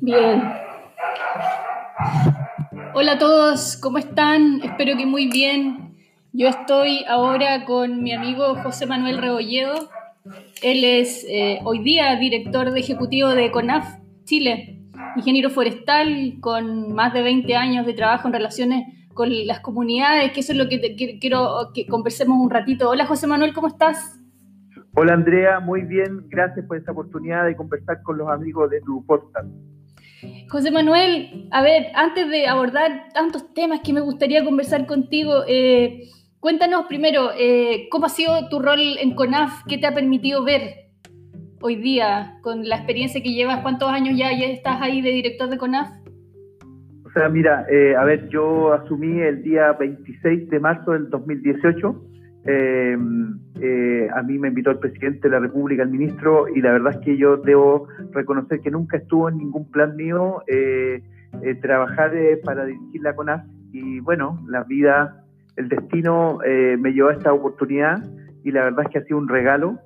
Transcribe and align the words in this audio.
Bien. 0.00 0.42
Hola 2.94 3.12
a 3.12 3.18
todos, 3.18 3.76
¿cómo 3.76 3.98
están? 3.98 4.60
Espero 4.62 4.96
que 4.96 5.06
muy 5.06 5.28
bien. 5.28 5.96
Yo 6.32 6.48
estoy 6.48 7.04
ahora 7.08 7.64
con 7.64 8.02
mi 8.02 8.12
amigo 8.12 8.54
José 8.62 8.86
Manuel 8.86 9.18
Rebolledo. 9.18 9.88
Él 10.62 10.84
es 10.84 11.24
eh, 11.28 11.60
hoy 11.64 11.80
día 11.80 12.16
director 12.16 12.70
de 12.70 12.80
ejecutivo 12.80 13.28
de 13.30 13.50
CONAF 13.50 13.98
Chile, 14.24 14.80
ingeniero 15.16 15.50
forestal 15.50 16.36
con 16.40 16.92
más 16.92 17.12
de 17.12 17.22
20 17.22 17.54
años 17.56 17.86
de 17.86 17.94
trabajo 17.94 18.28
en 18.28 18.34
relaciones 18.34 18.86
con 19.14 19.28
las 19.46 19.60
comunidades, 19.60 20.32
que 20.32 20.40
eso 20.40 20.52
es 20.52 20.58
lo 20.58 20.68
que 20.68 21.18
quiero 21.20 21.70
que 21.74 21.86
conversemos 21.86 22.38
un 22.40 22.50
ratito. 22.50 22.88
Hola 22.88 23.06
José 23.06 23.26
Manuel, 23.26 23.52
¿cómo 23.52 23.68
estás? 23.68 24.19
Hola 25.02 25.14
Andrea, 25.14 25.60
muy 25.60 25.80
bien, 25.80 26.28
gracias 26.28 26.66
por 26.66 26.76
esta 26.76 26.92
oportunidad 26.92 27.46
de 27.46 27.56
conversar 27.56 28.02
con 28.02 28.18
los 28.18 28.28
amigos 28.28 28.68
de 28.68 28.82
tu 28.82 29.02
podcast. 29.06 29.48
José 30.50 30.70
Manuel, 30.70 31.48
a 31.52 31.62
ver, 31.62 31.86
antes 31.94 32.28
de 32.28 32.46
abordar 32.46 33.08
tantos 33.14 33.54
temas 33.54 33.80
que 33.80 33.94
me 33.94 34.02
gustaría 34.02 34.44
conversar 34.44 34.84
contigo, 34.84 35.44
eh, 35.48 36.02
cuéntanos 36.38 36.84
primero, 36.84 37.30
eh, 37.34 37.88
¿cómo 37.90 38.04
ha 38.04 38.08
sido 38.10 38.50
tu 38.50 38.58
rol 38.58 38.98
en 39.00 39.14
CONAF? 39.14 39.62
¿Qué 39.66 39.78
te 39.78 39.86
ha 39.86 39.94
permitido 39.94 40.44
ver 40.44 40.90
hoy 41.62 41.76
día 41.76 42.36
con 42.42 42.68
la 42.68 42.76
experiencia 42.76 43.22
que 43.22 43.32
llevas? 43.32 43.62
¿Cuántos 43.62 43.88
años 43.88 44.18
ya, 44.18 44.38
ya 44.38 44.48
estás 44.48 44.82
ahí 44.82 45.00
de 45.00 45.12
director 45.12 45.48
de 45.48 45.56
CONAF? 45.56 45.88
O 47.06 47.10
sea, 47.14 47.30
mira, 47.30 47.64
eh, 47.70 47.96
a 47.96 48.04
ver, 48.04 48.28
yo 48.28 48.74
asumí 48.74 49.18
el 49.18 49.42
día 49.44 49.72
26 49.72 50.50
de 50.50 50.60
marzo 50.60 50.90
del 50.90 51.08
2018 51.08 52.09
eh, 52.44 52.96
eh, 53.60 54.08
a 54.14 54.22
mí 54.22 54.38
me 54.38 54.48
invitó 54.48 54.70
el 54.70 54.78
presidente 54.78 55.28
de 55.28 55.30
la 55.30 55.40
República, 55.40 55.82
el 55.82 55.90
ministro, 55.90 56.48
y 56.48 56.60
la 56.60 56.72
verdad 56.72 56.94
es 56.94 57.04
que 57.04 57.16
yo 57.16 57.36
debo 57.36 57.88
reconocer 58.12 58.60
que 58.60 58.70
nunca 58.70 58.96
estuvo 58.96 59.28
en 59.28 59.38
ningún 59.38 59.70
plan 59.70 59.94
mío 59.96 60.42
eh, 60.46 61.02
eh 61.42 61.54
trabajar 61.56 62.12
para 62.44 62.64
dirigir 62.64 63.02
la 63.02 63.14
CONAF. 63.14 63.44
Y 63.72 64.00
bueno, 64.00 64.42
la 64.48 64.64
vida, 64.64 65.24
el 65.56 65.68
destino 65.68 66.38
me 66.44 66.92
llevó 66.92 67.10
a 67.10 67.12
esta 67.12 67.32
oportunidad 67.32 68.02
y 68.42 68.50
la 68.50 68.64
verdad 68.64 68.86
es 68.86 68.90
que 68.90 68.98
ha 68.98 69.04
sido 69.04 69.18
un 69.18 69.28
regalo. 69.28 69.78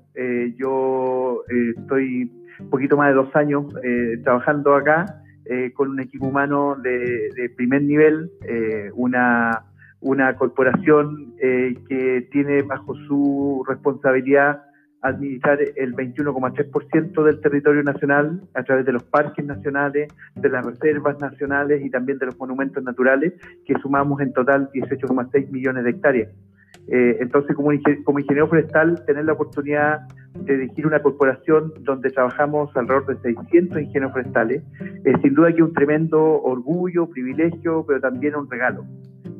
yo 0.56 1.42
estoy 1.76 2.32
un 2.60 2.70
poquito 2.70 2.96
más 2.96 3.08
de 3.08 3.14
dos 3.14 3.36
años 3.36 3.66
trabajando 4.22 4.74
acá 4.74 5.20
con 5.74 5.90
un 5.90 6.00
equipo 6.00 6.28
humano 6.28 6.76
de 6.82 7.52
primer 7.56 7.82
nivel, 7.82 8.30
una 8.94 9.64
una 10.00 10.36
corporación 10.36 11.34
eh, 11.40 11.74
que 11.88 12.28
tiene 12.30 12.62
bajo 12.62 12.94
su 13.06 13.64
responsabilidad 13.66 14.62
administrar 15.04 15.58
el 15.60 15.94
21,3% 15.94 17.24
del 17.24 17.40
territorio 17.40 17.82
nacional 17.82 18.40
a 18.54 18.62
través 18.62 18.86
de 18.86 18.92
los 18.92 19.04
parques 19.04 19.44
nacionales, 19.44 20.08
de 20.34 20.48
las 20.48 20.64
reservas 20.64 21.20
nacionales 21.20 21.84
y 21.84 21.90
también 21.90 22.18
de 22.18 22.26
los 22.26 22.38
monumentos 22.38 22.82
naturales, 22.82 23.34
que 23.66 23.74
sumamos 23.82 24.20
en 24.22 24.32
total 24.32 24.70
18,6 24.72 25.50
millones 25.50 25.84
de 25.84 25.90
hectáreas. 25.90 26.30
Eh, 26.88 27.18
entonces, 27.20 27.54
como, 27.54 27.72
ingeniero 27.72 28.48
forestal, 28.48 29.04
tener 29.04 29.26
la 29.26 29.34
oportunidad 29.34 30.00
de 30.38 30.56
dirigir 30.56 30.86
una 30.86 31.00
corporación 31.00 31.72
donde 31.80 32.10
trabajamos 32.10 32.74
alrededor 32.74 33.06
de 33.06 33.34
600 33.34 33.82
ingenieros 33.82 34.12
forestales, 34.12 34.62
sin 35.22 35.34
duda 35.34 35.52
que 35.52 35.62
un 35.62 35.72
tremendo 35.74 36.42
orgullo, 36.42 37.08
privilegio, 37.08 37.84
pero 37.86 38.00
también 38.00 38.34
un 38.36 38.50
regalo. 38.50 38.84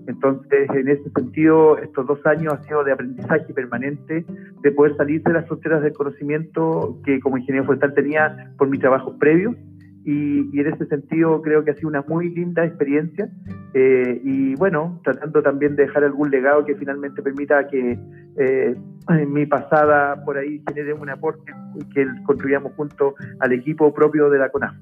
Entonces, 0.07 0.69
en 0.75 0.89
ese 0.89 1.11
sentido, 1.11 1.79
estos 1.79 2.07
dos 2.07 2.25
años 2.27 2.53
han 2.55 2.63
sido 2.65 2.85
de 2.85 2.93
aprendizaje 2.93 3.53
permanente, 3.55 4.25
de 4.63 4.73
poder 4.73 4.97
salir 4.97 5.23
de 5.23 5.33
las 5.33 5.47
fronteras 5.47 5.83
del 5.83 5.93
conocimiento 5.93 6.99
que 7.05 7.21
como 7.21 7.39
ingeniero 7.39 7.67
forestal 7.67 7.95
tenía 7.95 8.53
por 8.59 8.69
mi 8.69 8.79
trabajo 8.79 9.17
previo. 9.19 9.55
Y, 10.07 10.61
en 10.61 10.67
ese 10.67 10.85
sentido 10.87 11.41
creo 11.41 11.65
que 11.65 11.71
ha 11.71 11.75
sido 11.75 11.89
una 11.89 12.05
muy 12.07 12.29
linda 12.29 12.63
experiencia 12.67 13.27
eh, 13.73 14.21
y 14.23 14.55
bueno, 14.57 15.01
tratando 15.03 15.43
también 15.43 15.77
de 15.77 15.85
dejar 15.85 16.05
algún 16.05 16.31
legado 16.31 16.63
que 16.67 16.75
finalmente 16.75 17.23
permita 17.23 17.67
que 17.69 17.99
eh, 18.37 18.77
mi 19.27 19.47
pasada 19.47 20.23
por 20.23 20.37
ahí 20.37 20.63
genere 20.69 20.93
un 20.93 21.09
aporte 21.09 21.53
que 21.95 22.07
construyamos 22.25 22.73
junto 22.75 23.15
al 23.41 23.53
equipo 23.53 23.95
propio 23.95 24.29
de 24.29 24.39
la 24.39 24.51
CONAF. 24.51 24.77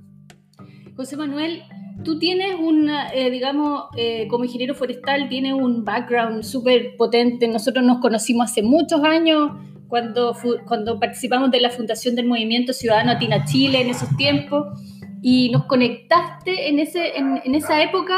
José 0.96 1.16
Manuel, 1.16 1.62
tú 2.04 2.18
tienes 2.18 2.54
un, 2.58 2.90
eh, 2.90 3.30
digamos, 3.30 3.84
eh, 3.96 4.26
como 4.28 4.44
ingeniero 4.44 4.74
forestal, 4.74 5.28
tienes 5.28 5.54
un 5.54 5.84
background 5.84 6.42
súper 6.42 6.96
potente. 6.96 7.48
Nosotros 7.48 7.84
nos 7.84 7.98
conocimos 8.00 8.50
hace 8.50 8.62
muchos 8.62 9.02
años 9.02 9.52
cuando, 9.88 10.36
cuando 10.66 11.00
participamos 11.00 11.50
de 11.50 11.60
la 11.60 11.70
fundación 11.70 12.14
del 12.14 12.26
Movimiento 12.26 12.72
Ciudadano 12.72 13.12
Atina 13.12 13.44
Chile 13.44 13.80
en 13.80 13.88
esos 13.88 14.14
tiempos 14.16 14.66
y 15.22 15.50
nos 15.50 15.64
conectaste 15.64 16.68
en, 16.68 16.78
ese, 16.78 17.16
en, 17.16 17.54
esa 17.54 17.82
época. 17.82 18.14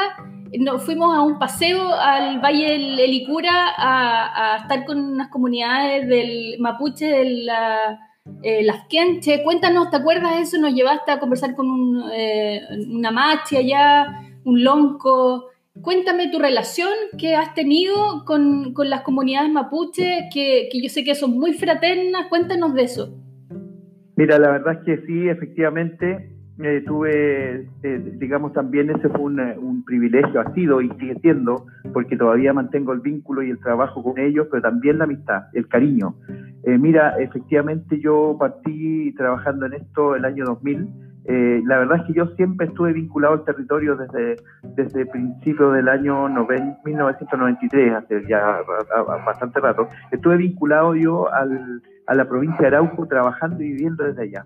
Nos 0.58 0.82
fuimos 0.84 1.14
a 1.14 1.22
un 1.22 1.38
paseo 1.38 1.92
al 1.92 2.40
Valle 2.40 2.72
del 2.72 2.98
Helicura 2.98 3.70
a, 3.76 4.54
a 4.54 4.56
estar 4.58 4.84
con 4.84 4.98
unas 4.98 5.28
comunidades 5.28 6.08
del 6.08 6.56
mapuche 6.58 7.06
de 7.06 7.24
la 7.42 7.98
eh, 8.42 8.62
las 8.62 8.86
Quenche. 8.88 9.42
Cuéntanos, 9.42 9.90
¿te 9.90 9.96
acuerdas 9.96 10.36
de 10.36 10.42
eso? 10.42 10.58
Nos 10.58 10.74
llevaste 10.74 11.10
a 11.10 11.18
conversar 11.18 11.54
con 11.54 11.68
un, 11.68 12.10
eh, 12.12 12.60
una 12.90 13.10
machi 13.10 13.56
allá, 13.56 14.22
un 14.44 14.64
lonco. 14.64 15.50
Cuéntame 15.80 16.30
tu 16.30 16.38
relación 16.38 16.90
que 17.18 17.34
has 17.34 17.54
tenido 17.54 18.24
con, 18.24 18.72
con 18.74 18.88
las 18.88 19.02
comunidades 19.02 19.50
mapuche, 19.50 20.28
que, 20.32 20.68
que, 20.70 20.82
yo 20.82 20.88
sé 20.88 21.04
que 21.04 21.14
son 21.14 21.38
muy 21.38 21.52
fraternas. 21.52 22.26
Cuéntanos 22.28 22.74
de 22.74 22.82
eso. 22.82 23.14
Mira, 24.16 24.38
la 24.38 24.52
verdad 24.52 24.74
es 24.74 24.84
que 24.84 25.06
sí, 25.06 25.28
efectivamente, 25.28 26.33
eh, 26.62 26.82
tuve, 26.86 27.66
digamos, 28.18 28.52
también 28.52 28.90
ese 28.90 29.08
fue 29.08 29.20
un, 29.20 29.40
un, 29.40 29.84
privilegio, 29.84 30.40
ha 30.40 30.54
sido 30.54 30.80
y 30.80 30.88
sigue 31.00 31.16
siendo, 31.20 31.66
porque 31.92 32.16
todavía 32.16 32.52
mantengo 32.52 32.92
el 32.92 33.00
vínculo 33.00 33.42
y 33.42 33.50
el 33.50 33.58
trabajo 33.58 34.02
con 34.02 34.18
ellos, 34.18 34.46
pero 34.50 34.62
también 34.62 34.98
la 34.98 35.04
amistad, 35.04 35.44
el 35.52 35.66
cariño. 35.66 36.14
Eh, 36.66 36.78
mira, 36.78 37.16
efectivamente 37.18 38.00
yo 38.00 38.36
partí 38.38 39.12
trabajando 39.16 39.66
en 39.66 39.74
esto 39.74 40.14
el 40.14 40.24
año 40.24 40.44
2000. 40.46 40.88
Eh, 41.26 41.62
la 41.64 41.78
verdad 41.78 42.00
es 42.00 42.06
que 42.06 42.12
yo 42.14 42.26
siempre 42.36 42.66
estuve 42.66 42.92
vinculado 42.92 43.34
al 43.34 43.44
territorio 43.44 43.96
desde, 43.96 44.36
desde 44.76 45.06
principios 45.06 45.74
del 45.74 45.88
año 45.88 46.28
1993, 46.28 47.94
hace 47.94 48.22
ya 48.28 48.60
bastante 49.24 49.60
rato. 49.60 49.88
Estuve 50.10 50.36
vinculado 50.36 50.94
yo 50.94 51.32
al, 51.32 51.82
a 52.06 52.14
la 52.14 52.28
provincia 52.28 52.60
de 52.60 52.66
Arauco 52.68 53.06
trabajando 53.06 53.62
y 53.62 53.72
viviendo 53.72 54.04
desde 54.04 54.22
allá. 54.22 54.44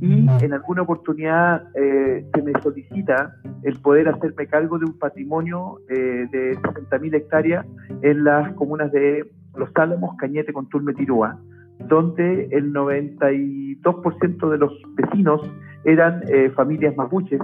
Y 0.00 0.28
en 0.44 0.52
alguna 0.52 0.82
oportunidad 0.82 1.64
eh, 1.74 2.24
se 2.32 2.42
me 2.42 2.52
solicita 2.62 3.34
el 3.64 3.80
poder 3.80 4.08
hacerme 4.08 4.46
cargo 4.46 4.78
de 4.78 4.84
un 4.86 4.96
patrimonio 4.96 5.80
eh, 5.88 6.26
de 6.30 6.56
60.000 6.56 7.14
hectáreas 7.16 7.66
en 8.02 8.22
las 8.22 8.52
comunas 8.54 8.92
de 8.92 9.28
Los 9.56 9.70
Álamos, 9.74 10.16
Cañete, 10.16 10.52
Conturme, 10.52 10.94
Tirúa, 10.94 11.40
donde 11.80 12.48
el 12.52 12.72
92% 12.72 14.50
de 14.50 14.58
los 14.58 14.72
vecinos 14.94 15.40
eran 15.84 16.22
eh, 16.28 16.50
familias 16.50 16.96
mapuches, 16.96 17.40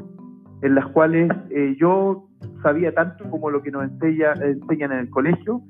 en 0.63 0.75
las 0.75 0.87
cuales 0.89 1.31
eh, 1.51 1.77
yo 1.79 2.29
sabía 2.63 2.95
tanto 2.95 3.29
como 3.31 3.51
lo 3.51 3.63
que 3.63 3.71
nos 3.71 3.85
enseña, 3.85 4.33
enseñan 4.35 4.93
en 4.93 4.99
el 5.01 5.11
colegio, 5.11 5.63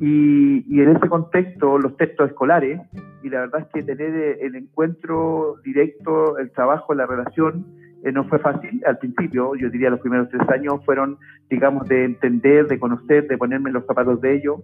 y, 0.00 0.64
y, 0.66 0.80
en 0.80 0.96
ese 0.96 1.08
contexto 1.08 1.78
los 1.78 1.96
textos 1.96 2.30
escolares, 2.30 2.80
y 3.22 3.28
la 3.28 3.40
verdad 3.40 3.60
es 3.60 3.66
que 3.72 3.82
tener 3.82 4.14
eh, 4.14 4.38
el 4.40 4.56
encuentro 4.56 5.56
directo, 5.62 6.38
el 6.38 6.50
trabajo, 6.50 6.94
la 6.94 7.06
relación, 7.06 7.66
eh, 8.02 8.12
no 8.12 8.24
fue 8.24 8.38
fácil 8.38 8.82
al 8.86 8.96
principio, 8.98 9.54
yo 9.56 9.68
diría 9.68 9.90
los 9.90 10.00
primeros 10.00 10.30
tres 10.30 10.48
años 10.48 10.82
fueron, 10.86 11.18
digamos, 11.50 11.86
de 11.86 12.04
entender, 12.04 12.66
de 12.66 12.78
conocer, 12.78 13.28
de 13.28 13.36
ponerme 13.36 13.70
los 13.70 13.84
zapatos 13.84 14.20
de 14.22 14.36
ellos. 14.36 14.60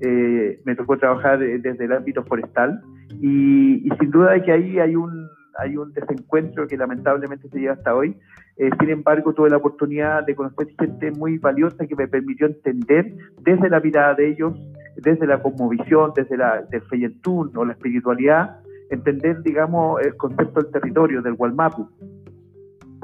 Eh, 0.00 0.60
me 0.64 0.74
tocó 0.74 0.96
trabajar 0.96 1.42
eh, 1.42 1.58
desde 1.58 1.84
el 1.84 1.92
ámbito 1.92 2.24
forestal 2.24 2.80
y, 3.20 3.86
y, 3.86 3.90
sin 3.98 4.10
duda 4.10 4.42
que 4.42 4.52
ahí 4.52 4.78
hay 4.78 4.96
un, 4.96 5.27
hay 5.58 5.76
un 5.76 5.92
desencuentro 5.92 6.66
que 6.66 6.76
lamentablemente 6.76 7.48
se 7.48 7.58
lleva 7.58 7.74
hasta 7.74 7.94
hoy. 7.94 8.16
Eh, 8.56 8.70
sin 8.80 8.90
embargo, 8.90 9.34
tuve 9.34 9.50
la 9.50 9.58
oportunidad 9.58 10.24
de 10.24 10.34
conocer 10.34 10.68
gente 10.78 11.10
muy 11.10 11.38
valiosa 11.38 11.86
que 11.86 11.94
me 11.94 12.08
permitió 12.08 12.46
entender 12.46 13.14
desde 13.42 13.68
la 13.68 13.80
mirada 13.80 14.14
de 14.14 14.30
ellos, 14.30 14.54
desde 14.96 15.26
la 15.26 15.42
cosmovisión, 15.42 16.12
desde 16.14 16.36
la 16.36 16.62
del 16.62 16.82
feyentún 16.82 17.52
o 17.56 17.64
la 17.64 17.72
espiritualidad, 17.72 18.60
entender, 18.90 19.42
digamos, 19.42 20.00
el 20.00 20.16
concepto 20.16 20.62
del 20.62 20.72
territorio, 20.72 21.22
del 21.22 21.34
Walmapu 21.36 21.88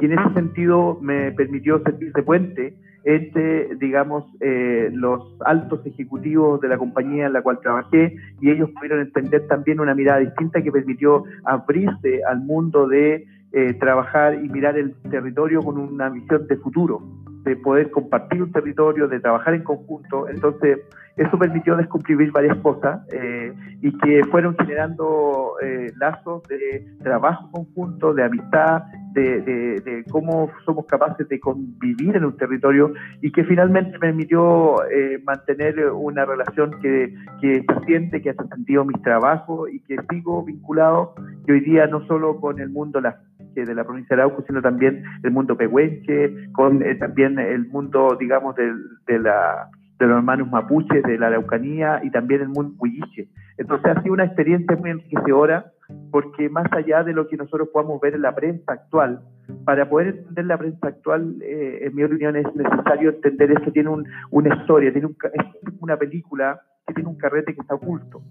y 0.01 0.07
en 0.07 0.19
ese 0.19 0.35
sentido 0.35 0.99
me 1.01 1.33
permitió 1.33 1.81
servir 1.83 2.13
de 2.13 2.23
puente 2.23 2.75
entre, 3.05 3.75
digamos, 3.77 4.25
eh, 4.41 4.91
los 4.93 5.37
altos 5.45 5.85
ejecutivos 5.87 6.61
de 6.61 6.69
la 6.69 6.79
compañía 6.79 7.27
en 7.27 7.35
la 7.35 7.43
cual 7.43 7.61
trabajé 7.61 8.17
y 8.41 8.51
ellos 8.51 8.71
pudieron 8.71 9.01
entender 9.01 9.47
también 9.47 9.81
una 9.81 9.95
mirada 9.95 10.21
distinta 10.21 10.63
que 10.63 10.73
permitió 10.73 11.25
abrirse 11.45 12.23
al 12.29 12.41
mundo 12.41 12.89
de 12.89 13.27
eh, 13.53 13.75
trabajar 13.75 14.35
y 14.43 14.49
mirar 14.49 14.79
el 14.79 14.95
territorio 15.11 15.63
con 15.63 15.79
una 15.79 16.09
visión 16.09 16.47
de 16.47 16.57
futuro. 16.57 17.03
De 17.45 17.57
poder 17.57 17.91
compartir 17.91 18.43
un 18.43 18.53
territorio, 18.53 19.07
de 19.07 19.21
trabajar 19.21 19.55
en 19.55 19.63
conjunto. 19.63 20.29
Entonces, 20.29 20.81
eso 21.17 21.39
permitió 21.39 21.77
descumplir 21.77 22.33
varias 22.33 22.57
cosas 22.59 23.03
eh, 23.13 23.53
y 23.81 23.97
que 23.99 24.23
fueron 24.31 24.57
generando 24.57 25.53
eh, 25.63 25.93
lazos 25.97 26.43
de 26.49 26.85
trabajo 27.03 27.51
conjunto, 27.53 28.15
de 28.15 28.25
amistad, 28.25 28.83
de, 29.13 30.05
cómo 30.11 30.51
somos 30.65 30.87
capaces 30.87 31.29
de 31.29 31.39
convivir 31.39 32.17
en 32.17 32.25
un 32.25 32.37
territorio 32.37 32.93
y 33.23 33.31
que 33.31 33.45
finalmente 33.45 33.97
permitió 34.01 34.85
eh, 34.91 35.23
mantener 35.25 35.89
una 35.91 36.25
relación 36.25 36.73
que, 36.83 37.15
que 37.41 37.63
trasciende, 37.63 38.21
que 38.21 38.31
ha 38.31 38.35
trascendido 38.35 38.85
mis 38.85 39.01
trabajos 39.03 39.71
y 39.73 39.79
que 39.81 39.97
sigo 40.11 40.45
vinculado 40.45 41.15
y 41.47 41.53
hoy 41.53 41.61
día 41.61 41.87
no 41.87 42.05
solo 42.09 42.41
con 42.41 42.59
el 42.59 42.71
mundo 42.71 42.99
de 42.99 43.03
la 43.03 43.21
provincia 43.55 44.17
de 44.17 44.23
Arauco, 44.23 44.43
sino 44.47 44.61
también 44.61 45.05
el 45.23 45.31
mundo 45.31 45.57
pehuenche, 45.57 46.51
con 46.53 46.83
también 46.99 47.39
el 47.39 47.69
mundo, 47.69 48.17
digamos, 48.19 48.55
de 48.57 49.19
la 49.19 49.69
de 49.99 50.07
los 50.07 50.17
hermanos 50.17 50.51
mapuches 50.51 51.03
de 51.05 51.19
la 51.19 51.29
Araucanía 51.29 52.01
y 52.03 52.11
también 52.11 52.41
el 52.41 52.49
mundo 52.49 52.75
huilliche. 52.79 53.29
Entonces 53.59 53.97
ha 53.97 54.03
sido 54.03 54.15
una 54.15 54.25
experiencia 54.25 54.77
muy 54.77 54.91
enriquecedora 54.91 55.73
porque 56.11 56.49
más 56.49 56.67
allá 56.73 57.05
de 57.05 57.13
lo 57.13 57.29
que 57.29 57.37
nosotros 57.37 57.69
podamos 57.73 58.01
ver 58.01 58.15
en 58.15 58.23
la 58.23 58.35
prensa 58.35 58.73
actual, 58.73 59.21
para 59.65 59.89
poder 59.89 60.09
entender 60.09 60.47
la 60.47 60.59
prensa 60.59 60.89
actual, 60.89 61.37
eh, 61.43 61.81
en 61.83 61.95
mi 61.95 62.03
opinión, 62.03 62.37
es 62.37 62.47
necesario 62.55 63.11
entender 63.11 63.53
esto 63.53 63.71
tiene 63.73 63.91
una 64.31 64.57
historia, 64.57 64.93
tiene 64.93 65.09
es 65.09 65.75
una 65.81 65.97
película 65.97 66.61
que 66.87 66.95
tiene 66.95 67.11
un 67.11 67.17
carrete 67.17 67.55
que 67.55 67.61
está 67.61 67.75
oculto. 67.75 68.23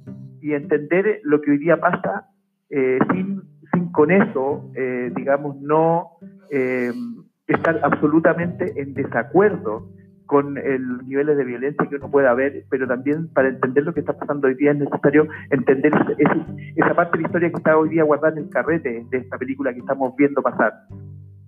Y 0.42 0.54
entender 0.54 1.22
lo 1.24 1.42
que 1.42 1.52
hoy 1.52 1.58
día 1.60 1.78
pasa 1.80 2.28
eh, 2.69 2.98
sin, 3.12 3.42
sin 3.74 3.92
con 3.92 4.12
eso, 4.12 4.72
eh, 4.75 5.12
digamos, 5.16 5.60
no 5.62 6.12
estar 7.48 7.80
absolutamente 7.84 8.80
en 8.80 8.94
desacuerdo 8.94 9.90
con 10.25 10.58
el 10.58 11.06
niveles 11.08 11.38
de 11.38 11.44
violencia 11.44 11.88
que 11.88 11.96
uno 11.96 12.10
pueda 12.10 12.34
ver, 12.34 12.66
pero 12.70 12.88
también 12.88 13.28
para 13.34 13.50
entender 13.50 13.84
lo 13.84 13.94
que 13.94 14.00
está 14.00 14.14
pasando 14.14 14.48
hoy 14.48 14.56
día 14.56 14.72
es 14.72 14.78
necesario 14.78 15.28
entender 15.50 15.92
esa 16.75 16.96
parte 16.96 17.18
de 17.18 17.22
la 17.22 17.28
historia 17.28 17.50
que 17.50 17.58
está 17.58 17.78
hoy 17.78 17.90
día 17.90 18.04
guardada 18.04 18.38
en 18.38 18.46
el 18.46 18.50
carrete 18.50 19.06
de 19.10 19.18
esta 19.18 19.38
película 19.38 19.74
que 19.74 19.80
estamos 19.80 20.16
viendo 20.16 20.42
pasar. 20.42 20.74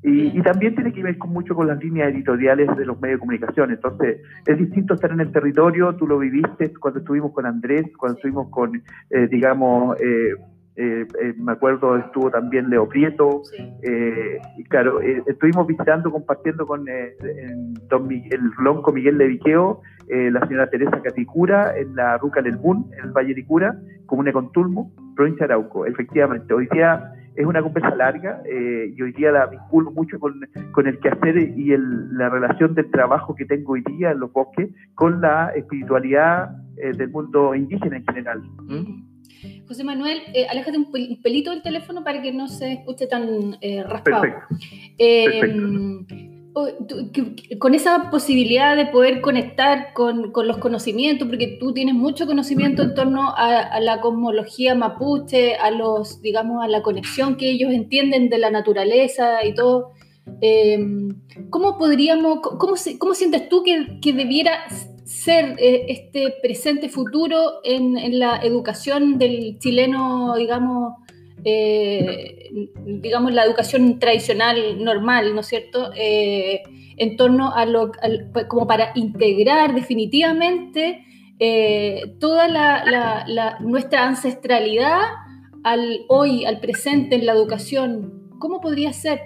Y, 0.08 0.40
también 0.44 0.76
tiene 0.76 0.94
que 0.94 1.02
ver 1.02 1.18
con 1.18 1.32
mucho 1.32 1.56
con 1.56 1.66
las 1.66 1.84
líneas 1.84 2.14
editoriales 2.14 2.68
de 2.78 2.86
los 2.86 3.02
medios 3.02 3.18
de 3.18 3.22
comunicación. 3.22 3.72
Entonces, 3.72 4.22
es 4.46 4.58
distinto 4.60 4.94
estar 4.94 5.12
en 5.12 5.20
el 5.20 5.32
territorio, 5.32 5.96
tú 5.96 6.06
lo 6.06 6.20
viviste 6.20 6.72
cuando 6.80 7.00
estuvimos 7.00 7.32
con 7.32 7.48
Andrés, 7.48 7.88
cuando 7.98 8.18
estuvimos 8.18 8.50
con, 8.52 8.84
eh, 9.10 9.28
digamos, 9.28 10.00
eh, 10.00 10.36
eh, 10.78 11.08
eh, 11.22 11.34
me 11.38 11.54
acuerdo 11.54 11.96
estuvo 11.96 12.30
también 12.30 12.70
Leo 12.70 12.90
Prieto, 12.90 13.44
eh, 13.82 14.40
y 14.58 14.64
claro, 14.66 15.00
estuvimos 15.00 15.68
visitando, 15.68 16.12
compartiendo 16.12 16.66
con 16.66 16.86
don 17.88 18.08
Miguel, 18.08 18.42
el 18.42 18.64
lonco 18.64 18.92
Miguel 18.92 19.18
Leviqueo, 19.18 19.82
la 20.10 20.46
señora 20.46 20.70
Teresa 20.70 21.02
Caticura 21.02 21.78
en 21.78 21.96
la 21.96 22.18
Ruca 22.18 22.42
del 22.42 22.58
Bun, 22.58 22.92
en 22.98 23.06
el 23.06 23.12
Valle 23.12 23.34
de 23.34 23.46
Cura, 23.46 23.80
comuna 24.06 24.34
con 24.34 24.52
Tulmo, 24.52 24.92
provincia 25.16 25.48
de 25.48 25.54
Arauco. 25.54 25.86
Efectivamente, 25.86 26.54
hoy 26.54 26.68
día 26.72 27.14
es 27.36 27.46
una 27.46 27.62
conversa 27.62 27.96
larga 27.96 28.42
y 28.46 29.02
hoy 29.02 29.14
día 29.14 29.32
la 29.32 29.48
vinculo 29.48 29.92
mucho 29.92 30.20
con, 30.20 30.42
con 30.74 30.88
el 30.88 31.00
quehacer 31.00 31.38
y 31.58 31.72
el, 31.72 32.18
la 32.18 32.30
relación 32.30 32.76
del 32.76 32.92
trabajo 32.92 33.34
que 33.34 33.46
tengo 33.46 33.74
hoy 33.74 33.84
día 33.84 34.12
en 34.12 34.20
los 34.20 34.32
bosques 34.32 34.70
con 34.94 35.22
la 35.22 35.52
espiritualidad 35.56 36.50
del 36.76 37.10
mundo 37.10 37.56
indígena 37.56 37.98
en 37.98 38.06
general. 38.06 38.44
¿Mm? 38.68 39.15
José 39.68 39.84
Manuel, 39.84 40.22
eh, 40.34 40.48
aléjate 40.48 40.78
un 40.78 41.22
pelito 41.22 41.52
del 41.52 41.62
teléfono 41.62 42.04
para 42.04 42.22
que 42.22 42.32
no 42.32 42.48
se 42.48 42.74
escuche 42.74 43.08
tan 43.08 43.58
eh, 43.62 43.84
raspado. 43.84 44.26
Em, 44.98 46.06
con 47.60 47.76
esa 47.76 48.10
posibilidad 48.10 48.78
de 48.78 48.86
poder 48.86 49.20
conectar 49.20 49.92
con, 49.94 50.32
los 50.34 50.58
conocimientos, 50.58 51.28
porque 51.28 51.58
tú 51.60 51.74
tienes 51.74 51.96
mucho 51.96 52.26
conocimiento 52.26 52.84
en 52.84 52.94
torno 52.94 53.34
a, 53.36 53.80
la 53.82 54.00
cosmología 54.00 54.74
mapuche, 54.74 55.56
a 55.56 55.70
los, 55.72 56.22
digamos, 56.22 56.64
a 56.64 56.68
la 56.70 56.82
conexión 56.82 57.36
que 57.36 57.50
ellos 57.50 57.74
entienden 57.74 58.30
de 58.30 58.38
la 58.38 58.52
naturaleza 58.52 59.44
y 59.46 59.54
todo. 59.54 59.92
Em, 60.40 61.22
¿Cómo 61.50 61.78
podríamos, 61.78 62.40
cómo, 62.40 62.76
cómo 63.00 63.14
sientes 63.14 63.50
tú 63.50 63.62
que, 63.64 64.00
que 64.02 64.14
debiera 64.14 64.66
ser 65.06 65.56
eh, 65.60 65.86
este 65.90 66.34
presente 66.42 66.90
futuro 66.90 67.60
en, 67.64 68.20
la 68.20 68.38
educación 68.38 69.18
del 69.20 69.58
chileno, 69.60 70.36
digamos, 70.36 70.96
eh, 71.44 72.50
digamos, 72.86 73.32
la 73.32 73.46
educación 73.46 74.00
tradicional, 74.00 74.84
normal, 74.84 75.36
¿no 75.36 75.42
es 75.42 75.48
cierto? 75.48 75.92
Eh, 75.96 76.64
en 76.98 77.18
torno 77.18 77.54
a 77.54 77.66
lo, 77.66 77.92
como 78.48 78.66
para 78.66 78.92
integrar 78.96 79.76
definitivamente 79.76 81.04
toda 82.20 82.48
la, 82.48 83.58
nuestra 83.60 84.08
ancestralidad 84.08 85.02
al 85.64 86.00
hoy, 86.08 86.46
al 86.46 86.60
presente 86.62 87.16
en 87.16 87.26
la 87.26 87.34
educación. 87.34 88.30
¿Cómo 88.40 88.62
podría 88.62 88.94
ser? 88.94 89.20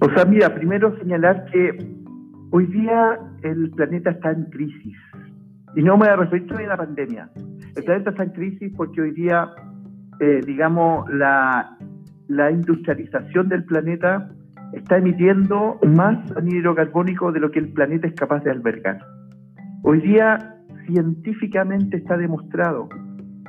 O 0.00 0.10
sea, 0.10 0.24
mira, 0.24 0.52
primero 0.52 0.98
señalar 0.98 1.46
que 1.52 1.70
Hoy 2.50 2.66
día 2.66 3.18
el 3.42 3.70
planeta 3.70 4.10
está 4.10 4.30
en 4.30 4.44
crisis. 4.46 4.96
Y 5.74 5.82
no 5.82 5.96
me 5.96 6.14
refiero 6.14 6.56
a 6.56 6.62
la 6.62 6.76
pandemia. 6.76 7.28
El 7.76 7.84
planeta 7.84 8.10
está 8.10 8.22
en 8.22 8.30
crisis 8.30 8.72
porque 8.76 9.02
hoy 9.02 9.10
día, 9.12 9.50
eh, 10.20 10.40
digamos, 10.46 11.08
la, 11.12 11.76
la 12.28 12.50
industrialización 12.50 13.48
del 13.48 13.64
planeta 13.64 14.30
está 14.72 14.98
emitiendo 14.98 15.78
más 15.82 16.18
anhídrido 16.36 16.74
carbónico 16.74 17.32
de 17.32 17.40
lo 17.40 17.50
que 17.50 17.58
el 17.58 17.72
planeta 17.72 18.06
es 18.06 18.14
capaz 18.14 18.42
de 18.44 18.50
albergar. 18.52 18.98
Hoy 19.82 20.00
día, 20.00 20.56
científicamente 20.86 21.96
está 21.96 22.16
demostrado 22.16 22.88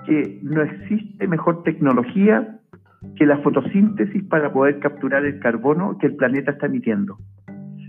que 0.05 0.39
no 0.41 0.61
existe 0.63 1.27
mejor 1.27 1.63
tecnología 1.63 2.59
que 3.15 3.25
la 3.25 3.37
fotosíntesis 3.39 4.23
para 4.23 4.51
poder 4.51 4.79
capturar 4.79 5.25
el 5.25 5.39
carbono 5.39 5.97
que 5.97 6.07
el 6.07 6.15
planeta 6.15 6.51
está 6.51 6.65
emitiendo. 6.65 7.17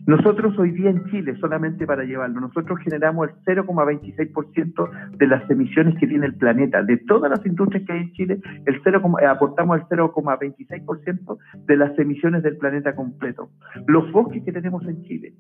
Nosotros 0.09 0.59
hoy 0.59 0.71
día 0.71 0.89
en 0.89 1.05
Chile, 1.11 1.37
solamente 1.39 1.85
para 1.87 2.03
llevarlo, 2.03 2.41
nosotros 2.41 2.79
generamos 2.83 3.29
el 3.29 3.35
0,26% 3.45 5.17
de 5.19 5.27
las 5.27 5.51
emisiones 5.51 5.99
que 6.01 6.07
tiene 6.07 6.25
el 6.25 6.35
planeta. 6.35 6.83
De 6.83 6.97
todas 6.97 7.31
las 7.31 7.45
industrias 7.45 7.85
que 7.85 7.93
hay 7.93 8.01
en 8.01 8.13
Chile, 8.13 8.41
el 8.65 8.81
0, 8.83 9.03
eh, 9.21 9.27
aportamos 9.27 9.79
el 9.79 9.85
0,26% 9.87 11.39
de 11.67 11.77
las 11.77 11.99
emisiones 11.99 12.43
del 12.43 12.57
planeta 12.57 12.97
completo. 12.97 13.51
Los 13.87 14.11
bosques 14.11 14.43
que 14.45 14.51
tenemos 14.51 14.83
en 14.87 15.03
Chile, 15.03 15.35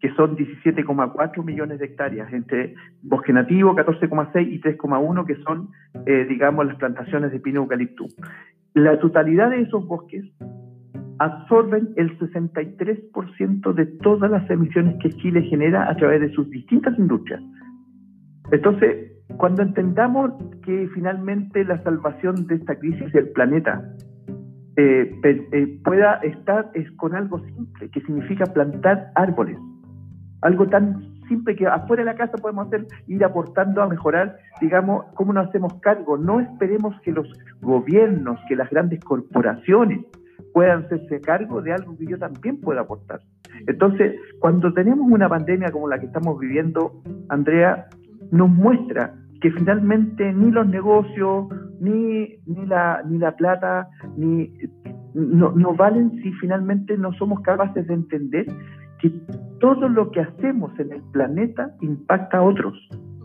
que 0.00 0.12
son 0.16 0.36
17,4 0.36 1.42
millones 1.42 1.78
de 1.78 1.86
hectáreas, 1.86 2.30
entre 2.34 2.74
bosque 3.00 3.32
nativo, 3.32 3.74
14,6 3.74 4.52
y 4.52 4.60
3,1, 4.60 5.24
que 5.24 5.36
son, 5.36 5.70
eh, 6.04 6.26
digamos, 6.28 6.66
las 6.66 6.76
plantaciones 6.76 7.32
de 7.32 7.40
pino 7.40 7.62
eucalipto. 7.62 8.04
La 8.74 8.98
totalidad 8.98 9.48
de 9.48 9.62
esos 9.62 9.86
bosques 9.86 10.26
absorben 11.20 11.90
el 11.96 12.18
63% 12.18 13.74
de 13.74 13.86
todas 13.86 14.30
las 14.30 14.48
emisiones 14.50 14.96
que 15.02 15.10
Chile 15.10 15.42
genera 15.42 15.88
a 15.88 15.94
través 15.96 16.22
de 16.22 16.32
sus 16.32 16.48
distintas 16.48 16.98
industrias. 16.98 17.42
Entonces, 18.50 19.12
cuando 19.36 19.62
entendamos 19.62 20.32
que 20.64 20.88
finalmente 20.94 21.62
la 21.64 21.80
salvación 21.82 22.46
de 22.46 22.54
esta 22.54 22.74
crisis 22.78 23.12
del 23.12 23.28
planeta 23.28 23.84
eh, 24.76 25.14
eh, 25.22 25.78
pueda 25.84 26.14
estar 26.22 26.70
es 26.72 26.90
con 26.92 27.14
algo 27.14 27.38
simple, 27.40 27.90
que 27.90 28.00
significa 28.00 28.46
plantar 28.46 29.12
árboles, 29.14 29.58
algo 30.40 30.68
tan 30.68 31.02
simple 31.28 31.54
que 31.54 31.66
afuera 31.66 32.02
de 32.02 32.12
la 32.12 32.16
casa 32.16 32.38
podemos 32.38 32.66
hacer, 32.68 32.86
ir 33.08 33.22
aportando 33.24 33.82
a 33.82 33.88
mejorar, 33.88 34.38
digamos, 34.58 35.04
cómo 35.14 35.34
nos 35.34 35.48
hacemos 35.48 35.74
cargo. 35.80 36.16
No 36.16 36.40
esperemos 36.40 36.98
que 37.02 37.12
los 37.12 37.28
gobiernos, 37.60 38.40
que 38.48 38.56
las 38.56 38.70
grandes 38.70 39.00
corporaciones, 39.04 40.00
puedan 40.52 40.84
hacerse 40.84 41.20
cargo 41.20 41.62
de 41.62 41.72
algo 41.72 41.96
que 41.96 42.06
yo 42.06 42.18
también 42.18 42.60
pueda 42.60 42.82
aportar. 42.82 43.20
Entonces, 43.66 44.14
cuando 44.38 44.72
tenemos 44.72 45.10
una 45.10 45.28
pandemia 45.28 45.70
como 45.70 45.88
la 45.88 45.98
que 45.98 46.06
estamos 46.06 46.38
viviendo, 46.38 47.02
Andrea, 47.28 47.86
nos 48.30 48.48
muestra 48.48 49.14
que 49.40 49.50
finalmente 49.52 50.32
ni 50.32 50.50
los 50.50 50.66
negocios, 50.66 51.46
ni, 51.80 52.36
ni, 52.46 52.66
la, 52.66 53.02
ni 53.08 53.18
la 53.18 53.36
plata, 53.36 53.88
ni 54.16 54.52
no, 55.14 55.52
no 55.52 55.74
valen 55.74 56.10
si 56.22 56.32
finalmente 56.34 56.96
no 56.96 57.12
somos 57.14 57.40
capaces 57.40 57.86
de 57.86 57.94
entender 57.94 58.46
que 59.00 59.10
todo 59.60 59.88
lo 59.88 60.10
que 60.10 60.20
hacemos 60.20 60.78
en 60.78 60.92
el 60.92 61.02
planeta 61.12 61.74
impacta 61.80 62.38
a 62.38 62.42
otros. 62.42 62.76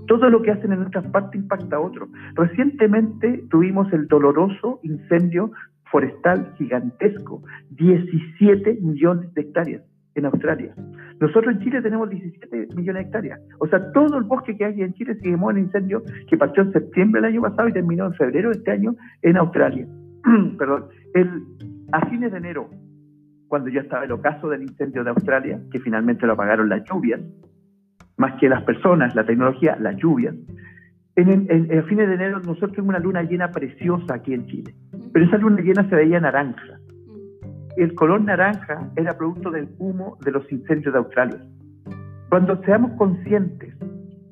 Todo 0.07 0.29
lo 0.29 0.41
que 0.41 0.51
hacen 0.51 0.71
en 0.71 0.83
otras 0.83 1.05
partes 1.07 1.41
impacta 1.41 1.77
a 1.77 1.79
otros. 1.79 2.09
Recientemente 2.35 3.43
tuvimos 3.49 3.91
el 3.91 4.07
doloroso 4.07 4.79
incendio 4.83 5.51
forestal 5.95 6.53
gigantesco, 6.57 7.41
17 7.69 8.79
millones 8.81 9.33
de 9.33 9.41
hectáreas 9.43 9.81
en 10.15 10.25
Australia. 10.25 10.75
Nosotros 11.21 11.55
en 11.55 11.61
Chile 11.61 11.81
tenemos 11.81 12.09
17 12.09 12.75
millones 12.75 13.03
de 13.03 13.07
hectáreas. 13.07 13.39
O 13.59 13.67
sea, 13.67 13.93
todo 13.93 14.17
el 14.17 14.25
bosque 14.25 14.57
que 14.57 14.65
hay 14.65 14.81
en 14.81 14.93
Chile 14.95 15.15
se 15.15 15.21
quemó 15.21 15.51
en 15.51 15.59
incendio 15.59 16.03
que 16.27 16.35
partió 16.35 16.63
en 16.63 16.73
septiembre 16.73 17.21
del 17.21 17.31
año 17.31 17.41
pasado 17.43 17.69
y 17.69 17.71
terminó 17.71 18.07
en 18.07 18.13
febrero 18.15 18.49
de 18.49 18.57
este 18.57 18.71
año 18.71 18.97
en 19.21 19.37
Australia. 19.37 19.87
Perdón. 20.57 20.87
El, 21.13 21.29
a 21.93 22.09
fines 22.09 22.29
de 22.33 22.39
enero 22.39 22.69
cuando 23.47 23.69
ya 23.69 23.79
estaba 23.79 24.03
el 24.03 24.11
ocaso 24.11 24.49
del 24.49 24.63
incendio 24.63 25.01
de 25.05 25.11
Australia, 25.11 25.61
que 25.71 25.79
finalmente 25.79 26.27
lo 26.27 26.33
apagaron 26.33 26.67
las 26.67 26.83
lluvias, 26.83 27.21
más 28.17 28.37
que 28.37 28.49
las 28.49 28.63
personas, 28.63 29.15
la 29.15 29.25
tecnología, 29.25 29.77
las 29.79 29.95
lluvias. 29.95 30.35
En, 31.15 31.47
el, 31.49 31.83
fines 31.85 32.09
de 32.09 32.15
enero 32.15 32.39
nosotros 32.39 32.73
tuvimos 32.73 32.89
una 32.89 32.99
luna 32.99 33.23
llena 33.23 33.49
preciosa 33.49 34.15
aquí 34.15 34.33
en 34.33 34.45
Chile, 34.47 34.75
pero 35.15 35.27
esa 35.27 35.37
luna 35.37 35.61
llena 35.61 35.87
se 35.87 35.95
veía 35.95 36.19
naranja. 36.19 36.77
El 37.77 37.95
color 37.95 38.19
naranja 38.19 38.91
era 38.97 39.17
producto 39.17 39.49
del 39.49 39.69
humo 39.77 40.17
de 40.25 40.31
los 40.31 40.51
incendios 40.51 40.91
de 40.91 40.99
Australia. 40.99 41.39
Cuando 42.27 42.61
seamos 42.63 42.91
conscientes 42.97 43.73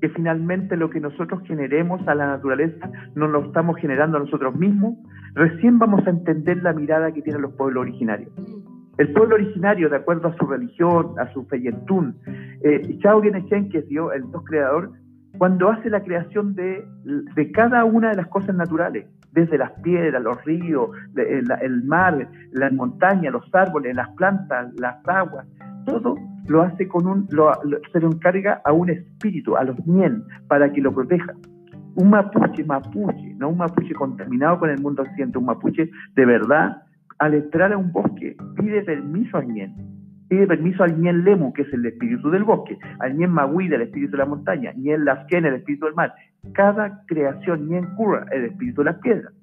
que 0.01 0.09
finalmente 0.09 0.75
lo 0.75 0.89
que 0.89 0.99
nosotros 0.99 1.41
generemos 1.47 2.05
a 2.05 2.15
la 2.15 2.27
naturaleza 2.27 2.91
no 3.15 3.29
lo 3.29 3.45
estamos 3.45 3.77
generando 3.77 4.17
a 4.17 4.19
nosotros 4.19 4.57
mismos, 4.57 4.97
recién 5.35 5.79
vamos 5.79 6.05
a 6.05 6.09
entender 6.09 6.61
la 6.61 6.73
mirada 6.73 7.13
que 7.13 7.21
tienen 7.21 7.43
los 7.43 7.53
pueblos 7.53 7.83
originarios. 7.83 8.33
El 8.97 9.13
pueblo 9.13 9.35
originario, 9.35 9.87
de 9.89 9.95
acuerdo 9.95 10.27
a 10.27 10.35
su 10.35 10.45
religión, 10.45 11.13
a 11.17 11.31
su 11.31 11.45
feyentún, 11.45 12.17
eh, 12.61 12.97
Chao 12.99 13.21
Genechen, 13.21 13.69
que 13.69 13.77
es 13.77 13.87
Dios, 13.87 14.11
el 14.13 14.23
Dios 14.23 14.43
creador, 14.43 14.91
cuando 15.37 15.69
hace 15.69 15.89
la 15.89 16.03
creación 16.03 16.55
de, 16.55 16.85
de, 17.05 17.51
cada 17.53 17.85
una 17.85 18.09
de 18.09 18.17
las 18.17 18.27
cosas 18.27 18.53
naturales, 18.53 19.05
desde 19.33 19.57
las 19.57 19.71
piedras, 19.81 20.21
los 20.21 20.43
ríos, 20.45 20.89
el, 21.15 21.45
el 21.61 21.83
mar, 21.83 22.27
las 22.51 22.71
montañas, 22.71 23.33
los 23.33 23.53
árboles, 23.53 23.95
las 23.95 24.09
plantas, 24.11 24.71
las 24.79 24.95
aguas, 25.07 25.45
todo 25.85 26.15
lo 26.47 26.61
hace 26.61 26.87
con 26.87 27.07
un, 27.07 27.27
lo, 27.31 27.51
se 27.91 27.99
lo 27.99 28.07
encarga 28.07 28.61
a 28.65 28.71
un 28.71 28.89
espíritu, 28.89 29.55
a 29.55 29.63
los 29.63 29.85
Nien, 29.87 30.23
para 30.47 30.71
que 30.71 30.81
lo 30.81 30.93
proteja. 30.93 31.33
Un 31.95 32.09
mapuche, 32.09 32.63
mapuche, 32.63 33.35
no 33.37 33.49
un 33.49 33.57
mapuche 33.57 33.93
contaminado 33.93 34.59
con 34.59 34.69
el 34.69 34.81
mundo 34.81 35.03
occidental, 35.03 35.39
un 35.39 35.45
mapuche 35.45 35.89
de 36.15 36.25
verdad, 36.25 36.81
al 37.19 37.35
entrar 37.35 37.71
a 37.71 37.77
un 37.77 37.91
bosque, 37.91 38.35
pide 38.57 38.81
permiso 38.81 39.37
al 39.37 39.47
Nien. 39.47 39.92
Pide 40.27 40.47
permiso 40.47 40.83
al 40.83 40.99
Nien 40.99 41.23
Lemu, 41.23 41.53
que 41.53 41.63
es 41.63 41.73
el 41.73 41.85
espíritu 41.85 42.29
del 42.29 42.43
bosque, 42.43 42.77
al 42.99 43.17
Nien 43.17 43.29
Maguida, 43.29 43.75
el 43.75 43.83
espíritu 43.83 44.11
de 44.13 44.17
la 44.17 44.25
montaña, 44.25 44.71
Nien 44.75 45.05
Lasken, 45.05 45.45
el 45.45 45.55
espíritu 45.55 45.85
del 45.85 45.95
mar. 45.95 46.13
Cada 46.53 47.03
creación, 47.05 47.67
Nien 47.67 47.95
Kura, 47.95 48.25
el 48.31 48.45
espíritu 48.45 48.81
de 48.81 48.85
las 48.85 48.99
piedras. 48.99 49.33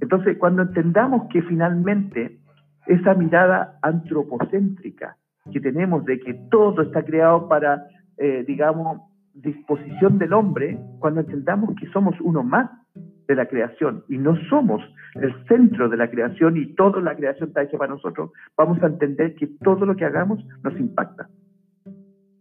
Entonces, 0.00 0.36
cuando 0.38 0.62
entendamos 0.62 1.28
que 1.30 1.42
finalmente 1.42 2.38
esa 2.86 3.14
mirada 3.14 3.78
antropocéntrica 3.82 5.16
que 5.52 5.60
tenemos 5.60 6.04
de 6.04 6.20
que 6.20 6.34
todo 6.50 6.82
está 6.82 7.02
creado 7.04 7.48
para, 7.48 7.86
eh, 8.18 8.44
digamos, 8.46 9.00
disposición 9.34 10.18
del 10.18 10.32
hombre, 10.32 10.78
cuando 10.98 11.20
entendamos 11.20 11.74
que 11.78 11.86
somos 11.88 12.14
uno 12.20 12.42
más 12.42 12.70
de 13.26 13.34
la 13.34 13.46
creación. 13.46 14.04
Y 14.08 14.18
no 14.18 14.36
somos 14.48 14.82
el 15.14 15.34
centro 15.46 15.88
de 15.88 15.96
la 15.96 16.10
creación 16.10 16.56
y 16.56 16.74
toda 16.74 17.00
la 17.00 17.14
creación 17.14 17.48
está 17.48 17.62
hecha 17.62 17.78
para 17.78 17.92
nosotros, 17.94 18.30
vamos 18.56 18.82
a 18.82 18.86
entender 18.86 19.34
que 19.34 19.46
todo 19.62 19.86
lo 19.86 19.96
que 19.96 20.04
hagamos 20.04 20.44
nos 20.62 20.78
impacta 20.78 21.28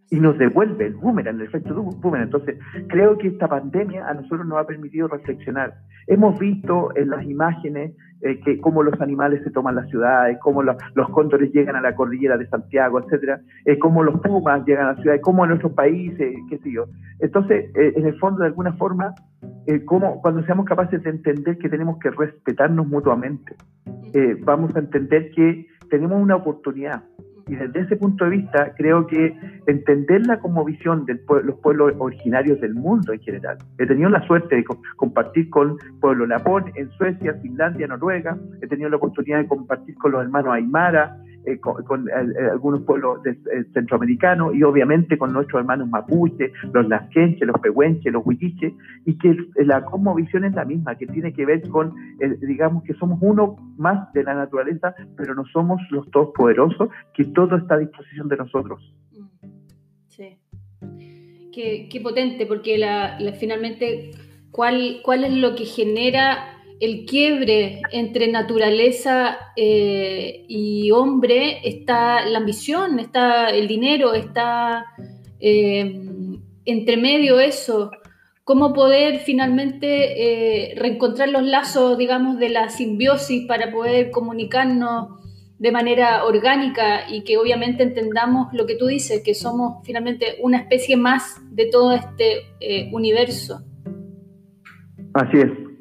y 0.10 0.20
nos 0.20 0.38
devuelve 0.38 0.88
el 0.88 0.96
boomerang, 0.96 1.36
el 1.36 1.48
efecto 1.48 1.74
boomerang. 1.74 2.26
Entonces, 2.26 2.58
creo 2.88 3.18
que 3.18 3.30
esta 3.30 3.48
pandemia 3.48 4.08
a 4.08 4.14
nosotros 4.14 4.46
nos 4.46 4.60
ha 4.60 4.68
permitido 4.68 5.08
reflexionar. 5.08 5.74
Hemos 6.08 6.38
visto 6.38 6.96
en 6.96 7.10
las 7.10 7.24
imágenes 7.26 7.94
eh, 8.22 8.40
que 8.40 8.58
cómo 8.62 8.84
los 8.84 9.00
animales 9.02 9.44
se 9.44 9.52
toman 9.52 9.76
las 9.76 9.90
ciudades, 9.90 10.38
cómo 10.42 10.64
los 10.64 11.10
cóndores 11.12 11.52
llegan 11.52 11.76
a 11.76 11.82
la 11.82 11.94
cordillera 11.94 12.38
de 12.38 12.48
Santiago, 12.48 13.00
etcétera, 13.00 13.42
eh, 13.66 13.78
cómo 13.78 14.02
los 14.02 14.22
pumas 14.22 14.66
llegan 14.66 14.88
a 14.88 14.94
la 14.94 15.02
ciudad, 15.02 15.18
cómo 15.22 15.44
en 15.44 15.50
nuestros 15.50 15.74
países, 15.74 16.34
qué 16.50 16.58
sé 16.60 16.72
yo. 16.72 16.86
Entonces, 17.20 17.70
eh, 17.76 17.94
en 17.96 18.06
el 18.06 18.18
fondo, 18.20 18.40
de 18.42 18.48
alguna 18.48 18.74
forma, 18.74 19.14
cómo, 19.86 20.22
cuando 20.22 20.42
seamos 20.44 20.66
capaces 20.66 21.04
de 21.04 21.10
entender 21.10 21.58
que 21.58 21.68
tenemos 21.68 21.98
que 22.00 22.12
respetarnos 22.12 22.88
mutuamente, 22.88 23.56
vamos 24.46 24.76
a 24.76 24.80
entender 24.80 25.32
que 25.32 25.68
tenemos 25.90 26.22
una 26.22 26.36
oportunidad 26.36 27.04
y 27.48 27.56
desde 27.56 27.82
ese 27.82 27.96
punto 27.98 28.26
de 28.26 28.32
vista 28.32 28.74
creo 28.78 29.08
que 29.08 29.36
entenderla 29.68 30.40
como 30.40 30.64
visión 30.64 31.06
de 31.06 31.20
los 31.44 31.56
pueblos 31.60 31.94
originarios 32.00 32.60
del 32.62 32.74
mundo 32.74 33.14
en 33.14 33.20
general. 33.20 33.58
He 33.78 33.86
tenido 33.86 34.10
la 34.10 34.26
suerte 34.28 34.56
de 34.56 34.64
compartir 34.96 35.50
con 35.50 35.78
pueblo 36.00 36.26
lapón 36.26 36.72
en 36.76 36.90
Suecia, 36.92 37.34
Finlandia, 37.42 37.88
Noruega, 37.88 38.38
he 38.62 38.68
tenido 38.68 38.90
la 38.90 38.98
oportunidad 38.98 39.40
de 39.40 39.48
compartir 39.48 39.96
con 39.96 40.12
los 40.12 40.22
hermanos 40.22 40.54
Aymara, 40.54 41.18
eh, 41.46 41.60
con, 41.60 42.08
eh, 42.08 42.12
eh, 42.12 42.50
algunos 42.52 42.84
pueblos 42.84 43.20
centroamericanos 43.74 44.56
y 44.56 44.64
obviamente 44.64 45.18
con 45.18 45.34
nuestros 45.34 45.60
hermanos 45.60 45.90
mapuche, 45.90 46.54
los 46.72 46.88
lasquenches, 46.88 47.46
los 47.46 47.60
pehuenches, 47.60 48.14
los 48.14 48.26
huilliches, 48.26 48.74
y 49.06 49.18
que 49.18 49.36
la 49.58 49.84
cosmovisión 49.84 50.46
es 50.46 50.54
la 50.54 50.64
misma, 50.64 50.96
que 50.96 51.06
tiene 51.06 51.34
que 51.34 51.46
ver 51.46 51.68
con, 51.68 51.94
digamos, 52.42 52.84
que 52.84 52.94
somos 52.94 53.20
uno 53.22 53.58
más 53.78 54.12
de 54.14 54.24
la 54.24 54.36
naturaleza, 54.36 54.96
pero 55.18 55.36
no 55.36 55.44
somos 55.46 55.82
los 55.90 56.10
todos 56.12 56.30
poderosos, 56.34 56.90
que 57.14 57.26
todo 57.26 57.58
está 57.58 57.76
a 57.76 57.80
disposición 57.80 58.30
de 58.30 58.38
nosotros. 58.38 58.94
Mm, 59.12 59.48
sí. 60.08 60.38
Qué, 61.54 61.90
qué 61.92 62.02
potente, 62.02 62.46
porque 62.46 62.78
la, 62.78 63.18
finalmente, 63.38 64.12
¿cuál, 64.52 65.02
¿cuál 65.04 65.26
es 65.26 65.34
lo 65.34 65.56
que 65.56 65.66
genera 65.66 66.53
el 66.84 67.06
quiebre 67.06 67.82
entre 67.94 68.30
naturaleza 68.30 69.38
eh, 69.56 70.44
y 70.50 70.92
hombre 70.92 71.60
está 71.64 72.26
la 72.26 72.40
ambición, 72.40 73.00
está 73.00 73.52
el 73.52 73.70
dinero, 73.70 74.14
está 74.14 74.88
eh, 75.40 76.02
entre 76.66 76.98
medio 76.98 77.40
eso. 77.40 77.90
Cómo 78.44 78.74
poder 78.74 79.20
finalmente 79.20 80.72
eh, 80.72 80.76
reencontrar 80.76 81.30
los 81.30 81.44
lazos, 81.44 81.98
digamos, 81.98 82.38
de 82.38 82.50
la 82.50 82.68
simbiosis 82.68 83.48
para 83.48 83.72
poder 83.72 84.12
comunicarnos 84.12 85.22
de 85.58 85.72
manera 85.72 86.26
orgánica 86.26 87.10
y 87.10 87.24
que 87.24 87.38
obviamente 87.38 87.84
entendamos 87.84 88.52
lo 88.52 88.66
que 88.66 88.76
tú 88.76 88.88
dices, 88.88 89.24
que 89.24 89.36
somos 89.36 89.86
finalmente 89.86 90.36
una 90.42 90.58
especie 90.58 90.98
más 90.98 91.40
de 91.50 91.68
todo 91.68 91.94
este 91.94 92.42
universo. 92.92 93.62
Así 95.14 95.38
es, 95.38 95.73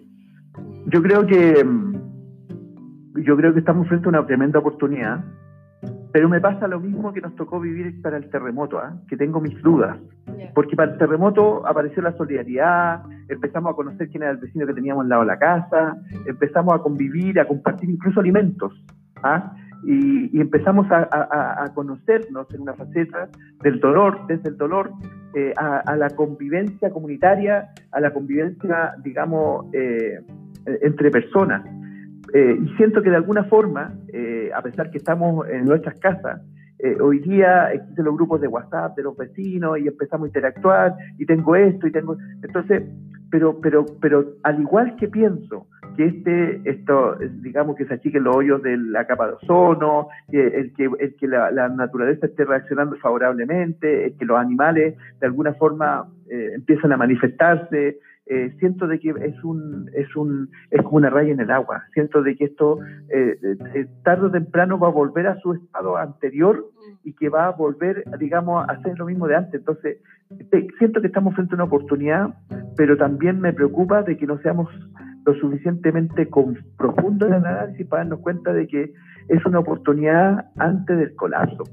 yo 0.93 1.03
creo 1.03 1.27
que 1.27 1.65
mm, 1.65 3.23
yo 3.25 3.37
creo 3.37 3.53
que 3.53 3.61
estamos 3.61 3.89
frente 3.89 4.07
a 4.07 4.11
una 4.11 4.27
tremenda 4.27 4.59
oportunidad, 4.59 5.25
pero 6.13 6.29
me 6.29 6.41
pasa 6.41 6.69
lo 6.69 6.81
mismo 6.81 7.13
que 7.13 7.23
nos 7.23 7.35
tocó 7.35 7.59
vivir 7.61 8.01
para 8.03 8.19
el 8.19 8.29
terremoto, 8.29 8.79
¿ah? 8.79 8.95
que 9.09 9.17
tengo 9.17 9.41
mis 9.41 9.61
dudas, 9.63 9.97
porque 10.55 10.77
para 10.77 10.93
el 10.93 10.99
terremoto 10.99 11.67
apareció 11.67 12.03
la 12.03 12.13
solidaridad, 12.13 13.03
empezamos 13.29 13.73
a 13.73 13.77
conocer 13.77 14.11
quién 14.11 14.23
era 14.23 14.33
el 14.33 14.39
vecino 14.39 14.67
que 14.67 14.75
teníamos 14.75 15.05
al 15.05 15.09
lado 15.09 15.23
de 15.23 15.29
la 15.29 15.39
casa, 15.39 15.97
empezamos 16.27 16.75
a 16.75 16.79
convivir, 16.79 17.41
a 17.41 17.47
compartir 17.47 17.89
incluso 17.89 18.21
alimentos, 18.21 18.73
¿ah? 19.23 19.55
y, 19.85 20.41
empezamos 20.41 20.87
a, 20.91 21.71
conocernos 21.75 22.53
en 22.55 22.61
una 22.61 22.75
faceta 22.75 23.29
del 23.63 23.81
dolor, 23.81 24.27
desde 24.27 24.51
el 24.51 24.57
dolor 24.57 24.93
eh, 25.35 25.53
a, 25.57 25.97
la 25.97 26.11
convivencia 26.11 26.91
comunitaria, 26.91 27.71
a 27.91 28.01
la 28.01 28.13
convivencia, 28.13 28.95
digamos, 29.03 29.67
eh, 29.75 30.21
eh, 30.21 30.25
entre 30.67 31.11
personas. 31.11 31.65
Eh, 32.33 32.59
y 32.63 32.69
siento 32.77 33.03
que 33.03 33.11
de 33.11 33.17
alguna 33.17 33.45
forma, 33.45 33.95
eh, 34.13 34.51
a 34.55 34.63
pesar 34.63 34.91
que 34.91 34.99
estamos 34.99 35.49
en 35.49 35.65
nuestras 35.65 35.99
casas, 35.99 36.41
hoy 37.01 37.21
día 37.21 37.73
existen 37.73 38.07
los 38.07 38.17
grupos 38.17 38.41
de 38.41 38.49
WhatsApp 38.49 38.97
de 38.97 39.05
los 39.05 39.17
vecinos 39.17 39.79
y 39.79 39.87
empezamos 39.87 40.25
a 40.25 40.29
interactuar 40.31 40.93
y 41.17 41.25
tengo 41.27 41.55
esto 41.55 41.87
y 41.87 41.93
tengo... 41.93 42.17
Entonces, 42.43 42.83
pero, 43.31 43.61
pero, 43.61 43.87
pero 44.01 44.33
al 44.43 44.61
igual 44.61 44.97
que 44.97 45.07
pienso 45.07 45.69
que 45.97 46.07
este, 46.07 46.61
esto, 46.69 47.17
digamos 47.41 47.77
que 47.77 47.85
se 47.85 47.95
achiquen 47.95 48.25
los 48.25 48.35
hoyos 48.35 48.63
de 48.65 48.77
la 48.77 49.07
capa 49.07 49.29
de 49.29 49.35
ozono, 49.35 50.09
el 50.33 50.73
que, 50.75 50.91
el 50.99 51.15
que 51.15 51.29
la, 51.29 51.69
naturaleza 51.69 52.27
esté 52.27 52.45
reaccionando 52.45 52.97
favorablemente, 52.97 54.07
el 54.07 54.17
que 54.17 54.25
los 54.25 54.41
animales 54.41 54.97
de 55.21 55.27
alguna 55.29 55.55
forma 55.55 56.09
empiezan 56.29 56.91
a 56.91 56.97
manifestarse, 56.97 58.01
eh, 58.35 58.51
siento 58.61 58.87
de 58.87 58.99
que 58.99 59.11
es 59.11 59.45
un, 59.45 59.91
es 59.95 60.17
un, 60.17 60.49
es 60.71 60.81
como 60.83 60.97
una 60.97 61.11
raya 61.11 61.33
en 61.33 61.41
el 61.41 61.51
agua. 61.51 61.83
Siento 61.93 62.23
de 62.23 62.35
que 62.35 62.47
esto 62.47 62.79
eh, 63.11 63.37
eh, 63.75 63.87
tarde 64.03 64.29
o 64.29 64.31
temprano 64.31 64.79
va 64.79 64.89
a 64.89 64.91
volver 64.91 65.27
a 65.27 65.39
su 65.41 65.53
estado 65.53 65.99
anterior 65.99 66.65
y 67.05 67.13
que 67.13 67.29
va 67.29 67.49
a 67.49 67.51
volver, 67.51 68.05
digamos, 68.19 68.67
a 68.67 68.73
hacer 68.73 68.99
lo 68.99 69.05
mismo 69.05 69.29
de 69.29 69.37
antes. 69.37 69.61
Entonces, 69.61 69.99
siento 70.79 71.03
que 71.03 71.09
estamos 71.09 71.35
frente 71.35 71.53
a 71.55 71.57
una 71.57 71.65
oportunidad, 71.65 72.35
pero 72.75 72.97
también 72.97 73.39
me 73.39 73.53
preocupa 73.53 74.03
de 74.03 74.17
que 74.17 74.27
no 74.27 74.39
seamos 74.39 74.69
lo 75.27 75.35
suficientemente 75.35 76.27
profundos 76.79 77.29
en 77.29 77.35
el 77.35 77.45
análisis 77.45 77.87
para 77.87 78.05
darnos 78.05 78.21
cuenta 78.21 78.55
de 78.55 78.67
que 78.67 78.95
es 79.29 79.45
una 79.45 79.59
oportunidad 79.59 80.47
antes 80.57 80.97
del 80.97 81.15
colapso. 81.17 81.65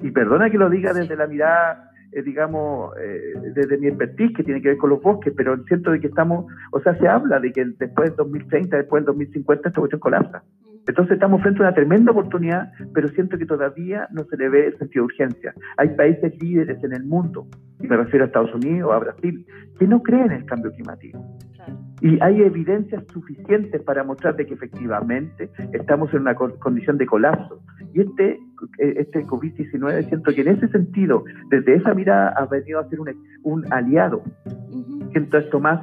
Y 0.00 0.10
perdona 0.12 0.48
que 0.48 0.56
lo 0.56 0.70
diga 0.70 0.94
desde 0.94 1.14
la 1.14 1.26
mirada 1.26 1.90
eh, 2.14 2.22
digamos, 2.22 2.92
eh, 2.98 3.34
desde 3.54 3.76
mi 3.78 3.88
expertise, 3.88 4.32
que 4.36 4.44
tiene 4.44 4.62
que 4.62 4.68
ver 4.68 4.76
con 4.78 4.90
los 4.90 5.02
bosques, 5.02 5.32
pero 5.36 5.56
siento 5.64 5.90
de 5.90 6.00
que 6.00 6.06
estamos, 6.06 6.46
o 6.70 6.80
sea, 6.80 6.96
se 6.98 7.08
habla 7.08 7.40
de 7.40 7.52
que 7.52 7.64
después 7.78 8.10
del 8.10 8.16
2030, 8.16 8.76
después 8.76 9.00
del 9.00 9.06
2050, 9.06 9.68
esta 9.68 9.80
cuestión 9.80 10.00
colapsa. 10.00 10.42
Entonces 10.86 11.14
estamos 11.14 11.40
frente 11.42 11.60
a 11.60 11.66
una 11.66 11.74
tremenda 11.74 12.12
oportunidad, 12.12 12.70
pero 12.92 13.08
siento 13.08 13.38
que 13.38 13.46
todavía 13.46 14.06
no 14.12 14.24
se 14.24 14.36
le 14.36 14.48
ve 14.48 14.66
el 14.66 14.78
sentido 14.78 15.02
de 15.02 15.06
urgencia. 15.06 15.54
Hay 15.78 15.88
países 15.96 16.40
líderes 16.40 16.82
en 16.84 16.92
el 16.92 17.04
mundo, 17.04 17.46
y 17.80 17.86
me 17.86 17.96
refiero 17.96 18.24
a 18.24 18.26
Estados 18.26 18.54
Unidos, 18.54 18.92
a 18.92 18.98
Brasil, 18.98 19.46
que 19.78 19.86
no 19.86 20.02
creen 20.02 20.26
en 20.26 20.32
el 20.32 20.44
cambio 20.44 20.70
climático. 20.72 21.18
Y 22.00 22.18
hay 22.20 22.42
evidencias 22.42 23.04
suficientes 23.12 23.80
para 23.82 24.04
mostrar 24.04 24.36
de 24.36 24.46
que 24.46 24.54
efectivamente 24.54 25.50
estamos 25.72 26.12
en 26.12 26.22
una 26.22 26.34
condición 26.34 26.98
de 26.98 27.06
colapso. 27.06 27.62
Y 27.94 28.00
este, 28.00 28.32
eh, 28.78 28.94
este 28.96 29.24
COVID-19, 29.24 30.08
siento 30.08 30.32
que 30.34 30.40
en 30.42 30.48
ese 30.48 30.68
sentido, 30.68 31.24
desde 31.50 31.76
esa 31.76 31.94
mirada, 31.94 32.34
ha 32.36 32.46
venido 32.46 32.80
a 32.80 32.88
ser 32.88 33.00
un, 33.00 33.10
un 33.42 33.72
aliado. 33.72 34.22
Siento 35.12 35.38
esto 35.38 35.60
más 35.60 35.80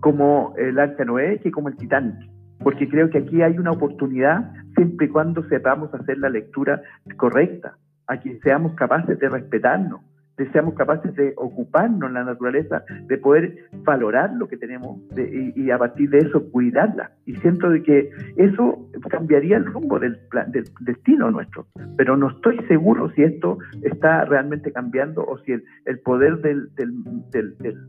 como 0.00 0.54
el 0.58 0.78
Arca 0.78 1.04
Noé 1.04 1.40
que 1.40 1.50
como 1.50 1.68
el 1.68 1.76
Titanic, 1.76 2.14
porque 2.60 2.88
creo 2.88 3.08
que 3.08 3.18
aquí 3.18 3.42
hay 3.42 3.58
una 3.58 3.70
oportunidad 3.70 4.52
siempre 4.74 5.06
y 5.06 5.08
cuando 5.08 5.42
sepamos 5.48 5.92
hacer 5.94 6.18
la 6.18 6.28
lectura 6.28 6.82
correcta, 7.16 7.78
a 8.06 8.18
quien 8.18 8.38
seamos 8.40 8.74
capaces 8.74 9.18
de 9.18 9.28
respetarnos, 9.28 10.02
de 10.36 10.50
seamos 10.50 10.74
capaces 10.74 11.14
de 11.14 11.32
ocuparnos 11.36 12.08
en 12.08 12.14
la 12.14 12.24
naturaleza, 12.24 12.84
de 13.06 13.18
poder 13.18 13.56
valorar 13.84 14.32
lo 14.34 14.48
que 14.48 14.56
tenemos 14.56 15.00
y, 15.16 15.70
a 15.70 15.78
partir 15.78 16.10
de 16.10 16.18
eso 16.18 16.50
cuidarla. 16.50 17.12
Y 17.24 17.34
siento 17.36 17.70
de 17.70 17.82
que 17.82 18.10
eso 18.36 18.88
cambiaría 19.08 19.56
el 19.56 19.66
rumbo 19.66 19.98
del, 19.98 20.18
del 20.48 20.64
destino 20.80 21.30
nuestro. 21.30 21.66
Pero 21.96 22.16
no 22.16 22.30
estoy 22.30 22.58
seguro 22.66 23.10
si 23.10 23.22
esto 23.22 23.58
está 23.82 24.24
realmente 24.24 24.72
cambiando 24.72 25.24
o 25.24 25.38
si 25.38 25.52
el, 25.52 25.98
poder 26.00 26.38
del, 26.38 26.68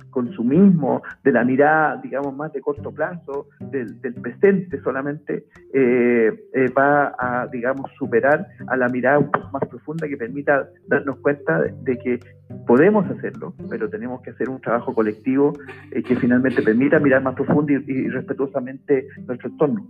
consumismo, 0.10 1.02
de 1.24 1.32
la 1.32 1.44
mirada, 1.44 2.00
digamos, 2.02 2.36
más 2.36 2.54
de 2.54 2.62
corto 2.62 2.92
plazo, 2.92 3.48
del, 3.72 3.96
presente 4.22 4.82
solamente, 4.82 5.46
eh, 5.74 6.32
eh, 6.54 6.70
va 6.70 7.16
a, 7.18 7.48
digamos, 7.48 7.92
superar 7.98 8.48
a 8.68 8.78
la 8.78 8.88
mirada 8.90 9.20
más 9.52 9.68
profunda 9.70 10.08
que 10.08 10.18
permita 10.18 10.70
darnos 10.88 11.18
cuenta 11.20 11.62
de 11.62 11.98
que 11.98 12.20
Podemos 12.68 13.10
hacerlo, 13.10 13.56
pero 13.70 13.90
tenemos 13.90 14.22
que 14.22 14.30
hacer 14.30 14.50
un 14.50 14.62
trabajo 14.62 14.94
colectivo 14.94 15.54
eh, 15.92 16.04
que 16.04 16.16
finalmente 16.16 16.62
permita 16.62 17.00
mirar 17.00 17.24
más 17.24 17.36
profundo 17.36 17.74
y, 17.74 18.08
respetuosamente 18.08 19.08
nuestro 19.26 19.50
entorno. 19.50 19.88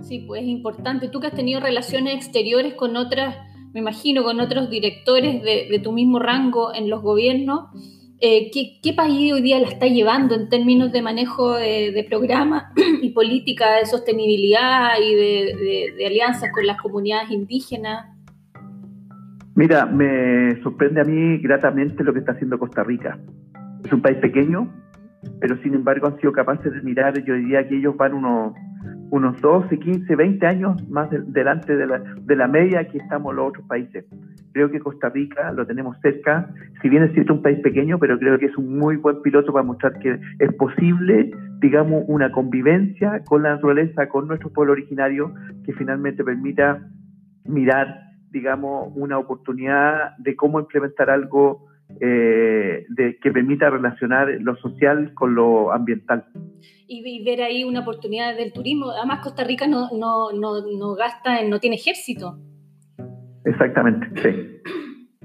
Sí, 0.00 0.24
pues 0.26 0.42
es 0.42 0.48
importante. 0.48 1.08
Tú 1.08 1.20
que 1.20 1.26
has 1.26 1.34
tenido 1.34 1.60
relaciones 1.60 2.14
exteriores 2.14 2.74
con 2.74 2.96
otras, 2.96 3.36
me 3.72 3.80
imagino, 3.80 4.24
con 4.24 4.40
otros 4.40 4.70
directores 4.70 5.42
de, 5.42 5.80
tu 5.82 5.92
mismo 5.92 6.18
rango 6.18 6.74
en 6.74 6.88
los 6.88 7.02
gobiernos, 7.02 7.68
eh, 8.20 8.50
¿qué, 8.50 8.92
país 8.94 9.32
hoy 9.34 9.42
día 9.42 9.60
la 9.60 9.68
está 9.68 9.86
llevando 9.86 10.34
en 10.34 10.48
términos 10.48 10.90
de 10.90 11.02
manejo 11.02 11.52
de, 11.52 12.04
programas 12.08 12.72
y 13.02 13.10
política 13.10 13.76
de 13.76 13.86
sostenibilidad 13.86 14.92
y 15.00 15.14
de 15.14 16.06
alianzas 16.06 16.50
con 16.50 16.66
las 16.66 16.80
comunidades 16.80 17.30
indígenas? 17.30 18.13
Mira, 19.56 19.86
me 19.86 20.60
sorprende 20.62 21.00
a 21.00 21.04
mí 21.04 21.38
gratamente 21.38 22.02
lo 22.02 22.12
que 22.12 22.18
está 22.18 22.32
haciendo 22.32 22.58
Costa 22.58 22.82
Rica. 22.82 23.18
Es 23.84 23.92
un 23.92 24.02
país 24.02 24.18
pequeño, 24.18 24.68
pero 25.40 25.56
sin 25.58 25.74
embargo 25.74 26.08
han 26.08 26.18
sido 26.18 26.32
capaces 26.32 26.72
de 26.72 26.82
mirar, 26.82 27.22
yo 27.22 27.34
diría 27.34 27.66
que 27.68 27.76
ellos 27.76 27.96
van 27.96 28.14
unos, 28.14 28.52
unos 29.10 29.40
12, 29.40 29.78
15, 29.78 30.16
20 30.16 30.46
años 30.46 30.88
más 30.88 31.08
delante 31.28 31.76
de 31.76 31.86
la, 31.86 32.00
de 32.00 32.34
la 32.34 32.48
media 32.48 32.88
que 32.88 32.98
estamos 32.98 33.32
los 33.32 33.50
otros 33.50 33.64
países. 33.68 34.04
Creo 34.52 34.72
que 34.72 34.80
Costa 34.80 35.08
Rica 35.10 35.52
lo 35.52 35.64
tenemos 35.64 35.96
cerca, 36.00 36.50
si 36.82 36.88
bien 36.88 37.04
es 37.04 37.12
cierto 37.12 37.34
un 37.34 37.42
país 37.42 37.60
pequeño, 37.60 38.00
pero 38.00 38.18
creo 38.18 38.36
que 38.40 38.46
es 38.46 38.56
un 38.56 38.76
muy 38.76 38.96
buen 38.96 39.22
piloto 39.22 39.52
para 39.52 39.64
mostrar 39.64 40.00
que 40.00 40.18
es 40.40 40.52
posible, 40.54 41.30
digamos, 41.60 42.02
una 42.08 42.32
convivencia 42.32 43.22
con 43.24 43.44
la 43.44 43.54
naturaleza, 43.54 44.08
con 44.08 44.26
nuestro 44.26 44.50
pueblo 44.52 44.72
originario, 44.72 45.32
que 45.64 45.72
finalmente 45.74 46.24
permita 46.24 46.80
mirar 47.44 48.03
digamos, 48.34 48.92
una 48.96 49.16
oportunidad 49.16 50.16
de 50.18 50.34
cómo 50.34 50.58
implementar 50.58 51.08
algo 51.08 51.68
eh, 52.00 52.84
de, 52.88 53.16
que 53.22 53.30
permita 53.30 53.70
relacionar 53.70 54.28
lo 54.40 54.56
social 54.56 55.14
con 55.14 55.36
lo 55.36 55.72
ambiental. 55.72 56.24
Y, 56.88 57.24
ver 57.24 57.42
ahí 57.42 57.62
una 57.62 57.80
oportunidad 57.80 58.36
del 58.36 58.52
turismo. 58.52 58.90
Además, 58.90 59.20
Costa 59.22 59.44
Rica 59.44 59.68
no, 59.68 59.88
no, 59.92 60.32
no, 60.32 60.66
no 60.66 60.94
gasta, 60.96 61.44
no 61.44 61.60
tiene 61.60 61.76
ejército. 61.76 62.36
Exactamente, 63.44 64.08
sí. 64.20 64.68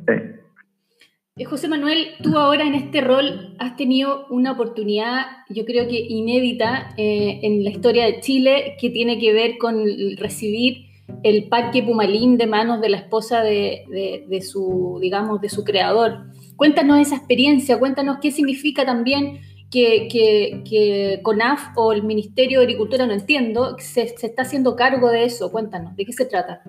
Eh, 0.08 1.46
José 1.46 1.68
Manuel, 1.68 2.10
tú 2.22 2.38
ahora 2.38 2.64
en 2.66 2.76
este 2.76 3.02
rol 3.02 3.56
has 3.58 3.76
tenido 3.76 4.28
una 4.30 4.52
oportunidad, 4.52 5.26
yo 5.50 5.66
creo 5.66 5.88
que 5.88 6.00
inédita 6.00 6.94
eh, 6.98 7.40
en 7.42 7.64
la 7.64 7.72
historia 7.72 8.06
de 8.06 8.20
Chile, 8.20 8.76
que 8.80 8.92
tiene 8.92 9.18
que 9.18 9.34
ver 9.34 9.58
con 9.58 9.84
recibir 10.18 10.89
el 11.24 11.50
parque 11.50 11.84
Pumalín 11.84 12.38
de 12.38 12.48
manos 12.48 12.82
de 12.82 12.90
la 12.90 12.98
esposa 12.98 13.42
de, 13.42 14.42
su, 14.42 15.00
digamos, 15.02 15.42
de 15.42 15.50
su 15.50 15.64
creador. 15.64 16.26
Cuéntanos 16.56 17.00
esa 17.00 17.16
experiencia, 17.16 17.80
cuéntanos 17.80 18.18
qué 18.22 18.32
significa 18.32 18.86
también 18.86 19.40
que, 19.72 20.08
que, 20.12 21.20
CONAF 21.24 21.70
o 21.76 21.94
el 21.94 22.04
Ministerio 22.04 22.60
de 22.60 22.66
Agricultura, 22.66 23.06
no 23.06 23.14
entiendo, 23.14 23.78
se, 23.78 24.04
está 24.04 24.42
haciendo 24.42 24.76
cargo 24.76 25.10
de 25.10 25.26
eso. 25.26 25.52
Cuéntanos, 25.52 25.96
¿de 25.96 26.06
qué 26.06 26.14
se 26.14 26.26
trata? 26.26 26.62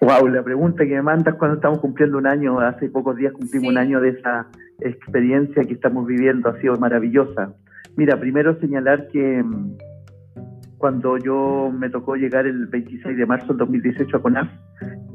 Wow, 0.00 0.28
la 0.28 0.42
pregunta 0.42 0.84
que 0.84 0.94
me 0.94 1.02
mandas 1.02 1.34
cuando 1.34 1.56
estamos 1.56 1.80
cumpliendo 1.80 2.18
un 2.18 2.26
año, 2.26 2.58
hace 2.60 2.88
pocos 2.88 3.16
días 3.16 3.32
cumplimos 3.34 3.70
un 3.70 3.78
año 3.78 4.00
de 4.00 4.10
esa 4.10 4.46
experiencia 4.80 5.62
que 5.64 5.74
estamos 5.74 6.06
viviendo, 6.06 6.48
ha 6.48 6.58
sido 6.60 6.76
maravillosa. 6.78 7.54
Mira, 7.96 8.18
primero 8.18 8.58
señalar 8.60 9.08
que 9.08 9.44
cuando 10.80 11.18
yo 11.18 11.70
me 11.78 11.90
tocó 11.90 12.16
llegar 12.16 12.46
el 12.46 12.66
26 12.66 13.14
de 13.14 13.26
marzo 13.26 13.48
del 13.48 13.58
2018 13.58 14.16
a 14.16 14.22
CONAF, 14.22 14.48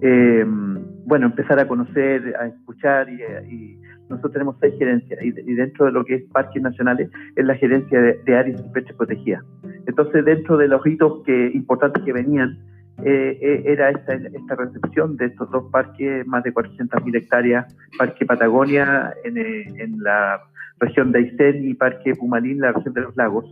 eh, 0.02 0.46
bueno, 0.46 1.26
empezar 1.26 1.60
a 1.60 1.68
conocer, 1.68 2.36
a 2.40 2.46
escuchar 2.46 3.10
y, 3.10 3.80
nosotros 4.08 4.34
tenemos 4.34 4.56
seis 4.62 4.76
gerencias 4.78 5.20
y, 5.24 5.32
dentro 5.56 5.88
de 5.88 5.92
lo 5.92 6.06
que 6.06 6.14
es 6.14 6.24
parques 6.32 6.62
nacionales 6.62 7.10
es 7.36 7.44
la 7.44 7.56
gerencia 7.56 8.00
de, 8.00 8.38
áreas 8.38 8.62
silvestres 8.62 8.96
protegidas. 8.96 9.44
Entonces, 9.88 10.24
dentro 10.24 10.58
de 10.58 10.68
los 10.68 10.86
hitos 10.86 11.24
que, 11.26 11.50
importantes 11.56 12.04
que 12.04 12.14
venían, 12.14 12.60
eh, 13.04 13.40
eh, 13.42 13.64
era 13.66 13.90
esta, 13.90 14.14
esta, 14.14 14.56
recepción 14.56 15.18
de 15.18 15.26
estos 15.26 15.50
dos 15.50 15.72
parques, 15.72 16.28
más 16.28 16.44
de 16.44 16.54
400.000 16.54 17.18
hectáreas, 17.18 17.76
Parque 17.98 18.28
Patagonia 18.28 19.16
en, 19.24 19.38
en 19.40 20.04
la 20.04 20.40
región 20.80 21.12
de 21.12 21.20
Aysén 21.20 21.68
y 21.68 21.74
Parque 21.74 22.14
Pumalín, 22.14 22.60
la 22.60 22.72
región 22.74 22.94
de 22.94 23.02
los 23.02 23.18
lagos. 23.18 23.46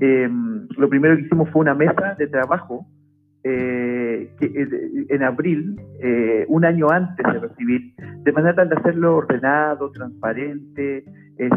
Em, 0.00 0.66
lo 0.78 0.88
primero 0.88 1.14
que 1.16 1.22
hicimos 1.22 1.50
fue 1.50 1.60
una 1.60 1.74
mesa 1.74 2.14
de 2.18 2.26
trabajo 2.26 2.86
eh, 3.42 4.30
eh, 4.40 5.06
en 5.08 5.22
abril, 5.22 5.80
eh, 6.02 6.44
un 6.48 6.64
año 6.64 6.90
antes 6.90 7.24
de 7.24 7.38
recibir, 7.38 7.94
de 7.96 8.32
manera 8.32 8.64
de 8.64 8.74
hacerlo 8.76 9.16
ordenado, 9.16 9.90
transparente, 9.92 11.04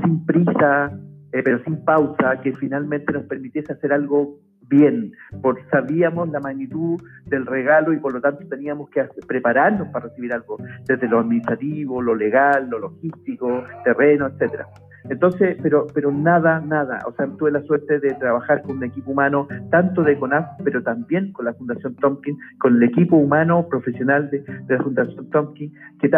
sin 0.02 0.26
prisa, 0.26 0.98
pero 1.30 1.62
sin 1.64 1.84
pausa, 1.84 2.40
que 2.42 2.54
finalmente 2.54 3.12
nos 3.12 3.24
permitiese 3.24 3.74
hacer 3.74 3.92
algo 3.92 4.40
bien, 4.70 5.12
porque 5.42 5.64
sabíamos 5.72 6.30
la 6.30 6.40
magnitud 6.40 7.02
del 7.26 7.46
regalo 7.46 7.92
y 7.92 7.98
por 7.98 8.14
lo 8.14 8.22
tanto 8.22 8.48
teníamos 8.48 8.90
que 8.90 9.04
prepararnos 9.28 9.90
para 9.90 10.08
recibir 10.08 10.34
algo, 10.34 10.58
desde 10.88 11.08
lo 11.10 11.20
administrativo, 11.20 12.02
lo 12.02 12.16
legal, 12.16 12.70
lo 12.70 12.80
logístico, 12.80 13.64
terreno, 13.84 14.28
etcétera. 14.28 14.68
Entonces, 15.10 15.58
pero, 15.62 15.88
pero 15.94 16.12
nada, 16.12 16.62
nada. 16.62 17.00
O 17.08 17.14
sea, 17.14 17.28
tuve 17.38 17.52
la 17.52 17.62
suerte 17.64 18.00
de 18.00 18.14
trabajar 18.16 18.62
con 18.62 18.78
un 18.78 18.84
equipo 18.84 19.12
humano, 19.12 19.48
tanto 19.70 20.04
de 20.04 20.18
CONAF, 20.18 20.46
pero 20.64 20.82
también 20.82 21.32
con 21.34 21.46
la 21.46 21.54
Fundación 21.54 21.96
Tompkins, 21.96 22.38
con 22.60 22.78
el 22.78 22.84
equipo 22.84 23.18
humano 23.18 23.68
profesional 23.70 24.30
de, 24.30 24.44
la 24.68 24.84
Fundación 24.84 25.30
Tompkins, 25.30 25.74
que 26.00 26.10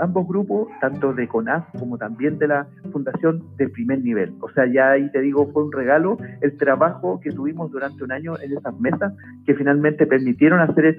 ambos 0.00 0.26
grupos, 0.26 0.68
tanto 0.80 1.12
de 1.12 1.28
CONAF 1.28 1.64
como 1.78 1.98
también 1.98 2.38
de 2.38 2.48
la 2.48 2.66
Fundación, 2.92 3.42
de 3.56 3.68
primer 3.68 4.02
nivel. 4.02 4.32
O 4.40 4.50
sea, 4.50 4.66
ya 4.66 4.92
ahí 4.92 5.10
te 5.10 5.20
digo, 5.20 5.50
fue 5.52 5.64
un 5.64 5.72
regalo 5.72 6.16
el 6.40 6.56
trabajo 6.56 7.20
que 7.20 7.30
tuvimos 7.30 7.70
durante 7.70 8.02
un 8.04 8.12
año 8.12 8.34
en 8.40 8.56
esas 8.56 8.78
mesas, 8.80 9.12
que 9.44 9.54
finalmente 9.54 10.06
permitieron 10.06 10.60
hacer, 10.60 10.96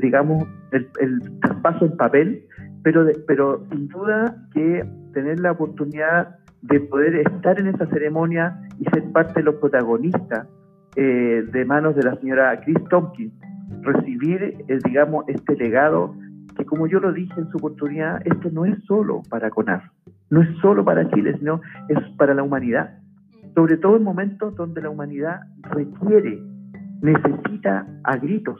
digamos, 0.00 0.44
el, 0.72 0.88
el 1.00 1.20
paso 1.62 1.86
en 1.86 1.96
papel, 1.96 2.44
pero, 2.82 3.06
pero 3.26 3.64
sin 3.70 3.88
duda 3.88 4.36
que 4.52 4.84
tener 5.12 5.40
la 5.40 5.52
oportunidad 5.52 6.36
de 6.64 6.80
poder 6.80 7.16
estar 7.16 7.60
en 7.60 7.66
esa 7.66 7.86
ceremonia 7.86 8.58
y 8.78 8.84
ser 8.84 9.04
parte 9.12 9.40
de 9.40 9.42
los 9.42 9.56
protagonistas 9.56 10.48
eh, 10.96 11.44
de 11.52 11.64
manos 11.64 11.94
de 11.94 12.02
la 12.04 12.16
señora 12.16 12.58
Chris 12.60 12.78
Tompkins, 12.88 13.32
recibir, 13.82 14.42
eh, 14.42 14.78
digamos, 14.84 15.24
este 15.28 15.56
legado 15.56 16.14
que 16.56 16.64
como 16.64 16.86
yo 16.86 17.00
lo 17.00 17.12
dije 17.12 17.38
en 17.38 17.50
su 17.50 17.58
oportunidad, 17.58 18.22
esto 18.24 18.48
no 18.50 18.64
es 18.64 18.78
solo 18.84 19.22
para 19.28 19.50
CONAF, 19.50 19.84
no 20.30 20.40
es 20.40 20.48
solo 20.58 20.84
para 20.84 21.10
Chile, 21.10 21.36
sino 21.38 21.60
es 21.88 21.98
para 22.16 22.32
la 22.32 22.42
humanidad, 22.42 22.98
sobre 23.54 23.76
todo 23.76 23.96
en 23.96 24.04
momentos 24.04 24.54
donde 24.54 24.80
la 24.80 24.88
humanidad 24.88 25.40
requiere, 25.62 26.40
necesita 27.02 27.86
a 28.04 28.16
gritos 28.16 28.58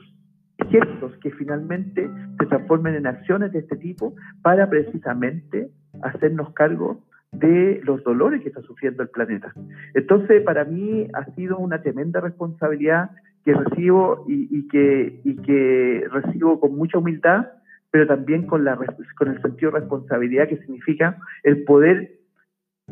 gestos 0.70 1.12
que 1.22 1.30
finalmente 1.30 2.10
se 2.38 2.46
transformen 2.46 2.96
en 2.96 3.06
acciones 3.06 3.52
de 3.52 3.60
este 3.60 3.76
tipo 3.76 4.14
para 4.42 4.68
precisamente 4.68 5.70
hacernos 6.02 6.52
cargo 6.52 7.00
de 7.38 7.80
los 7.84 8.02
dolores 8.04 8.42
que 8.42 8.48
está 8.48 8.62
sufriendo 8.62 9.02
el 9.02 9.08
planeta. 9.08 9.52
Entonces, 9.94 10.42
para 10.42 10.64
mí 10.64 11.08
ha 11.14 11.24
sido 11.34 11.58
una 11.58 11.82
tremenda 11.82 12.20
responsabilidad 12.20 13.10
que 13.44 13.52
recibo 13.54 14.24
y, 14.26 14.66
que, 14.68 16.06
recibo 16.10 16.60
con 16.60 16.76
mucha 16.76 16.98
humildad, 16.98 17.48
pero 17.90 18.06
también 18.06 18.46
con, 18.46 18.64
la, 18.64 18.76
con 19.16 19.28
el 19.28 19.42
sentido 19.42 19.70
de 19.72 19.80
responsabilidad 19.80 20.48
que 20.48 20.58
significa 20.58 21.18
el 21.42 21.64
poder 21.64 22.18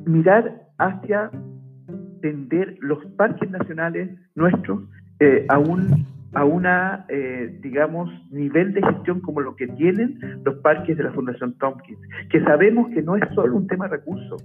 mirar 0.04 0.62
hacia 0.78 1.30
tender 2.20 2.76
los 2.80 3.04
parques 3.16 3.50
nacionales 3.50 4.10
nuestros 4.34 4.80
eh, 5.20 5.44
a 5.48 5.58
un 5.58 6.06
a 6.34 6.44
una, 6.44 7.04
eh, 7.08 7.58
digamos, 7.60 8.10
nivel 8.30 8.72
de 8.72 8.82
gestión 8.82 9.20
como 9.20 9.40
lo 9.40 9.54
que 9.54 9.66
tienen 9.68 10.18
los 10.44 10.56
parques 10.56 10.96
de 10.96 11.04
la 11.04 11.12
Fundación 11.12 11.56
Tompkins, 11.58 12.00
que 12.30 12.40
sabemos 12.42 12.88
que 12.90 13.02
no 13.02 13.16
es 13.16 13.22
solo 13.34 13.56
un 13.56 13.66
tema 13.66 13.86
de 13.86 13.96
recursos, 13.96 14.42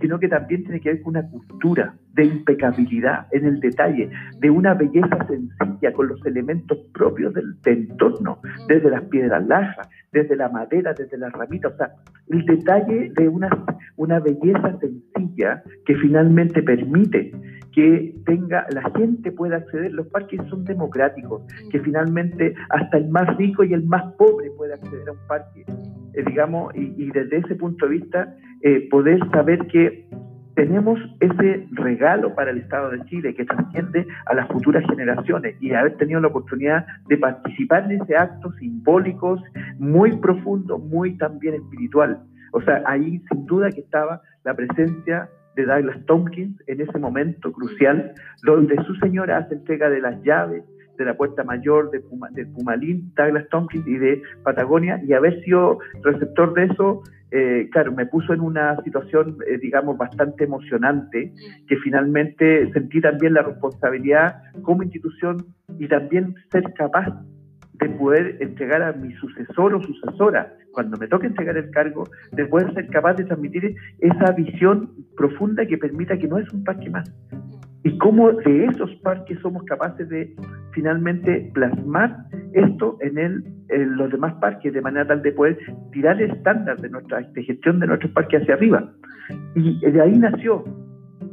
sino 0.00 0.18
que 0.18 0.28
también 0.28 0.62
tiene 0.64 0.80
que 0.80 0.94
ver 0.94 1.02
con 1.02 1.16
una 1.16 1.28
cultura 1.28 1.94
de 2.14 2.24
impecabilidad 2.24 3.26
en 3.32 3.44
el 3.44 3.60
detalle, 3.60 4.10
de 4.38 4.50
una 4.50 4.74
belleza 4.74 5.26
sencilla 5.26 5.92
con 5.92 6.08
los 6.08 6.24
elementos 6.24 6.78
propios 6.94 7.34
del, 7.34 7.54
entorno, 7.64 8.38
desde 8.66 8.90
las 8.90 9.02
piedras 9.04 9.46
lajas, 9.46 9.88
desde 10.12 10.36
la 10.36 10.48
madera, 10.48 10.94
desde 10.94 11.18
las 11.18 11.32
ramitas, 11.32 11.74
o 11.74 11.76
sea, 11.76 11.90
el 12.28 12.44
detalle 12.46 13.12
de 13.14 13.28
una, 13.28 13.50
una 13.96 14.20
belleza 14.20 14.78
sencilla 14.80 15.62
que 15.84 15.94
finalmente 15.96 16.62
permite 16.62 17.32
que 17.72 18.14
tenga 18.26 18.66
la 18.70 18.90
gente 18.96 19.32
pueda 19.32 19.56
acceder. 19.56 19.92
Los 19.92 20.06
parques 20.08 20.40
son 20.48 20.64
democráticos, 20.64 21.42
que 21.70 21.80
finalmente 21.80 22.54
hasta 22.70 22.98
el 22.98 23.08
más 23.08 23.36
rico 23.36 23.64
y 23.64 23.72
el 23.72 23.84
más 23.84 24.12
pobre 24.14 24.50
puede 24.56 24.74
acceder 24.74 25.08
a 25.08 25.12
un 25.12 25.26
parque, 25.26 25.64
eh, 26.14 26.24
digamos, 26.26 26.74
y, 26.74 27.10
desde 27.10 27.38
ese 27.38 27.54
punto 27.54 27.86
de 27.86 27.92
vista 27.92 28.34
eh, 28.62 28.88
poder 28.90 29.18
saber 29.30 29.66
que 29.68 30.06
tenemos 30.54 30.98
ese 31.20 31.66
regalo 31.70 32.34
para 32.34 32.50
el 32.50 32.58
Estado 32.58 32.90
de 32.90 33.02
Chile 33.06 33.34
que 33.34 33.44
trasciende 33.44 34.06
a 34.26 34.34
las 34.34 34.48
futuras 34.48 34.84
generaciones 34.88 35.56
y 35.60 35.72
haber 35.72 35.96
tenido 35.96 36.20
la 36.20 36.28
oportunidad 36.28 36.86
de 37.08 37.16
participar 37.16 37.90
en 37.90 38.02
ese 38.02 38.16
acto 38.16 38.52
simbólico 38.58 39.42
muy 39.78 40.16
profundo, 40.18 40.78
muy 40.78 41.16
también 41.16 41.54
espiritual. 41.54 42.20
O 42.52 42.60
sea, 42.60 42.82
ahí 42.84 43.22
sin 43.30 43.46
duda 43.46 43.70
que 43.70 43.80
estaba 43.80 44.20
la 44.44 44.54
presencia 44.54 45.28
de 45.56 45.64
Douglas 45.64 46.04
Tompkins 46.06 46.56
en 46.66 46.80
ese 46.80 46.98
momento 46.98 47.52
crucial, 47.52 48.12
donde 48.42 48.76
su 48.84 48.94
señora 48.96 49.38
hace 49.38 49.54
entrega 49.54 49.90
de 49.90 50.00
las 50.00 50.22
llaves 50.22 50.64
de 51.00 51.06
la 51.06 51.16
puerta 51.16 51.42
mayor 51.44 51.90
de, 51.90 52.00
Pumalín, 52.00 53.12
Douglas 53.16 53.48
Tompkins 53.50 53.86
y 53.86 53.96
de 53.96 54.22
Patagonia, 54.44 55.00
y 55.02 55.14
haber 55.14 55.42
sido 55.42 55.78
receptor 56.02 56.52
de 56.52 56.64
eso, 56.64 57.02
eh, 57.30 57.68
claro, 57.72 57.92
me 57.92 58.04
puso 58.04 58.34
en 58.34 58.40
una 58.40 58.76
situación, 58.82 59.38
eh, 59.46 59.56
digamos, 59.58 59.96
bastante 59.96 60.44
emocionante, 60.44 61.32
que 61.66 61.76
finalmente 61.76 62.70
sentí 62.72 63.00
también 63.00 63.32
la 63.32 63.42
responsabilidad 63.42 64.42
como 64.62 64.82
institución 64.82 65.38
y 65.78 65.88
también 65.88 66.34
ser 66.50 66.64
capaz 66.74 67.08
de 67.80 67.88
poder 67.90 68.36
entregar 68.40 68.82
a 68.82 68.92
mi 68.92 69.12
sucesor 69.14 69.74
o 69.74 69.82
sucesora, 69.82 70.52
cuando 70.72 70.96
me 70.98 71.08
toque 71.08 71.26
entregar 71.26 71.56
el 71.56 71.70
cargo, 71.70 72.04
de 72.32 72.46
poder 72.46 72.72
ser 72.74 72.88
capaz 72.88 73.14
de 73.14 73.24
transmitir 73.24 73.74
esa 73.98 74.32
visión 74.32 74.90
profunda 75.16 75.66
que 75.66 75.78
permita 75.78 76.18
que 76.18 76.28
no 76.28 76.38
es 76.38 76.52
un 76.52 76.62
parque 76.64 76.90
más. 76.90 77.10
Y 77.82 77.96
cómo 77.98 78.30
de 78.32 78.66
esos 78.66 78.94
parques 78.96 79.38
somos 79.40 79.62
capaces 79.64 80.08
de 80.10 80.34
finalmente 80.72 81.50
plasmar 81.54 82.26
esto 82.52 82.98
en, 83.00 83.16
el, 83.16 83.44
en 83.70 83.96
los 83.96 84.10
demás 84.10 84.34
parques, 84.34 84.72
de 84.74 84.82
manera 84.82 85.06
tal 85.06 85.22
de 85.22 85.32
poder 85.32 85.58
tirar 85.92 86.20
el 86.20 86.30
estándar 86.30 86.78
de 86.80 86.90
nuestra 86.90 87.20
de 87.20 87.42
gestión 87.42 87.80
de 87.80 87.86
nuestros 87.86 88.12
parques 88.12 88.42
hacia 88.42 88.54
arriba. 88.54 88.92
Y 89.54 89.80
de 89.80 90.00
ahí 90.00 90.18
nació, 90.18 90.64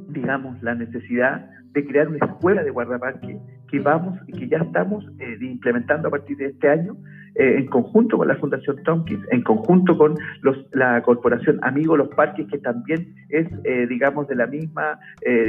digamos, 0.10 0.62
la 0.64 0.76
necesidad 0.76 1.50
de 1.78 1.86
crear 1.86 2.08
una 2.08 2.26
escuela 2.26 2.64
de 2.64 2.72
guardaparques 2.72 3.38
que 3.70 3.80
vamos 3.80 4.18
y 4.26 4.32
que 4.34 4.48
ya 4.48 4.58
estamos 4.58 5.06
eh, 5.20 5.38
implementando 5.42 6.08
a 6.08 6.12
partir 6.12 6.36
de 6.38 6.48
este 6.48 6.68
año 6.70 6.98
eh, 7.36 7.58
en 7.60 7.68
conjunto 7.68 8.18
con 8.18 8.28
la 8.28 8.36
Fundación 8.38 8.82
Tompkins, 8.82 9.24
en 9.30 9.44
conjunto 9.44 9.96
con 9.96 10.16
los, 10.42 10.58
la 10.72 11.04
corporación 11.04 11.60
Amigos 11.62 12.00
Los 12.00 12.10
Parques, 12.10 12.48
que 12.48 12.58
también 12.58 13.14
es, 13.30 13.48
eh, 13.64 13.86
digamos, 13.88 14.28
de 14.28 14.36
la 14.36 14.48
misma 14.48 15.00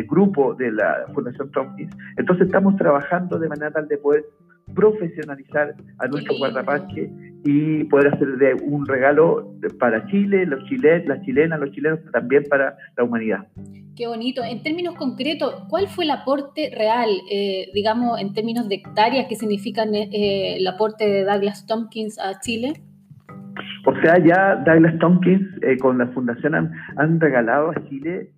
grupo 0.07 0.55
de 0.55 0.71
la 0.71 1.07
Fundación 1.15 1.51
Tompkins. 1.51 1.97
Entonces 2.19 2.47
estamos 2.47 2.77
trabajando 2.77 3.39
de 3.39 3.49
manera 3.49 3.71
tal 3.71 3.89
de 3.89 3.97
poder 3.97 4.25
profesionalizar 4.75 5.75
a 5.99 6.07
nuestro 6.07 6.37
guardaparques 6.37 7.11
y 7.45 7.85
poder 7.85 8.15
hacer 8.15 8.37
de 8.37 8.55
un 8.55 8.87
regalo 8.87 9.55
para 9.79 10.07
Chile, 10.07 10.47
los 10.47 10.65
chilenos, 10.65 11.07
las 11.07 11.23
chilenas, 11.23 11.61
los 11.61 11.71
chilenos, 11.73 12.01
también 12.13 12.45
para 12.49 12.77
la 12.97 13.05
humanidad. 13.05 13.47
Qué 13.97 14.07
bonito. 14.07 14.45
En 14.45 14.63
términos 14.63 14.95
concretos, 14.95 15.65
¿cuál 15.69 15.89
fue 15.89 16.05
el 16.05 16.11
aporte 16.11 16.71
real, 16.77 17.09
eh, 17.31 17.69
digamos, 17.75 18.21
en 18.21 18.33
términos 18.33 18.69
de 18.69 18.77
hectáreas 18.77 19.27
que 19.29 19.35
significan 19.35 19.95
eh, 19.95 20.57
el 20.57 20.67
aporte 20.67 21.05
de 21.09 21.25
Douglas 21.25 21.67
Tompkins 21.67 22.19
a 22.21 22.39
Chile? 22.41 22.75
O 23.87 24.01
sea, 24.01 24.19
ya 24.25 24.57
Douglas 24.65 24.99
Tompkins 25.01 25.49
eh, 25.63 25.77
con 25.79 25.99
la 25.99 26.07
fundación 26.09 26.55
han, 26.55 26.73
han 26.97 27.19
regalado 27.19 27.71
a 27.71 27.89
Chile 27.89 28.31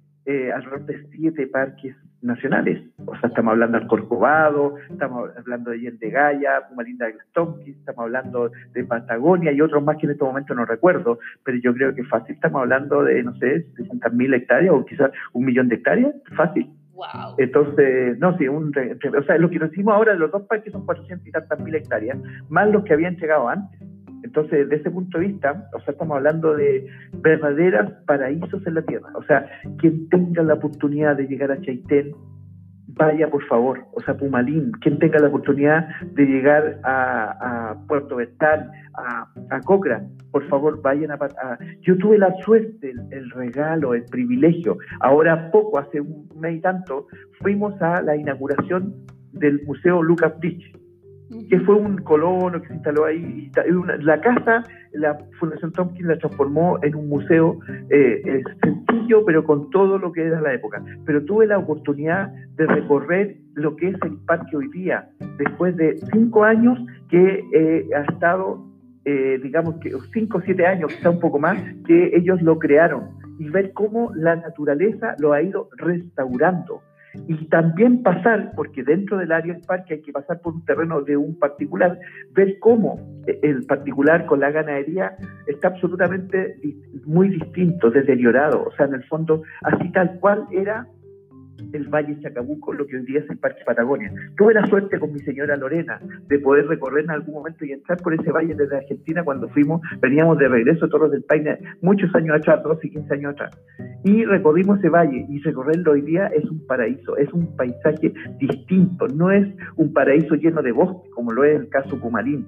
alrededor 0.55 0.87
de 0.87 1.09
siete 1.11 1.49
parques 1.49 1.97
nacionales. 2.22 2.83
O 3.06 3.16
sea, 3.16 3.28
estamos 3.28 3.52
hablando 3.52 3.78
del 3.78 3.88
Corcovado, 3.88 4.76
estamos 4.90 5.30
hablando 5.37 5.70
de 5.70 5.80
Yendegaya, 5.80 6.68
Pumalinda 6.68 7.06
de 7.06 7.14
Tompkins, 7.33 7.78
estamos 7.78 8.04
hablando 8.04 8.50
de 8.72 8.85
Patagonia 8.85 9.52
y 9.52 9.61
otros 9.61 9.83
más 9.83 9.96
que 9.96 10.06
en 10.06 10.12
este 10.12 10.24
momento 10.24 10.54
no 10.54 10.64
recuerdo, 10.64 11.18
pero 11.44 11.59
yo 11.59 11.74
creo 11.74 11.94
que 11.94 12.04
fácil. 12.04 12.35
Estamos 12.35 12.62
hablando 12.62 13.02
de, 13.04 13.22
no 13.22 13.35
sé, 13.37 13.66
60.000 13.74 14.35
hectáreas 14.35 14.74
o 14.74 14.85
quizás 14.85 15.11
un 15.33 15.44
millón 15.44 15.68
de 15.68 15.76
hectáreas, 15.76 16.14
fácil. 16.37 16.70
Wow. 16.92 17.37
Entonces, 17.38 18.18
no, 18.18 18.37
sí, 18.37 18.46
un, 18.46 18.72
o 18.74 19.22
sea, 19.22 19.38
lo 19.38 19.48
que 19.48 19.59
nos 19.59 19.72
hicimos 19.72 19.94
ahora 19.94 20.12
de 20.12 20.18
los 20.18 20.30
dos 20.30 20.42
parques 20.42 20.70
son 20.70 20.85
400 20.85 21.26
y 21.26 21.30
tantas 21.30 21.59
mil 21.61 21.74
hectáreas, 21.74 22.18
más 22.50 22.68
los 22.68 22.85
que 22.85 22.92
habían 22.92 23.16
llegado 23.16 23.48
antes. 23.48 23.80
Entonces, 24.22 24.68
desde 24.68 24.76
ese 24.76 24.90
punto 24.90 25.18
de 25.18 25.26
vista, 25.26 25.68
o 25.74 25.80
sea, 25.80 25.92
estamos 25.92 26.16
hablando 26.16 26.54
de 26.54 26.87
verdaderas 27.22 27.90
paraísos 28.06 28.66
en 28.66 28.74
la 28.74 28.83
tierra. 28.83 29.11
O 29.14 29.22
sea, 29.24 29.46
quien 29.78 30.09
tenga 30.09 30.42
la 30.42 30.54
oportunidad 30.54 31.16
de 31.16 31.26
llegar 31.26 31.50
a 31.52 31.61
Chaitén, 31.61 32.14
vaya 33.00 33.30
por 33.30 33.44
favor, 33.46 33.85
o 33.92 34.00
sea, 34.02 34.16
Pumalín, 34.16 34.72
quien 34.72 34.98
tenga 34.98 35.18
la 35.18 35.28
oportunidad 35.28 35.88
de 36.12 36.24
llegar 36.26 36.80
a, 36.85 37.76
Puerto 37.88 38.16
Vestal, 38.16 38.70
a, 38.94 39.26
a, 39.50 39.61
Cocra, 39.61 40.02
por 40.30 40.46
favor, 40.48 40.80
vayan 40.83 41.11
a, 41.12 41.18
Yo 41.83 41.96
tuve 41.98 42.18
la 42.18 42.35
suerte, 42.44 42.92
el, 43.11 43.30
regalo, 43.30 43.94
el 43.94 44.04
privilegio, 44.04 44.78
ahora 45.00 45.50
poco, 45.50 45.78
hace 45.78 46.00
un 46.00 46.28
mes 46.38 46.56
y 46.56 46.61
tanto, 46.61 47.06
fuimos 47.40 47.80
a 47.80 48.02
la 48.02 48.16
inauguración 48.16 48.94
del 49.33 49.62
Museo 49.64 50.02
Lucas 50.02 50.38
Bridge, 50.38 50.72
que 51.49 51.61
fue 51.61 51.77
un 51.77 51.99
colono 51.99 52.61
que 52.61 52.69
se 52.69 52.75
instaló 52.75 53.05
ahí. 53.05 53.51
la 54.01 54.21
casa, 54.21 54.64
la 54.93 55.16
Fundación 55.38 55.73
Tompkins 55.73 56.09
la 56.09 56.19
transformó 56.19 56.79
en 56.83 56.95
un 56.95 57.09
museo 57.09 57.59
eh, 57.90 58.23
eh, 58.25 58.43
sencillo, 58.62 59.25
pero 59.25 59.45
con 59.45 59.71
todo 59.71 59.99
lo 59.99 60.12
que 60.12 60.25
era 60.25 60.40
la 60.40 60.53
época. 60.53 60.83
Pero 61.07 61.25
tuve 61.25 61.47
la 61.47 61.59
oportunidad 61.59 62.33
de 62.57 62.66
recorrer 62.66 63.37
lo 63.55 63.77
que 63.77 63.88
es 63.88 63.97
el 64.03 64.16
parque 64.27 64.57
hoy 64.57 64.69
día, 64.71 65.09
después 65.38 65.77
de 65.77 65.99
cinco 66.12 66.45
años 66.45 66.79
que 67.09 67.45
eh, 67.53 67.88
ha 67.97 68.12
estado, 68.12 68.66
digamos 69.05 69.75
que 69.81 69.90
cinco 70.12 70.38
o 70.38 70.40
siete 70.43 70.66
años, 70.66 70.95
quizá 70.95 71.11
un 71.11 71.21
poco 71.21 71.38
más, 71.38 71.59
que 71.85 72.16
ellos 72.16 72.40
lo 72.43 72.59
crearon 72.59 73.09
y 73.40 73.49
ver 73.49 73.73
cómo 73.73 74.12
la 74.14 74.37
naturaleza 74.37 75.16
lo 75.19 75.33
ha 75.33 75.43
ido 75.43 75.69
restaurando 75.77 76.83
y 77.14 77.46
también 77.46 78.03
pasar, 78.03 78.53
porque 78.55 78.83
dentro 78.83 79.18
del 79.18 79.33
área 79.33 79.55
del 79.55 79.62
parque 79.62 79.94
hay 79.94 80.03
que 80.03 80.12
pasar 80.12 80.40
por 80.40 80.55
un 80.55 80.64
terreno 80.64 81.03
de 81.03 81.16
un 81.16 81.38
particular, 81.38 81.99
ver 82.33 82.59
cómo 82.61 83.01
el 83.27 83.64
particular 83.66 84.27
con 84.27 84.40
la 84.40 84.51
ganadería 84.51 85.16
está 85.46 85.68
absolutamente 85.68 86.57
muy 87.05 87.29
distinto, 87.29 87.90
deteriorado, 87.90 88.64
o 88.64 88.73
sea, 88.77 88.87
en 88.87 88.94
el 88.94 89.05
fondo, 89.05 89.42
así 89.62 89.90
tal 89.92 90.18
cual 90.20 90.46
era 90.53 90.87
el 91.73 91.88
Valle 91.88 92.18
Chacabuco, 92.20 92.73
lo 92.73 92.87
que 92.87 92.96
hoy 92.96 93.07
día 93.07 93.20
es 93.20 93.31
el 93.31 93.38
Parque 93.38 93.62
Patagonia. 93.64 94.12
Tuve 94.37 94.55
la 94.55 94.66
suerte 94.66 94.99
con 94.99 95.12
mi 95.12 95.20
señora 95.20 95.57
Lorena 95.57 96.01
de 96.29 96.38
poder 96.38 96.66
recorrer 96.66 97.05
en 97.05 97.11
algún 97.11 97.35
momento 97.35 97.64
y 97.64 97.73
entrar 97.73 97.99
por 97.99 98.14
ese 98.14 98.31
valle 98.31 98.55
desde 98.55 98.77
Argentina 98.77 99.25
cuando 99.25 99.49
fuimos, 99.49 99.81
veníamos 100.01 100.38
de 100.38 100.49
regreso 100.49 100.87
a 100.87 100.88
Torres 100.88 101.11
del 101.12 101.25
Paine 101.25 101.59
muchos 101.83 102.14
años 102.14 102.37
atrás, 102.37 102.62
12 102.62 102.87
y 102.87 102.90
15 102.90 103.14
años 103.14 103.33
atrás. 103.35 103.59
Y 104.05 104.25
recorrimos 104.25 104.79
ese 104.79 104.88
valle 104.88 105.27
y 105.29 105.40
recorrerlo 105.40 105.92
hoy 105.92 106.03
día 106.03 106.27
es 106.29 106.44
un 106.51 106.66
paraíso, 106.66 107.16
es 107.16 107.33
un 107.33 107.55
paisaje 107.57 108.12
distinto, 108.38 109.09
no 109.09 109.31
es 109.31 109.46
un 109.77 109.92
paraíso 109.92 110.35
lleno 110.35 110.62
de 110.62 110.73
bosque 110.73 111.11
como 111.11 111.33
lo 111.33 111.44
es 111.44 111.61
el 111.61 111.68
caso 111.68 111.99
Pumarín, 111.99 112.46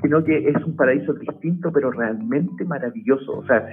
sino 0.00 0.22
que 0.22 0.48
es 0.48 0.64
un 0.64 0.76
paraíso 0.76 1.12
distinto 1.14 1.72
pero 1.72 1.90
realmente 1.90 2.64
maravilloso. 2.64 3.38
O 3.38 3.44
sea, 3.46 3.66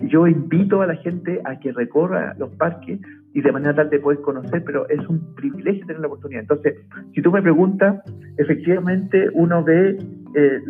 yo 0.00 0.26
invito 0.26 0.82
a 0.82 0.86
la 0.86 0.96
gente 0.96 1.40
a 1.44 1.58
que 1.58 1.72
recorra 1.72 2.34
los 2.38 2.50
parques 2.56 3.00
y 3.32 3.42
de 3.42 3.52
manera 3.52 3.74
tal 3.74 3.90
de 3.90 3.98
poder 3.98 4.20
conocer, 4.22 4.62
pero 4.64 4.88
es 4.88 5.06
un 5.08 5.34
privilegio 5.34 5.86
tener 5.86 6.00
la 6.00 6.06
oportunidad. 6.06 6.42
Entonces, 6.42 6.74
si 7.14 7.20
tú 7.20 7.30
me 7.30 7.42
preguntas, 7.42 8.02
efectivamente 8.38 9.28
uno 9.34 9.62
ve 9.62 9.98
eh, 10.34 10.60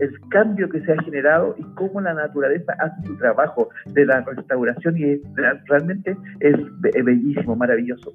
el, 0.00 0.28
cambio 0.28 0.68
que 0.68 0.80
se 0.82 0.92
ha 0.92 1.02
generado 1.02 1.56
y 1.58 1.62
cómo 1.74 2.00
la 2.00 2.14
naturaleza 2.14 2.72
hace 2.78 3.06
su 3.06 3.16
trabajo 3.16 3.68
de 3.86 4.06
la 4.06 4.20
restauración 4.20 4.96
y 4.96 5.20
realmente 5.66 6.16
es 6.40 6.56
bellísimo, 7.04 7.56
maravilloso. 7.56 8.12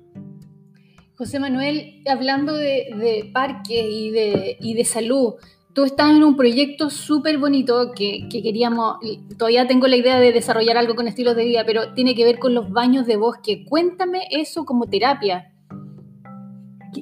José 1.15 1.39
Manuel, 1.39 2.01
hablando 2.09 2.55
de, 2.55 2.95
de 2.97 3.29
parques 3.33 3.69
y 3.69 4.11
de, 4.11 4.57
y 4.59 4.73
de 4.73 4.83
salud, 4.85 5.35
tú 5.73 5.85
estás 5.85 6.11
en 6.11 6.23
un 6.23 6.35
proyecto 6.35 6.89
súper 6.89 7.37
bonito 7.37 7.91
que, 7.95 8.27
queríamos, 8.29 8.97
todavía 9.37 9.67
tengo 9.67 9.87
la 9.87 9.95
idea 9.95 10.19
de 10.19 10.31
desarrollar 10.31 10.77
algo 10.77 10.95
con 10.95 11.07
estilos 11.07 11.35
de 11.35 11.45
vida, 11.45 11.63
pero 11.65 11.93
tiene 11.93 12.15
que 12.15 12.25
ver 12.25 12.39
con 12.39 12.53
los 12.53 12.71
baños 12.71 13.05
de 13.05 13.17
bosque. 13.17 13.65
Cuéntame 13.67 14.21
eso 14.31 14.65
como 14.65 14.87
terapia. 14.87 15.51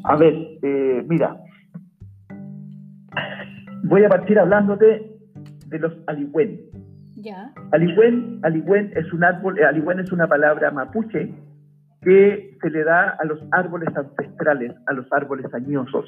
A 0.04 0.16
ver, 0.16 0.36
eh, 0.62 1.04
mira, 1.08 1.38
voy 3.84 4.04
a 4.04 4.10
partir 4.10 4.38
hablándote 4.38 5.18
de 5.68 5.80
los 5.80 5.94
aligüen. 6.08 6.62
Ya. 7.16 7.52
Aligüen, 7.72 8.40
aligüen 8.44 8.92
es 8.96 9.12
un 9.12 9.24
árbol, 9.24 9.60
eh, 9.60 9.66
aligüen 9.66 10.00
es 10.00 10.12
una 10.12 10.28
palabra 10.28 10.72
mapuche 10.72 11.34
que 12.02 12.58
se 12.62 12.70
le 12.70 12.84
da 12.84 13.10
a 13.10 13.26
los 13.26 13.40
árboles 13.52 13.90
ancestrales, 13.96 14.74
a 14.86 14.94
los 14.94 15.12
árboles 15.12 15.54
añosos. 15.54 16.06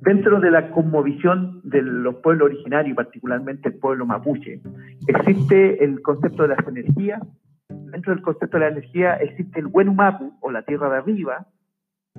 Dentro 0.00 0.40
de 0.40 0.50
la 0.50 0.70
cosmovisión 0.70 1.60
de 1.64 1.82
los 1.82 2.16
pueblos 2.16 2.46
originarios, 2.46 2.96
particularmente 2.96 3.70
el 3.70 3.74
pueblo 3.76 4.06
mapuche, 4.06 4.60
existe 5.06 5.82
el 5.84 6.02
concepto 6.02 6.42
de 6.42 6.48
las 6.50 6.68
energías. 6.68 7.20
Dentro 7.68 8.14
del 8.14 8.22
concepto 8.22 8.58
de 8.58 8.64
la 8.64 8.70
energía 8.70 9.14
existe 9.14 9.58
el 9.58 9.66
Wenumapu, 9.66 10.34
o 10.40 10.50
la 10.52 10.62
tierra 10.62 10.88
de 10.90 10.96
arriba, 10.98 11.46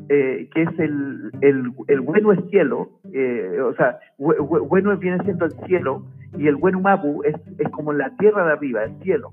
eh, 0.10 0.50
que 0.54 0.64
es 0.64 0.80
el, 0.80 1.32
el, 1.42 1.72
el, 1.88 2.02
bueno 2.02 2.34
es 2.34 2.40
cielo, 2.50 3.00
eh, 3.14 3.60
o 3.62 3.74
sea, 3.76 4.00
bueno 4.18 4.96
viene 4.98 5.24
siendo 5.24 5.46
el 5.46 5.54
cielo, 5.66 6.06
y 6.38 6.48
el 6.48 6.56
Wenumapu 6.56 7.24
es, 7.24 7.36
es 7.58 7.70
como 7.70 7.94
la 7.94 8.16
tierra 8.18 8.46
de 8.46 8.52
arriba, 8.54 8.84
el 8.84 9.02
cielo. 9.02 9.32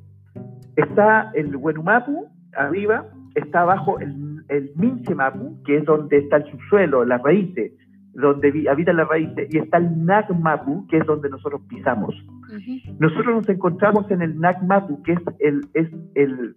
Está 0.76 1.32
el 1.34 1.56
Wenumapu 1.56 2.28
arriba, 2.54 3.06
está 3.34 3.62
abajo 3.62 3.98
el, 3.98 4.44
el 4.48 4.70
Minchemapu, 4.76 5.62
que 5.64 5.78
es 5.78 5.84
donde 5.84 6.18
está 6.18 6.36
el 6.36 6.50
subsuelo, 6.50 7.04
las 7.04 7.22
raíces, 7.22 7.72
donde 8.20 8.66
habitan 8.70 8.96
las 8.96 9.08
raíces, 9.08 9.48
y 9.50 9.58
está 9.58 9.78
el 9.78 10.04
Nagmapu, 10.04 10.86
que 10.88 10.98
es 10.98 11.06
donde 11.06 11.28
nosotros 11.28 11.62
pisamos. 11.68 12.14
Nosotros 12.98 13.36
nos 13.36 13.48
encontramos 13.48 14.10
en 14.10 14.22
el 14.22 14.38
Nagmapu, 14.38 15.02
que 15.02 15.12
es 15.12 15.20
el, 15.40 15.60
es 15.74 15.88
el 16.14 16.56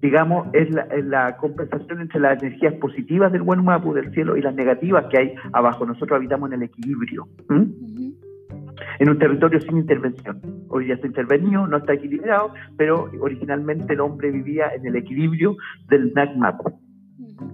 digamos, 0.00 0.48
es 0.52 0.68
la, 1.04 1.36
compensación 1.36 2.00
entre 2.00 2.20
las 2.20 2.42
energías 2.42 2.74
positivas 2.74 3.32
del 3.32 3.42
buen 3.42 3.64
mapu 3.64 3.92
del 3.92 4.12
cielo 4.12 4.36
y 4.36 4.42
las 4.42 4.54
negativas 4.54 5.06
que 5.10 5.18
hay 5.18 5.34
abajo. 5.52 5.84
Nosotros 5.86 6.16
habitamos 6.16 6.50
en 6.50 6.54
el 6.54 6.62
equilibrio, 6.64 7.26
en 7.50 9.08
un 9.08 9.18
territorio 9.18 9.60
sin 9.60 9.76
intervención. 9.76 10.40
Hoy 10.68 10.88
ya 10.88 10.94
está 10.94 11.06
intervenido, 11.06 11.66
no 11.66 11.78
está 11.78 11.94
equilibrado, 11.94 12.54
pero 12.76 13.10
originalmente 13.20 13.94
el 13.94 14.00
hombre 14.00 14.30
vivía 14.30 14.68
en 14.74 14.86
el 14.86 14.96
equilibrio 14.96 15.56
del 15.88 16.12
Nagmapu. 16.14 16.80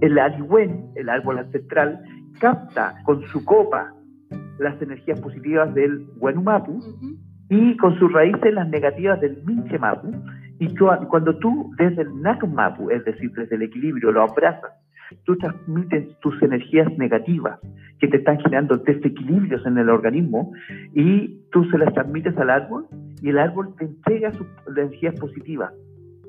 El 0.01 0.19
Aliwen, 0.19 0.91
el 0.97 1.09
árbol 1.09 1.39
ancestral, 1.39 2.01
capta 2.39 2.95
con 3.05 3.23
su 3.29 3.45
copa 3.45 3.93
las 4.59 4.81
energías 4.81 5.21
positivas 5.21 5.75
del 5.75 6.07
Wenumapu 6.17 6.81
y 7.49 7.77
con 7.77 7.99
sus 7.99 8.13
raíces 8.13 8.53
las 8.55 8.69
negativas 8.69 9.21
del 9.21 9.43
Minchemapu. 9.45 10.13
Y 10.59 10.75
cuando 10.77 11.37
tú 11.39 11.73
desde 11.77 12.03
el 12.03 12.23
Nakmapu, 12.23 12.91
es 12.91 13.05
decir, 13.05 13.33
desde 13.33 13.57
el 13.57 13.63
equilibrio, 13.63 14.13
lo 14.13 14.23
abrazas, 14.23 14.73
tú 15.25 15.37
transmites 15.37 16.19
tus 16.21 16.41
energías 16.43 16.87
negativas 16.97 17.59
que 17.99 18.09
te 18.09 18.19
están 18.19 18.39
generando 18.39 18.77
desequilibrios 18.79 19.67
en 19.67 19.79
el 19.79 19.91
organismo 19.91 20.53
y 20.95 21.41
tú 21.51 21.65
se 21.71 21.79
las 21.79 21.93
transmites 21.93 22.37
al 22.39 22.51
árbol 22.51 22.87
y 23.21 23.31
el 23.31 23.39
árbol 23.39 23.75
te 23.79 23.85
entrega 23.85 24.33
sus 24.33 24.47
energías 24.69 25.19
positivas. 25.19 25.73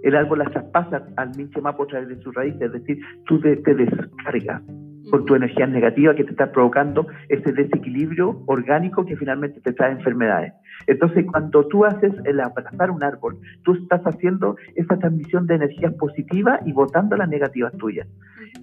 El 0.03 0.15
árbol 0.15 0.39
las 0.39 0.51
traspasa 0.51 1.07
al 1.17 1.31
Minchemapu 1.35 1.83
a 1.83 1.87
través 1.87 2.09
de 2.09 2.21
sus 2.21 2.33
raíces, 2.33 2.61
es 2.61 2.73
decir, 2.73 2.99
tú 3.25 3.39
te 3.39 3.55
descargas 3.55 4.61
con 5.09 5.25
tu 5.25 5.35
energía 5.35 5.67
negativa 5.67 6.15
que 6.15 6.23
te 6.23 6.31
está 6.31 6.51
provocando 6.51 7.07
ese 7.29 7.51
desequilibrio 7.51 8.41
orgánico 8.47 9.05
que 9.05 9.15
finalmente 9.15 9.61
te 9.61 9.73
trae 9.73 9.91
enfermedades. 9.91 10.53
Entonces, 10.87 11.25
cuando 11.31 11.67
tú 11.67 11.85
haces 11.85 12.13
el 12.25 12.39
abrazar 12.39 12.91
un 12.91 13.03
árbol, 13.03 13.37
tú 13.63 13.73
estás 13.73 14.01
haciendo 14.03 14.57
esa 14.75 14.97
transmisión 14.97 15.47
de 15.47 15.55
energías 15.55 15.93
positivas 15.93 16.59
y 16.65 16.71
botando 16.71 17.15
las 17.15 17.29
negativas 17.29 17.73
tuyas. 17.77 18.07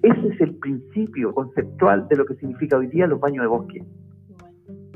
Ese 0.03 0.29
es 0.29 0.41
el 0.41 0.57
principio 0.57 1.33
conceptual 1.35 2.09
de 2.09 2.17
lo 2.17 2.27
que 2.27 2.35
significa 2.35 2.77
hoy 2.77 2.89
día 2.89 3.07
los 3.07 3.21
baños 3.21 3.43
de 3.43 3.49
bosque. 3.49 3.85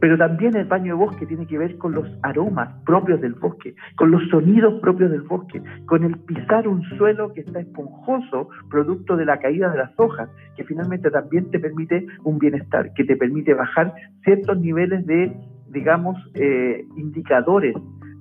Pero 0.01 0.19
también 0.19 0.57
el 0.57 0.67
baño 0.67 0.95
de 0.95 1.05
bosque 1.05 1.27
tiene 1.27 1.47
que 1.47 1.59
ver 1.59 1.79
con 1.79 1.93
los 1.93 2.07
aromas 2.23 2.69
propios 2.85 3.21
del 3.21 3.35
bosque, 3.35 3.75
con 3.97 4.11
los 4.11 4.29
sonidos 4.29 4.81
propios 4.81 5.11
del 5.11 5.23
bosque, 5.23 5.63
con 5.87 6.05
el 6.05 6.19
pisar 6.19 6.69
un 6.69 6.83
suelo 6.97 7.33
que 7.33 7.41
está 7.41 7.61
esponjoso, 7.61 8.49
producto 8.71 9.17
de 9.17 9.25
la 9.25 9.39
caída 9.39 9.71
de 9.71 9.79
las 9.79 9.93
hojas, 9.99 10.29
que 10.57 10.65
finalmente 10.65 11.11
también 11.11 11.51
te 11.51 11.59
permite 11.59 12.07
un 12.25 12.39
bienestar, 12.39 12.93
que 12.95 13.05
te 13.05 13.17
permite 13.17 13.55
bajar 13.55 13.95
ciertos 14.25 14.59
niveles 14.59 15.07
de, 15.07 15.35
digamos, 15.69 16.17
eh, 16.35 16.85
indicadores 16.97 17.75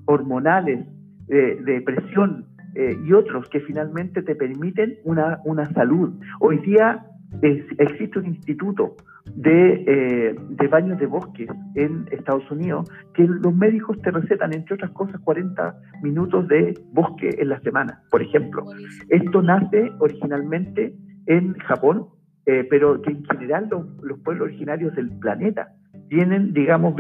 hormonales, 0.05 0.85
de 1.27 1.81
presión 1.81 2.45
eh, 2.75 2.99
y 3.05 3.13
otros 3.13 3.47
que 3.47 3.61
finalmente 3.61 4.21
te 4.21 4.35
permiten 4.35 4.97
una, 5.05 5.39
una 5.45 5.65
salud. 5.71 6.13
Hoy 6.41 6.57
día 6.57 7.05
existe 7.41 8.19
un 8.19 8.27
instituto 8.27 8.95
de, 9.33 9.83
eh, 9.87 10.35
de, 10.49 10.67
baños 10.67 10.99
de 10.99 11.07
bosques 11.07 11.49
en 11.75 12.07
Estados 12.11 12.49
Unidos 12.51 12.89
que 13.13 13.23
los 13.23 13.53
médicos 13.53 13.99
te 14.01 14.11
recetan, 14.11 14.53
entre 14.53 14.75
otras 14.75 14.91
cosas, 14.91 15.19
40 15.21 15.75
minutos 16.03 16.47
de 16.47 16.73
bosque 16.91 17.29
en 17.37 17.49
la 17.49 17.59
semana, 17.61 18.01
por 18.11 18.21
ejemplo. 18.21 18.65
Esto 19.09 19.41
nace 19.41 19.91
originalmente 19.99 20.93
en 21.25 21.53
Japón, 21.59 22.07
eh, 22.45 22.65
pero 22.69 23.01
que 23.01 23.11
en 23.11 23.25
general 23.25 23.67
los, 23.69 24.19
pueblos 24.19 24.47
originarios 24.47 24.95
del 24.95 25.09
planeta 25.19 25.73
tienen, 26.09 26.53
digamos, 26.53 26.95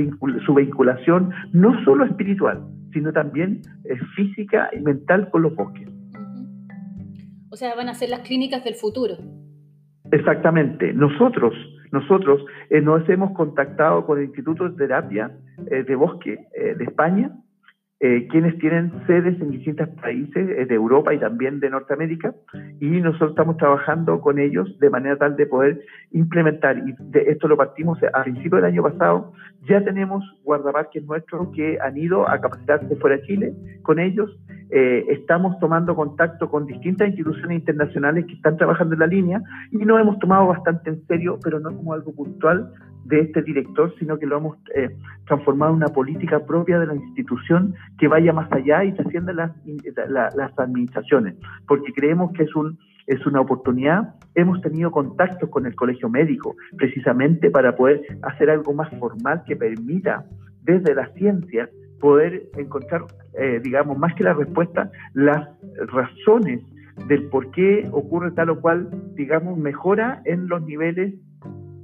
su 0.45 0.53
vinculación 0.55 1.29
no 1.53 1.83
solo 1.83 2.05
espiritual, 2.05 2.65
sino 2.91 3.13
también 3.13 3.61
eh, 3.83 3.97
física 4.15 4.69
y 4.73 4.79
mental 4.79 5.29
con 5.29 5.43
los 5.43 5.55
bosques. 5.55 5.87
O 7.51 7.55
sea, 7.55 7.75
van 7.75 7.87
a 7.87 7.93
ser 7.93 8.09
las 8.09 8.21
clínicas 8.21 8.63
del 8.63 8.73
futuro. 8.73 9.17
Exactamente. 10.11 10.93
Nosotros, 10.93 11.53
nosotros 11.91 12.45
eh, 12.69 12.81
nos 12.81 13.07
hemos 13.09 13.31
contactado 13.31 14.05
con 14.05 14.19
el 14.19 14.25
Instituto 14.25 14.69
de 14.69 14.77
Terapia 14.77 15.31
eh, 15.71 15.83
de 15.83 15.95
Bosque 15.95 16.39
eh, 16.53 16.75
de 16.75 16.83
España, 16.83 17.31
quienes 18.29 18.59
tienen 18.59 18.91
sedes 19.07 19.41
en 19.41 19.49
distintos 19.49 19.89
países 19.99 20.67
de 20.67 20.75
Europa 20.75 21.11
y 21.11 21.17
también 21.17 21.59
de 21.59 21.71
Norteamérica, 21.71 22.35
y 22.79 23.01
nosotros 23.01 23.31
estamos 23.31 23.57
trabajando 23.57 24.21
con 24.21 24.37
ellos 24.37 24.77
de 24.77 24.91
manera 24.91 25.17
tal 25.17 25.35
de 25.35 25.47
poder 25.47 25.81
implementar, 26.11 26.77
y 26.77 26.93
de 26.99 27.31
esto 27.31 27.47
lo 27.47 27.57
partimos 27.57 27.97
a 28.13 28.21
principios 28.21 28.61
del 28.61 28.71
año 28.73 28.83
pasado, 28.83 29.33
ya 29.67 29.83
tenemos 29.83 30.23
guardaparques 30.43 31.03
nuestros 31.03 31.49
que 31.55 31.79
han 31.81 31.97
ido 31.97 32.29
a 32.29 32.39
capacitarse 32.39 32.95
fuera 32.97 33.15
de 33.15 33.23
Chile 33.23 33.53
con 33.81 33.97
ellos, 33.97 34.29
eh, 34.71 35.05
estamos 35.09 35.59
tomando 35.59 35.95
contacto 35.95 36.49
con 36.49 36.65
distintas 36.65 37.09
instituciones 37.09 37.59
internacionales 37.59 38.25
que 38.25 38.33
están 38.33 38.57
trabajando 38.57 38.93
en 38.93 38.99
la 38.99 39.07
línea 39.07 39.41
y 39.71 39.77
nos 39.77 40.01
hemos 40.01 40.17
tomado 40.19 40.47
bastante 40.47 40.89
en 40.89 41.05
serio, 41.07 41.37
pero 41.43 41.59
no 41.59 41.75
como 41.75 41.93
algo 41.93 42.13
puntual 42.13 42.71
de 43.05 43.19
este 43.19 43.43
director, 43.43 43.93
sino 43.99 44.17
que 44.17 44.25
lo 44.25 44.37
hemos 44.37 44.57
eh, 44.75 44.89
transformado 45.27 45.71
en 45.71 45.77
una 45.77 45.89
política 45.89 46.39
propia 46.45 46.79
de 46.79 46.87
la 46.87 46.95
institución 46.95 47.75
que 47.99 48.07
vaya 48.07 48.33
más 48.33 48.51
allá 48.51 48.83
y 48.83 48.93
trascienda 48.93 49.33
las, 49.33 49.51
las 50.09 50.59
administraciones, 50.59 51.35
porque 51.67 51.93
creemos 51.93 52.31
que 52.33 52.43
es 52.43 52.55
un 52.55 52.77
es 53.07 53.23
una 53.27 53.41
oportunidad. 53.41 54.15
Hemos 54.33 54.61
tenido 54.61 54.89
contactos 54.89 55.49
con 55.51 55.67
el 55.67 55.75
colegio 55.75 56.09
médico 56.09 56.55
precisamente 56.75 57.51
para 57.51 57.75
poder 57.75 58.01
hacer 58.23 58.49
algo 58.49 58.73
más 58.73 58.89
formal 58.97 59.43
que 59.45 59.55
permita 59.55 60.25
desde 60.63 60.95
la 60.95 61.07
ciencia 61.13 61.69
poder 61.99 62.49
encontrar, 62.57 63.05
eh, 63.37 63.59
digamos, 63.63 63.97
más 63.97 64.13
que 64.15 64.23
la 64.23 64.33
respuesta, 64.33 64.91
las 65.13 65.49
razones 65.87 66.61
del 67.07 67.23
por 67.29 67.51
qué 67.51 67.87
ocurre 67.91 68.31
tal 68.31 68.49
o 68.49 68.61
cual, 68.61 68.89
digamos, 69.15 69.57
mejora 69.57 70.21
en 70.25 70.47
los 70.47 70.63
niveles 70.63 71.13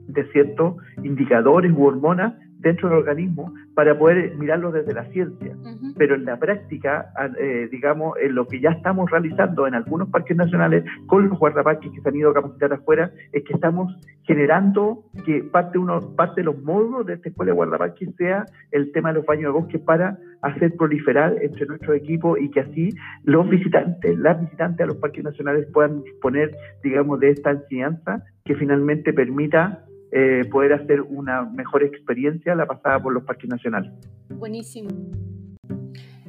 de 0.08 0.32
ciertos 0.32 0.76
indicadores 1.04 1.72
u 1.72 1.86
hormonas 1.86 2.34
dentro 2.62 2.90
del 2.90 3.00
organismo 3.00 3.54
para 3.76 3.98
poder 3.98 4.36
mirarlo 4.38 4.72
desde 4.72 4.94
la 4.94 5.06
ciencia. 5.06 5.56
Pero 5.98 6.16
en 6.16 6.26
la 6.26 6.38
práctica, 6.38 7.12
eh, 7.40 7.68
digamos, 7.72 8.18
en 8.22 8.36
lo 8.36 8.48
que 8.48 8.60
ya 8.60 8.70
estamos 8.70 9.10
realizando 9.10 9.68
en 9.68 9.76
algunos 9.76 10.10
parques 10.10 10.38
nacionales 10.38 10.84
con 11.08 11.30
los 11.30 11.38
guardaparques 11.38 11.92
que 11.92 12.02
se 12.02 12.10
han 12.10 12.16
ido 12.16 12.32
a 12.32 12.34
capacitar 12.34 12.74
afuera, 12.74 13.12
es 13.32 13.44
que 13.44 13.54
estamos 13.54 13.94
generando 14.24 15.04
que 15.26 15.44
parte, 15.44 15.78
uno, 15.78 16.16
parte 16.16 16.42
de 16.42 16.46
los 16.46 16.62
módulos 16.64 17.06
de 17.06 17.16
esta 17.16 17.30
escuela 17.30 17.52
de 17.52 17.56
guardaparques 17.56 18.16
sea 18.16 18.46
el 18.72 18.92
tema 18.92 19.10
de 19.10 19.16
los 19.16 19.26
baños 19.26 19.54
de 19.54 19.60
bosque 19.60 19.80
para 19.80 20.18
hacer 20.42 20.76
proliferar 20.76 21.36
entre 21.42 21.66
nuestro 21.66 21.94
equipo 21.94 22.38
y 22.38 22.50
que 22.50 22.62
así 22.62 22.90
los 23.24 23.50
visitantes, 23.50 24.18
las 24.18 24.40
visitantes 24.40 24.84
a 24.84 24.88
los 24.88 24.98
parques 24.98 25.24
nacionales 25.24 25.68
puedan 25.72 26.04
disponer, 26.04 26.52
digamos, 26.84 27.20
de 27.20 27.30
esta 27.30 27.52
enseñanza 27.52 28.24
que 28.46 28.56
finalmente 28.56 29.14
permita 29.14 29.86
eh, 30.12 30.46
poder 30.52 30.74
hacer 30.74 31.02
una 31.02 31.44
mejor 31.44 31.84
experiencia 31.84 32.54
la 32.56 32.66
pasada 32.66 33.02
por 33.02 33.14
los 33.14 33.24
parques 33.24 33.50
nacionales. 33.50 33.92
Buenísimo. 34.30 34.90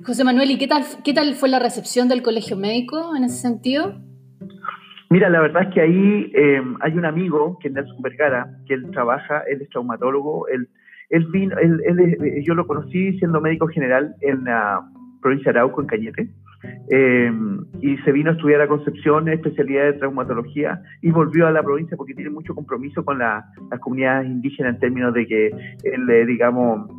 José 0.04 0.24
Manuel, 0.24 0.50
¿y 0.50 0.58
qué 0.58 0.66
tal, 0.66 0.82
qué 1.04 1.12
tal 1.12 1.34
fue 1.34 1.48
la 1.48 1.58
recepción 1.58 2.08
del 2.08 2.22
colegio 2.22 2.56
médico 2.56 3.14
en 3.16 3.24
ese 3.24 3.36
sentido? 3.36 3.94
Mira, 5.10 5.28
la 5.28 5.40
verdad 5.40 5.64
es 5.64 5.74
que 5.74 5.80
ahí 5.80 6.32
eh, 6.34 6.62
hay 6.80 6.92
un 6.94 7.04
amigo, 7.04 7.58
que 7.60 7.68
es 7.68 7.74
Nelson 7.74 8.00
Vergara, 8.02 8.48
que 8.66 8.74
él 8.74 8.90
trabaja, 8.92 9.42
él 9.48 9.60
es 9.62 9.68
traumatólogo, 9.68 10.48
él, 10.48 10.68
él 11.10 11.26
vino, 11.26 11.56
él, 11.58 11.80
yo 12.44 12.54
lo 12.54 12.66
conocí 12.66 13.18
siendo 13.18 13.40
médico 13.40 13.68
general 13.68 14.14
en 14.22 14.44
la 14.44 14.80
provincia 15.20 15.52
de 15.52 15.58
Arauco, 15.58 15.82
en 15.82 15.86
Cañete, 15.86 16.28
eh, 16.90 17.32
y 17.80 17.96
se 17.98 18.12
vino 18.12 18.30
a 18.30 18.34
estudiar 18.34 18.60
a 18.60 18.68
Concepción, 18.68 19.28
especialidad 19.28 19.84
de 19.84 19.92
traumatología, 19.94 20.80
y 21.00 21.10
volvió 21.10 21.46
a 21.46 21.50
la 21.50 21.62
provincia 21.62 21.96
porque 21.96 22.14
tiene 22.14 22.30
mucho 22.30 22.54
compromiso 22.54 23.04
con 23.04 23.18
las 23.18 23.44
comunidades 23.80 24.28
indígenas 24.28 24.74
en 24.74 24.80
términos 24.80 25.14
de 25.14 25.26
que 25.26 25.46
él, 25.84 26.26
digamos, 26.26 26.90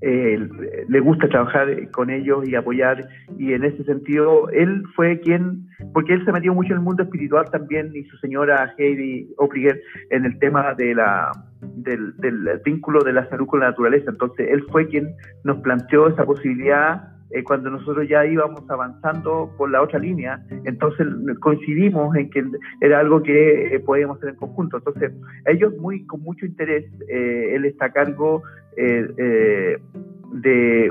le 0.00 1.00
gusta 1.00 1.28
trabajar 1.28 1.90
con 1.92 2.10
ellos 2.10 2.46
y 2.46 2.54
apoyar, 2.54 3.08
y 3.38 3.54
en 3.54 3.64
ese 3.64 3.84
sentido 3.84 4.50
él 4.50 4.82
fue 4.94 5.18
quien, 5.20 5.66
porque 5.94 6.12
él 6.12 6.24
se 6.24 6.32
metió 6.32 6.52
mucho 6.52 6.72
en 6.72 6.78
el 6.78 6.84
mundo 6.84 7.04
espiritual 7.04 7.46
también, 7.50 7.90
y 7.94 8.04
su 8.04 8.16
señora 8.18 8.74
Heidi 8.76 9.28
Opriger 9.38 9.80
en 10.10 10.26
el 10.26 10.38
tema 10.38 10.74
de 10.74 10.94
la, 10.94 11.32
del, 11.62 12.14
del 12.18 12.60
vínculo 12.64 13.02
de 13.02 13.14
la 13.14 13.28
salud 13.30 13.46
con 13.46 13.60
la 13.60 13.70
naturaleza, 13.70 14.10
entonces 14.10 14.46
él 14.50 14.62
fue 14.70 14.86
quien 14.88 15.08
nos 15.44 15.58
planteó 15.58 16.08
esa 16.08 16.24
posibilidad 16.26 17.13
eh, 17.34 17.42
cuando 17.42 17.68
nosotros 17.68 18.08
ya 18.08 18.24
íbamos 18.24 18.62
avanzando 18.70 19.52
por 19.58 19.68
la 19.68 19.82
otra 19.82 19.98
línea, 19.98 20.40
entonces 20.64 21.04
coincidimos 21.40 22.14
en 22.14 22.30
que 22.30 22.44
era 22.80 23.00
algo 23.00 23.24
que 23.24 23.74
eh, 23.74 23.80
podíamos 23.80 24.18
hacer 24.18 24.30
en 24.30 24.36
conjunto. 24.36 24.76
Entonces, 24.76 25.10
ellos 25.46 25.76
muy 25.78 26.06
con 26.06 26.22
mucho 26.22 26.46
interés, 26.46 26.84
eh, 27.08 27.56
él 27.56 27.64
está 27.64 27.86
a 27.86 27.92
cargo 27.92 28.44
de 28.76 29.80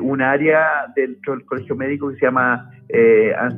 un 0.02 0.22
área 0.22 0.92
dentro 0.96 1.34
del 1.34 1.46
colegio 1.46 1.78
médico 1.78 2.10
que 2.10 2.16
se 2.16 2.26
llama 2.26 2.70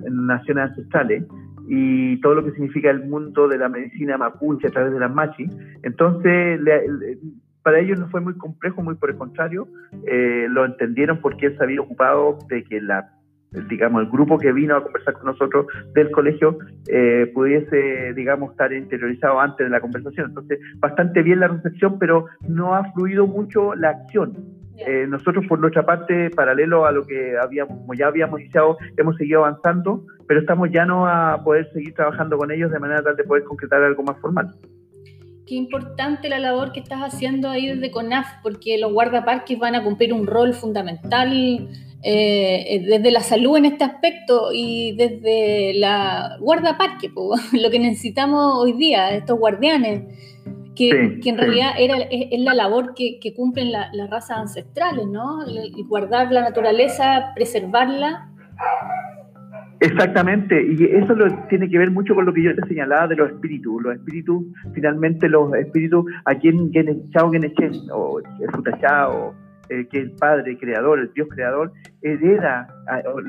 Naciones 0.09 0.69
Ancestrales 0.69 1.23
y 1.67 2.19
todo 2.21 2.35
lo 2.35 2.45
que 2.45 2.51
significa 2.51 2.91
el 2.91 3.07
mundo 3.07 3.47
de 3.47 3.57
la 3.57 3.69
medicina 3.69 4.17
mapuche 4.17 4.67
a 4.67 4.71
través 4.71 4.93
de 4.93 4.99
las 4.99 5.13
machi. 5.13 5.47
Entonces, 5.81 6.59
le, 6.61 7.17
para 7.65 7.79
ellos 7.79 7.97
no 7.97 8.07
fue 8.09 8.21
muy 8.21 8.35
complejo, 8.35 8.83
muy 8.83 8.93
por 8.93 9.09
el 9.09 9.17
contrario, 9.17 9.67
eh, 10.05 10.45
lo 10.47 10.65
entendieron 10.65 11.19
porque 11.19 11.47
él 11.47 11.57
se 11.57 11.63
había 11.63 11.81
ocupado 11.81 12.37
de 12.47 12.63
que 12.63 12.79
la 12.79 13.11
digamos, 13.69 14.03
el 14.03 14.09
grupo 14.11 14.37
que 14.37 14.51
vino 14.51 14.75
a 14.75 14.83
conversar 14.83 15.15
con 15.15 15.25
nosotros 15.27 15.65
del 15.95 16.11
colegio 16.11 16.59
eh, 16.87 17.31
pudiese, 17.33 18.13
digamos, 18.13 18.51
estar 18.51 18.71
interiorizado 18.71 19.39
antes 19.39 19.65
de 19.65 19.71
la 19.71 19.79
conversación. 19.79 20.27
Entonces, 20.27 20.59
bastante 20.77 21.23
bien 21.23 21.39
la 21.39 21.47
recepción, 21.47 21.97
pero 21.97 22.25
no 22.47 22.75
ha 22.75 22.91
fluido 22.91 23.25
mucho 23.25 23.73
la 23.73 23.91
acción. 23.91 24.35
Eh, 24.85 25.07
nosotros, 25.07 25.45
por 25.47 25.57
nuestra 25.59 25.85
parte, 25.85 26.29
paralelo 26.31 26.85
a 26.85 26.91
lo 26.91 27.03
que 27.03 27.35
habíamos, 27.37 27.79
como 27.79 27.93
ya 27.95 28.07
habíamos 28.07 28.41
iniciado, 28.41 28.77
hemos 28.97 29.15
seguido 29.15 29.45
avanzando, 29.45 30.05
pero 30.27 30.41
estamos 30.41 30.69
ya 30.71 30.85
no 30.85 31.07
a 31.07 31.41
poder 31.43 31.71
seguir 31.71 31.95
trabajando 31.95 32.37
con 32.37 32.51
ellos 32.51 32.71
de 32.71 32.79
manera 32.79 33.01
tal 33.01 33.15
de 33.15 33.23
poder 33.23 33.43
concretar 33.45 33.81
algo 33.81 34.03
más 34.03 34.19
formal 34.19 34.53
qué 35.45 35.55
importante 35.55 36.29
la 36.29 36.39
labor 36.39 36.71
que 36.71 36.79
estás 36.79 37.01
haciendo 37.01 37.49
ahí 37.49 37.67
desde 37.67 37.91
CONAF, 37.91 38.27
porque 38.41 38.77
los 38.77 38.91
guardaparques 38.91 39.57
van 39.59 39.75
a 39.75 39.83
cumplir 39.83 40.13
un 40.13 40.25
rol 40.27 40.53
fundamental 40.53 41.69
eh, 42.03 42.83
desde 42.87 43.11
la 43.11 43.21
salud 43.21 43.57
en 43.57 43.65
este 43.65 43.83
aspecto 43.83 44.49
y 44.53 44.95
desde 44.95 45.73
la 45.75 46.37
guardaparque, 46.39 47.11
lo 47.53 47.69
que 47.69 47.79
necesitamos 47.79 48.55
hoy 48.57 48.73
día, 48.73 49.11
estos 49.11 49.37
guardianes, 49.37 50.03
que, 50.75 50.89
en 50.89 51.37
realidad 51.37 51.71
era, 51.79 51.97
es, 52.11 52.39
la 52.41 52.53
labor 52.53 52.95
que, 52.95 53.33
cumplen 53.33 53.71
las 53.71 54.09
razas 54.09 54.37
ancestrales, 54.37 55.07
¿no? 55.07 55.45
guardar 55.87 56.31
la 56.33 56.41
naturaleza, 56.41 57.31
preservarla 57.33 58.29
Exactamente, 59.79 60.61
y 60.63 60.83
eso 60.85 61.13
lo, 61.15 61.27
tiene 61.49 61.69
que 61.69 61.77
ver 61.77 61.91
mucho 61.91 62.15
con 62.15 62.25
lo 62.25 62.33
que 62.33 62.43
yo 62.43 62.55
te 62.55 62.67
señalaba 62.67 63.07
de 63.07 63.17
los 63.17 63.29
espíritus. 63.29 63.83
Los 63.83 63.95
espíritus, 63.95 64.45
finalmente, 64.73 65.27
los 65.27 65.53
espíritus, 65.53 66.05
aquí 66.25 66.47
en 66.49 67.09
Chao 67.11 67.31
Genechen, 67.31 67.73
o 67.91 68.21
Futachá, 68.53 69.09
o 69.09 69.35
eh, 69.69 69.85
que 69.91 69.99
el 69.99 70.11
Padre 70.11 70.57
Creador, 70.57 70.99
el 70.99 71.11
Dios 71.13 71.27
Creador, 71.29 71.73
hereda, 72.01 72.67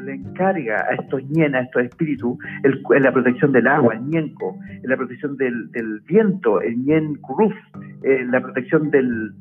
le 0.04 0.14
encarga 0.14 0.86
a 0.88 0.94
estos 0.94 1.22
ñen, 1.30 1.54
a 1.54 1.60
estos 1.60 1.82
espíritus, 1.84 2.38
el, 2.62 2.80
la 3.02 3.12
protección 3.12 3.52
del 3.52 3.66
agua, 3.66 3.94
el 3.94 4.02
ñenco, 4.02 4.56
la 4.82 4.96
protección 4.96 5.36
del, 5.36 5.70
del 5.72 6.00
viento, 6.06 6.60
el 6.60 6.76
ñen 6.84 7.16
curuf, 7.16 7.54
la 8.02 8.40
protección 8.40 8.90
del 8.90 9.32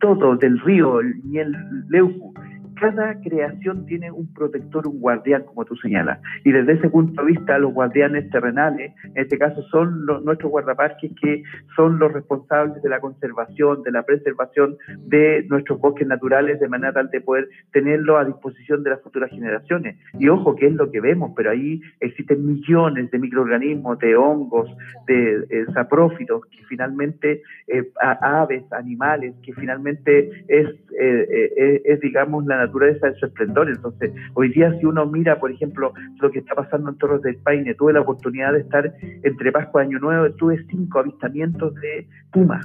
todo, 0.00 0.36
del 0.36 0.58
río, 0.60 1.00
el 1.00 1.22
ñen 1.24 1.52
leufu 1.88 2.32
cada 2.74 3.20
creación 3.20 3.86
tiene 3.86 4.10
un 4.10 4.32
protector, 4.32 4.86
un 4.86 5.00
guardián, 5.00 5.44
como 5.44 5.64
tú 5.64 5.76
señalas. 5.76 6.20
Y 6.44 6.52
desde 6.52 6.72
ese 6.72 6.88
punto 6.88 7.22
de 7.22 7.32
vista, 7.32 7.58
los 7.58 7.72
guardianes 7.72 8.28
terrenales, 8.30 8.92
en 9.04 9.22
este 9.22 9.38
caso, 9.38 9.62
son 9.70 10.04
nuestros 10.24 10.50
guardaparques 10.50 11.12
que 11.20 11.42
son 11.76 11.98
los 11.98 12.12
responsables 12.12 12.82
de 12.82 12.88
la 12.88 13.00
conservación, 13.00 13.82
de 13.82 13.92
la 13.92 14.02
preservación 14.02 14.76
de 14.98 15.44
nuestros 15.48 15.80
bosques 15.80 16.06
naturales, 16.06 16.60
de 16.60 16.68
manera 16.68 16.92
tal 16.92 17.10
de 17.10 17.20
poder 17.20 17.48
tenerlo 17.72 18.18
a 18.18 18.24
disposición 18.24 18.82
de 18.82 18.90
las 18.90 19.02
futuras 19.02 19.30
generaciones. 19.30 19.96
Y 20.18 20.28
ojo, 20.28 20.54
que 20.56 20.66
es 20.66 20.74
lo 20.74 20.90
que 20.90 21.00
vemos, 21.00 21.32
pero 21.36 21.50
ahí 21.50 21.80
existen 22.00 22.46
millones 22.46 23.10
de 23.10 23.18
microorganismos, 23.18 23.98
de 23.98 24.16
hongos, 24.16 24.68
de 25.06 25.46
eh, 25.50 25.66
saprófitos, 25.72 26.44
que 26.46 26.64
finalmente, 26.68 27.42
eh, 27.68 27.90
aves, 28.00 28.64
animales, 28.72 29.34
que 29.42 29.52
finalmente 29.54 30.44
es, 30.48 30.68
eh, 30.98 31.82
es 31.84 32.00
digamos, 32.00 32.44
la 32.46 32.63
naturaleza 32.66 33.08
de 33.08 33.14
su 33.14 33.26
esplendor. 33.26 33.68
Entonces, 33.68 34.12
hoy 34.34 34.52
día 34.52 34.72
si 34.78 34.86
uno 34.86 35.06
mira, 35.06 35.38
por 35.38 35.50
ejemplo, 35.50 35.92
lo 36.20 36.30
que 36.30 36.40
está 36.40 36.54
pasando 36.54 36.90
en 36.90 36.98
Torres 36.98 37.22
del 37.22 37.36
Paine, 37.36 37.74
tuve 37.74 37.92
la 37.92 38.00
oportunidad 38.00 38.52
de 38.52 38.60
estar 38.60 38.92
entre 39.22 39.52
Pascua 39.52 39.82
y 39.82 39.86
Año 39.86 39.98
Nuevo, 39.98 40.30
tuve 40.34 40.64
cinco 40.70 41.00
avistamientos 41.00 41.74
de 41.74 42.06
puma. 42.32 42.60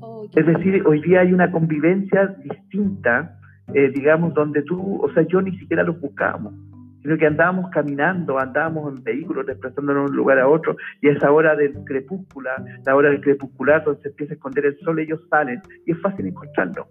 Oh, 0.00 0.26
es 0.34 0.46
decir, 0.46 0.82
hoy 0.86 1.00
día 1.02 1.20
hay 1.20 1.32
una 1.32 1.50
convivencia 1.50 2.34
distinta, 2.42 3.38
eh, 3.74 3.90
digamos, 3.94 4.34
donde 4.34 4.62
tú, 4.62 5.02
o 5.02 5.12
sea, 5.12 5.22
yo 5.26 5.40
ni 5.40 5.56
siquiera 5.58 5.82
los 5.82 6.00
buscábamos 6.00 6.54
sino 7.02 7.18
que 7.18 7.26
andábamos 7.26 7.70
caminando, 7.70 8.38
andábamos 8.38 8.96
en 8.96 9.02
vehículos, 9.02 9.46
desplazándonos 9.46 10.06
de 10.06 10.10
un 10.10 10.16
lugar 10.16 10.38
a 10.38 10.48
otro, 10.48 10.76
y 11.00 11.08
esa 11.08 11.30
hora 11.30 11.56
del 11.56 11.74
crepúsculo, 11.84 12.50
la 12.84 12.96
hora 12.96 13.10
del 13.10 13.20
crepuscular, 13.20 13.84
donde 13.84 14.02
se 14.02 14.08
empieza 14.08 14.32
a 14.32 14.36
esconder 14.36 14.66
el 14.66 14.78
sol, 14.80 14.98
ellos 14.98 15.20
salen, 15.28 15.60
y 15.86 15.92
es 15.92 16.00
fácil 16.00 16.26
encontrarlos. 16.26 16.86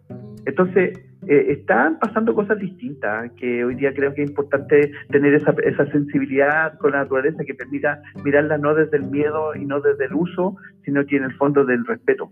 Entonces, 0.46 1.00
eh, 1.28 1.46
están 1.50 2.00
pasando 2.00 2.34
cosas 2.34 2.60
distintas, 2.60 3.32
que 3.34 3.64
hoy 3.64 3.76
día 3.76 3.94
creo 3.94 4.14
que 4.14 4.24
es 4.24 4.30
importante 4.30 4.92
tener 5.10 5.36
esa, 5.36 5.54
esa 5.64 5.86
sensibilidad 5.92 6.78
con 6.80 6.92
la 6.92 7.00
naturaleza 7.00 7.44
que 7.46 7.54
permita 7.54 8.02
mirarla 8.24 8.58
no 8.58 8.74
desde 8.74 8.98
el 8.98 9.04
miedo 9.04 9.56
y 9.56 9.66
no 9.66 9.82
desde 9.82 10.06
el 10.06 10.14
uso, 10.14 10.56
sino 10.84 11.06
que 11.06 11.18
en 11.18 11.26
el 11.26 11.34
fondo 11.36 11.64
del 11.64 11.86
respeto. 11.86 12.32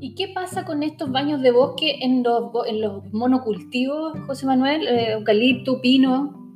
¿Y 0.00 0.14
qué 0.14 0.32
pasa 0.34 0.64
con 0.64 0.82
estos 0.82 1.10
baños 1.10 1.42
de 1.42 1.50
bosque 1.50 1.98
en 2.02 2.22
los, 2.22 2.50
en 2.66 2.80
los 2.80 3.12
monocultivos, 3.12 4.18
José 4.26 4.46
Manuel? 4.46 4.86
Eh, 4.86 5.12
eucalipto, 5.12 5.80
pino. 5.80 6.47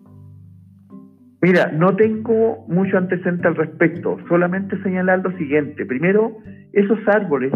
Mira, 1.43 1.73
no 1.73 1.97
tengo 1.97 2.65
mucho 2.69 2.97
antecedente 2.97 3.49
al 3.49 3.57
respecto, 3.57 4.17
solamente 4.29 4.81
señalar 4.85 5.25
lo 5.25 5.37
siguiente. 5.37 5.85
Primero, 5.85 6.37
esos 6.73 7.01
árboles, 7.09 7.53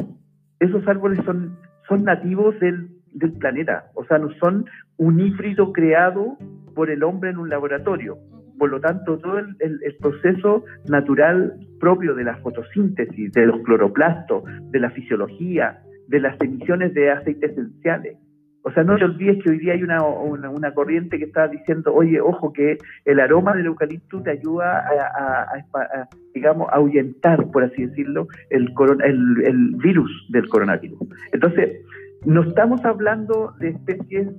esos 0.58 0.86
árboles 0.88 1.20
son, 1.24 1.56
son 1.88 2.02
nativos 2.02 2.58
del, 2.58 2.90
planeta, 3.38 3.84
o 3.94 4.04
sea, 4.04 4.18
no 4.18 4.30
son 4.40 4.66
un 4.96 5.20
híbrido 5.20 5.72
creado 5.72 6.36
por 6.74 6.90
el 6.90 7.04
hombre 7.04 7.30
en 7.30 7.38
un 7.38 7.48
laboratorio. 7.48 8.18
Por 8.58 8.70
lo 8.70 8.80
tanto, 8.80 9.18
todo 9.18 9.38
el, 9.38 9.56
el, 9.60 9.96
proceso 10.00 10.64
natural 10.88 11.54
propio 11.78 12.16
de 12.16 12.24
la 12.24 12.36
fotosíntesis, 12.38 13.30
de 13.32 13.46
los 13.46 13.62
cloroplastos, 13.62 14.42
de 14.72 14.80
la 14.80 14.90
fisiología, 14.90 15.78
de 16.08 16.20
las 16.20 16.40
emisiones 16.40 16.92
de 16.92 17.12
aceites 17.12 17.52
esenciales, 17.52 18.18
o 18.66 18.72
sea, 18.72 18.82
no 18.82 18.96
te 18.96 19.04
olvides 19.04 19.40
que 19.44 19.50
hoy 19.50 19.58
día 19.60 19.74
hay 19.74 19.84
una, 19.84 20.02
una, 20.02 20.74
corriente 20.74 21.18
que 21.18 21.26
está 21.26 21.46
diciendo, 21.46 21.94
oye, 21.94 22.20
ojo, 22.20 22.52
que 22.52 22.78
el 23.04 23.20
aroma 23.20 23.54
del 23.54 23.66
eucalipto 23.66 24.20
te 24.22 24.32
ayuda 24.32 24.80
a, 24.80 25.62
digamos, 26.34 26.68
a 26.70 26.74
ahuyentar, 26.74 27.48
por 27.52 27.62
así 27.62 27.86
decirlo, 27.86 28.26
el, 28.50 28.74
el, 29.04 29.44
el 29.46 29.76
virus 29.76 30.10
del 30.30 30.48
coronavirus. 30.48 30.98
Entonces, 31.32 31.80
no 32.24 32.42
estamos 32.42 32.84
hablando 32.84 33.54
de 33.60 33.68
especies 33.68 34.30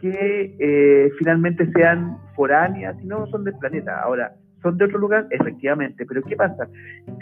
que 0.00 0.56
eh, 0.58 1.12
finalmente 1.16 1.70
sean 1.70 2.18
foráneas, 2.34 2.96
sino 3.00 3.28
son 3.28 3.44
del 3.44 3.54
planeta. 3.58 4.00
Ahora, 4.00 4.32
¿son 4.60 4.76
de 4.76 4.86
otro 4.86 4.98
lugar? 4.98 5.28
Efectivamente, 5.30 6.04
pero 6.04 6.22
¿qué 6.22 6.34
pasa? 6.34 6.66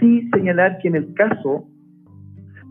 Sí 0.01 0.27
señalar 0.33 0.79
que 0.79 0.89
en 0.89 0.97
el 0.97 1.13
caso 1.13 1.69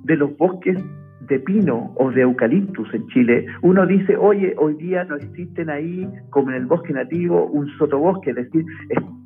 de 0.06 0.16
los 0.16 0.36
bosques 0.38 0.80
de 1.28 1.40
pino 1.40 1.94
o 1.98 2.12
de 2.12 2.22
eucaliptus 2.22 2.94
en 2.94 3.08
Chile, 3.08 3.46
uno 3.62 3.86
dice, 3.86 4.16
oye, 4.18 4.54
hoy 4.58 4.76
día 4.76 5.04
no 5.04 5.16
existen 5.16 5.70
ahí, 5.70 6.08
como 6.30 6.50
en 6.52 6.58
el 6.58 6.66
bosque 6.66 6.94
nativo, 6.94 7.46
un 7.46 7.68
sotobosque, 7.78 8.32
es 8.32 8.36
decir, 8.36 8.66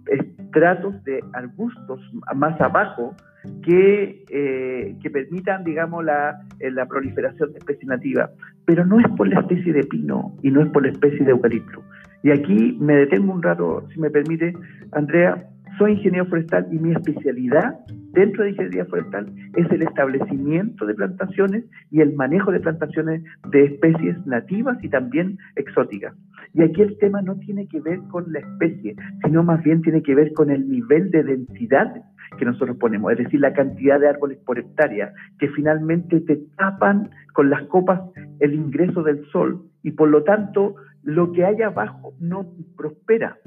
estratos 0.05 1.03
de 1.03 1.19
arbustos 1.33 1.99
más 2.35 2.59
abajo 2.59 3.15
que, 3.63 4.23
eh, 4.29 4.95
que 5.01 5.09
permitan, 5.09 5.63
digamos, 5.63 6.03
la, 6.03 6.41
eh, 6.59 6.71
la 6.71 6.85
proliferación 6.87 7.51
de 7.53 7.59
especies 7.59 7.87
nativas. 7.87 8.31
Pero 8.65 8.85
no 8.85 8.99
es 8.99 9.07
por 9.15 9.27
la 9.27 9.41
especie 9.41 9.73
de 9.73 9.83
pino 9.83 10.35
y 10.41 10.51
no 10.51 10.61
es 10.61 10.69
por 10.69 10.83
la 10.83 10.89
especie 10.89 11.23
de 11.23 11.31
eucalipto. 11.31 11.83
Y 12.23 12.31
aquí 12.31 12.77
me 12.81 12.95
detengo 12.95 13.33
un 13.33 13.41
rato, 13.41 13.87
si 13.93 13.99
me 13.99 14.09
permite, 14.09 14.53
Andrea, 14.91 15.45
soy 15.79 15.93
ingeniero 15.93 16.25
forestal 16.25 16.67
y 16.71 16.77
mi 16.77 16.91
especialidad 16.91 17.79
dentro 18.11 18.43
de 18.43 18.49
ingeniería 18.51 18.85
forestal 18.85 19.33
es 19.55 19.71
el 19.71 19.81
establecimiento 19.81 20.85
de 20.85 20.93
plantaciones 20.93 21.63
y 21.89 22.01
el 22.01 22.13
manejo 22.13 22.51
de 22.51 22.59
plantaciones 22.59 23.23
de 23.49 23.63
especies 23.63 24.17
nativas 24.27 24.77
y 24.83 24.89
también 24.89 25.37
exóticas. 25.55 26.13
Y 26.53 26.63
aquí 26.63 26.81
el 26.81 26.97
tema 26.97 27.21
no 27.21 27.37
tiene 27.37 27.67
que 27.67 27.79
ver 27.79 27.99
con 28.11 28.31
la 28.33 28.39
especie, 28.39 28.95
sino 29.23 29.41
más 29.43 29.63
bien 29.63 29.81
tiene 29.81 30.03
que 30.03 30.15
ver 30.15 30.33
con 30.33 30.51
el 30.51 30.69
nivel 30.69 31.11
de 31.11 31.23
densidad 31.23 31.93
que 32.37 32.45
nosotros 32.45 32.77
ponemos, 32.77 33.13
es 33.13 33.19
decir, 33.19 33.39
la 33.39 33.53
cantidad 33.53 33.99
de 33.99 34.09
árboles 34.09 34.37
por 34.45 34.59
hectárea, 34.59 35.13
que 35.39 35.47
finalmente 35.49 36.19
te 36.19 36.37
tapan 36.57 37.09
con 37.33 37.49
las 37.49 37.63
copas 37.67 38.01
el 38.39 38.53
ingreso 38.53 39.01
del 39.01 39.25
sol 39.31 39.63
y 39.81 39.91
por 39.91 40.09
lo 40.09 40.23
tanto 40.23 40.75
lo 41.03 41.31
que 41.31 41.45
hay 41.45 41.61
abajo 41.61 42.13
no 42.19 42.53
prospera. 42.75 43.37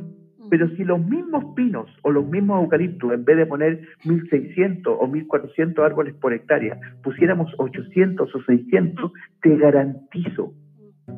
Pero 0.53 0.69
si 0.77 0.85
los 0.85 1.03
mismos 1.03 1.55
pinos 1.57 1.89
o 2.03 2.11
los 2.11 2.27
mismos 2.27 2.63
eucaliptos, 2.63 3.11
en 3.11 3.25
vez 3.25 3.39
de 3.39 3.47
poner 3.47 3.81
1.600 4.05 4.83
o 4.87 5.09
1.400 5.09 5.83
árboles 5.83 6.15
por 6.17 6.35
hectárea, 6.35 6.79
pusiéramos 7.03 7.51
800 7.57 8.35
o 8.35 8.43
600, 8.43 9.13
te 9.41 9.57
garantizo, 9.57 10.53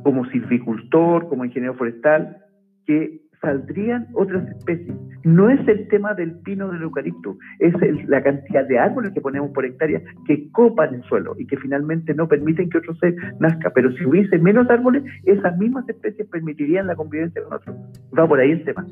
como 0.04 0.24
silvicultor, 0.26 1.28
como 1.28 1.44
ingeniero 1.44 1.74
forestal, 1.74 2.44
que 2.86 3.22
saldrían 3.44 4.08
otras 4.14 4.48
especies. 4.48 4.96
No 5.22 5.48
es 5.50 5.66
el 5.68 5.88
tema 5.88 6.14
del 6.14 6.38
pino 6.40 6.70
del 6.70 6.82
eucalipto, 6.82 7.36
es 7.58 7.74
la 8.08 8.22
cantidad 8.22 8.66
de 8.66 8.78
árboles 8.78 9.12
que 9.12 9.20
ponemos 9.20 9.50
por 9.52 9.64
hectárea 9.64 10.02
que 10.26 10.50
copan 10.50 10.94
el 10.94 11.02
suelo 11.04 11.34
y 11.38 11.46
que 11.46 11.56
finalmente 11.56 12.14
no 12.14 12.26
permiten 12.28 12.68
que 12.70 12.78
otro 12.78 12.94
ser 12.96 13.14
nazca. 13.40 13.70
Pero 13.74 13.92
si 13.92 14.04
hubiese 14.04 14.38
menos 14.38 14.68
árboles, 14.68 15.04
esas 15.24 15.56
mismas 15.58 15.88
especies 15.88 16.28
permitirían 16.28 16.86
la 16.86 16.96
convivencia 16.96 17.42
con 17.42 17.54
otros. 17.54 17.76
Va 18.18 18.26
por 18.26 18.40
ahí 18.40 18.50
el 18.50 18.64
tema. 18.64 18.86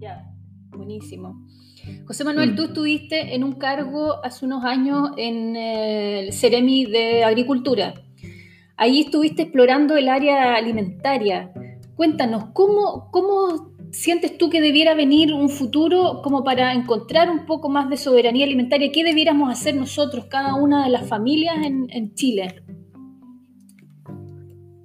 Ya, 0.00 0.24
buenísimo. 0.70 1.46
José 2.06 2.24
Manuel, 2.24 2.52
mm. 2.52 2.56
tú 2.56 2.64
estuviste 2.64 3.34
en 3.34 3.44
un 3.44 3.52
cargo 3.52 4.24
hace 4.24 4.44
unos 4.44 4.64
años 4.64 5.10
en 5.16 5.56
el 5.56 6.32
Ceremi 6.32 6.86
de 6.86 7.24
Agricultura. 7.24 7.94
Ahí 8.76 9.00
estuviste 9.00 9.42
explorando 9.42 9.96
el 9.96 10.08
área 10.08 10.54
alimentaria. 10.54 11.52
Cuéntanos, 11.96 12.46
¿cómo, 12.54 13.10
cómo 13.10 13.69
sientes 13.90 14.38
tú 14.38 14.50
que 14.50 14.60
debiera 14.60 14.94
venir 14.94 15.32
un 15.32 15.48
futuro 15.48 16.20
como 16.22 16.44
para 16.44 16.72
encontrar 16.74 17.30
un 17.30 17.46
poco 17.46 17.68
más 17.68 17.88
de 17.90 17.96
soberanía 17.96 18.46
alimentaria? 18.46 18.90
¿Qué 18.92 19.04
debiéramos 19.04 19.50
hacer 19.50 19.74
nosotros, 19.74 20.26
cada 20.26 20.54
una 20.54 20.84
de 20.84 20.90
las 20.90 21.08
familias 21.08 21.56
en, 21.64 22.14
Chile? 22.14 22.62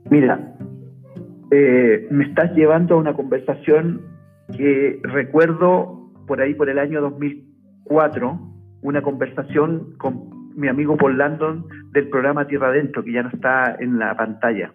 Mira, 0.09 0.55
eh, 1.51 2.07
me 2.11 2.25
estás 2.25 2.53
llevando 2.55 2.95
a 2.95 2.97
una 2.97 3.13
conversación 3.13 4.01
que 4.55 4.99
recuerdo 5.03 6.11
por 6.27 6.41
ahí 6.41 6.53
por 6.53 6.69
el 6.69 6.79
año 6.79 7.01
2004, 7.01 8.39
una 8.81 9.01
conversación 9.01 9.95
con 9.97 10.53
mi 10.55 10.67
amigo 10.67 10.95
Paul 10.95 11.17
Landon 11.17 11.65
del 11.91 12.09
programa 12.09 12.47
Tierra 12.47 12.69
Adentro, 12.69 13.03
que 13.03 13.13
ya 13.13 13.23
no 13.23 13.29
está 13.29 13.75
en 13.79 13.99
la 13.99 14.15
pantalla. 14.15 14.71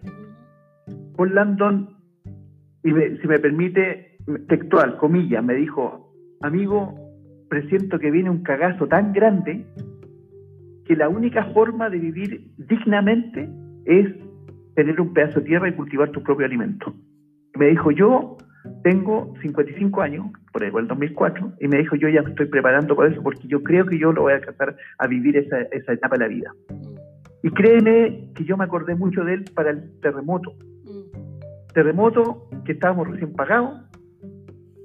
Paul 1.15 1.33
Landon, 1.33 1.89
y 2.83 2.91
si 2.91 3.27
me 3.27 3.39
permite, 3.39 4.10
textual, 4.47 4.97
comillas, 4.97 5.43
me 5.43 5.55
dijo, 5.55 6.13
amigo, 6.41 6.95
presiento 7.49 7.99
que 7.99 8.11
viene 8.11 8.29
un 8.29 8.43
cagazo 8.43 8.87
tan 8.87 9.13
grande 9.13 9.65
que 10.85 10.95
la 10.95 11.09
única 11.09 11.45
forma 11.53 11.89
de 11.89 11.99
vivir 11.99 12.51
dignamente 12.57 13.49
es 13.85 14.07
tener 14.75 14.99
un 15.01 15.13
pedazo 15.13 15.39
de 15.39 15.45
tierra 15.47 15.69
y 15.69 15.73
cultivar 15.73 16.09
tu 16.11 16.23
propio 16.23 16.45
alimento. 16.45 16.93
Me 17.57 17.67
dijo, 17.67 17.91
yo 17.91 18.37
tengo 18.83 19.33
55 19.41 20.01
años, 20.01 20.27
por 20.51 20.63
el 20.63 20.87
2004, 20.87 21.53
y 21.59 21.67
me 21.67 21.77
dijo, 21.77 21.95
yo 21.95 22.09
ya 22.09 22.21
me 22.21 22.29
estoy 22.29 22.47
preparando 22.47 22.95
para 22.95 23.09
eso 23.09 23.21
porque 23.21 23.47
yo 23.47 23.61
creo 23.63 23.85
que 23.85 23.97
yo 23.97 24.11
lo 24.11 24.23
voy 24.23 24.33
a 24.33 24.35
alcanzar 24.37 24.75
a 24.97 25.07
vivir 25.07 25.37
esa, 25.37 25.61
esa 25.71 25.93
etapa 25.93 26.17
de 26.17 26.23
la 26.23 26.27
vida. 26.27 26.53
Y 27.43 27.49
créeme 27.51 28.29
que 28.35 28.43
yo 28.43 28.55
me 28.57 28.65
acordé 28.65 28.95
mucho 28.95 29.23
de 29.23 29.35
él 29.35 29.45
para 29.55 29.71
el 29.71 29.99
terremoto. 30.01 30.53
Terremoto 31.73 32.49
que 32.65 32.73
estábamos 32.73 33.07
recién 33.07 33.33
pagados, 33.33 33.81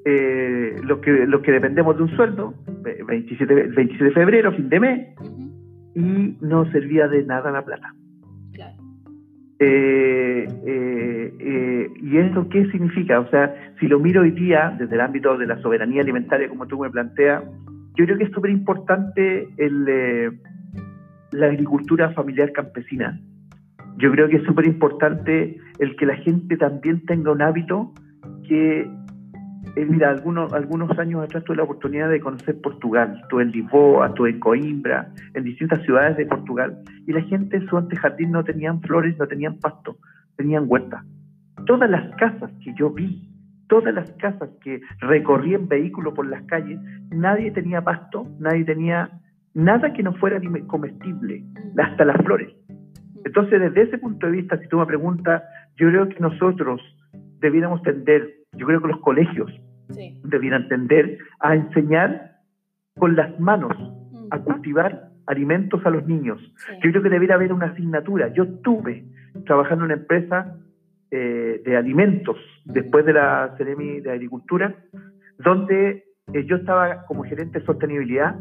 eh, 0.09 0.77
los, 0.85 1.01
que, 1.01 1.27
que 1.43 1.53
dependemos 1.53 1.97
de 1.97 2.05
un 2.05 2.17
sueldo, 2.17 2.55
27, 3.09 3.55
27 3.55 4.05
de 4.05 4.11
febrero, 4.13 4.53
fin 4.53 4.69
de 4.69 4.79
mes, 4.79 5.09
y 5.97 6.37
no 6.41 6.71
servía 6.71 7.09
de 7.09 7.25
nada 7.25 7.51
la 7.51 7.65
plata. 7.65 7.93
Eh, 9.59 10.47
eh, 10.67 11.33
eh, 11.41 11.91
¿Y 12.01 12.19
eso 12.19 12.49
qué 12.51 12.71
significa? 12.71 13.19
O 13.19 13.29
sea, 13.31 13.53
si 13.81 13.89
lo 13.89 13.99
miro 13.99 14.21
hoy 14.21 14.31
día 14.31 14.77
desde 14.79 14.95
el 14.95 15.01
ámbito 15.01 15.37
de 15.37 15.47
la 15.47 15.61
soberanía 15.61 16.03
alimentaria, 16.03 16.49
como 16.49 16.67
tú 16.67 16.79
me 16.79 16.91
planteas, 16.91 17.43
yo 17.97 18.05
creo 18.05 18.17
que 18.17 18.25
es 18.25 18.33
súper 18.33 18.53
importante 18.53 19.49
la 21.33 21.47
agricultura 21.47 22.11
familiar 22.11 22.53
campesina. 22.53 23.19
Yo 23.97 24.13
creo 24.13 24.29
que 24.29 24.37
es 24.37 24.45
súper 24.45 24.67
importante 24.67 25.59
el 25.81 25.97
que 25.97 26.07
la 26.07 26.17
gente 26.17 26.57
también 26.59 27.05
tenga 27.07 27.33
un 27.33 27.43
hábito 27.43 27.93
que 28.47 28.89
eh, 29.77 29.85
mira, 29.85 30.09
algunos, 30.09 30.55
algunos 30.55 30.99
años 30.99 31.23
atrás 31.23 31.45
tuve 31.45 31.59
la 31.59 31.65
oportunidad 31.65 32.09
de 32.09 32.19
conocer 32.19 32.59
Portugal. 32.63 33.19
Estuve 33.23 33.43
en 33.43 33.51
Lisboa, 33.51 34.07
estuve 34.07 34.31
en 34.31 34.41
Coimbra, 34.41 35.13
en 35.35 35.45
distintas 35.45 35.83
ciudades 35.83 36.17
de 36.17 36.25
Portugal. 36.25 36.79
Y 37.07 37.13
la 37.13 37.21
gente 37.21 37.59
en 37.59 37.69
su 37.69 37.77
antejardín 37.77 38.31
no 38.33 38.43
tenían 38.43 38.81
flores, 38.81 39.19
no 39.19 39.27
tenían 39.27 39.59
pasto, 39.59 39.99
tenían 40.37 40.65
huerta. 40.67 41.05
Todas 41.67 41.91
las 41.91 42.09
casas 42.17 42.51
que 42.65 42.73
yo 42.73 42.89
vi, 42.89 43.29
todas 43.69 43.93
las 43.93 44.11
casas 44.13 44.49
que 44.63 44.81
recorrí 45.01 45.53
en 45.53 45.69
vehículo 45.69 46.15
por 46.15 46.27
las 46.27 46.43
calles, 46.45 46.81
nadie 47.11 47.51
tenía 47.51 47.83
pasto, 47.83 48.27
nadie 48.39 48.65
tenía 48.65 49.11
nada 49.53 49.93
que 49.93 50.03
no 50.03 50.15
fuera 50.15 50.41
comestible, 50.69 51.45
hasta 51.77 52.07
las 52.07 52.17
flores. 52.25 52.49
Entonces, 53.27 53.61
desde 53.61 53.83
ese 53.83 53.99
punto 53.99 54.25
de 54.25 54.33
vista, 54.33 54.57
si 54.57 54.69
tú 54.69 54.79
me 54.79 54.87
preguntas, 54.87 55.43
yo 55.77 55.89
creo 55.91 56.09
que 56.09 56.19
nosotros 56.19 56.81
debiéramos 57.41 57.83
tender, 57.83 58.27
yo 58.55 58.67
creo 58.67 58.81
que 58.81 58.89
los 58.89 59.01
colegios 59.01 59.51
debieran 60.25 60.69
tender 60.69 61.19
a 61.41 61.55
enseñar 61.55 62.37
con 62.99 63.17
las 63.17 63.39
manos 63.39 63.77
mm. 63.77 64.29
a 64.31 64.39
cultivar 64.41 65.11
alimentos 65.27 65.85
a 65.85 65.91
los 65.91 66.07
niños. 66.07 66.41
Yo 66.83 66.91
creo 66.91 67.03
que 67.03 67.11
debería 67.11 67.35
haber 67.35 67.53
una 67.53 67.67
asignatura. 67.67 68.33
Yo 68.33 68.45
estuve 68.45 69.05
trabajando 69.45 69.85
en 69.85 69.93
una 69.93 70.01
empresa 70.01 70.57
eh, 71.11 71.63
de 71.65 71.77
alimentos 71.77 72.37
después 72.65 73.05
de 73.05 73.13
la 73.13 73.55
Ceremi 73.59 74.01
de 74.01 74.13
Agricultura, 74.13 74.75
donde 75.39 76.05
eh, 76.33 76.45
yo 76.47 76.57
estaba 76.57 77.05
como 77.07 77.25
gerente 77.25 77.61
de 77.61 77.67
sostenibilidad 77.67 78.37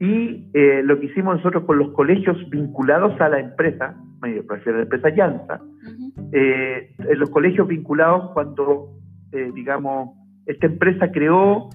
y 0.00 0.50
eh, 0.54 0.82
lo 0.84 0.98
que 0.98 1.06
hicimos 1.06 1.36
nosotros 1.36 1.64
con 1.64 1.78
los 1.78 1.92
colegios 1.92 2.36
vinculados 2.50 3.18
a 3.20 3.28
la 3.28 3.38
empresa, 3.38 3.96
me 4.20 4.42
refiero 4.48 4.74
a 4.74 4.76
la 4.78 4.82
empresa 4.82 5.08
Llanza, 5.10 5.60
los 7.16 7.30
colegios 7.30 7.68
vinculados 7.68 8.32
cuando, 8.32 8.98
digamos, 9.54 10.10
esta 10.46 10.66
empresa 10.66 11.10
creó, 11.10 11.70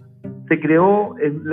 se 0.47 0.59
creó 0.59 1.15
en 1.19 1.43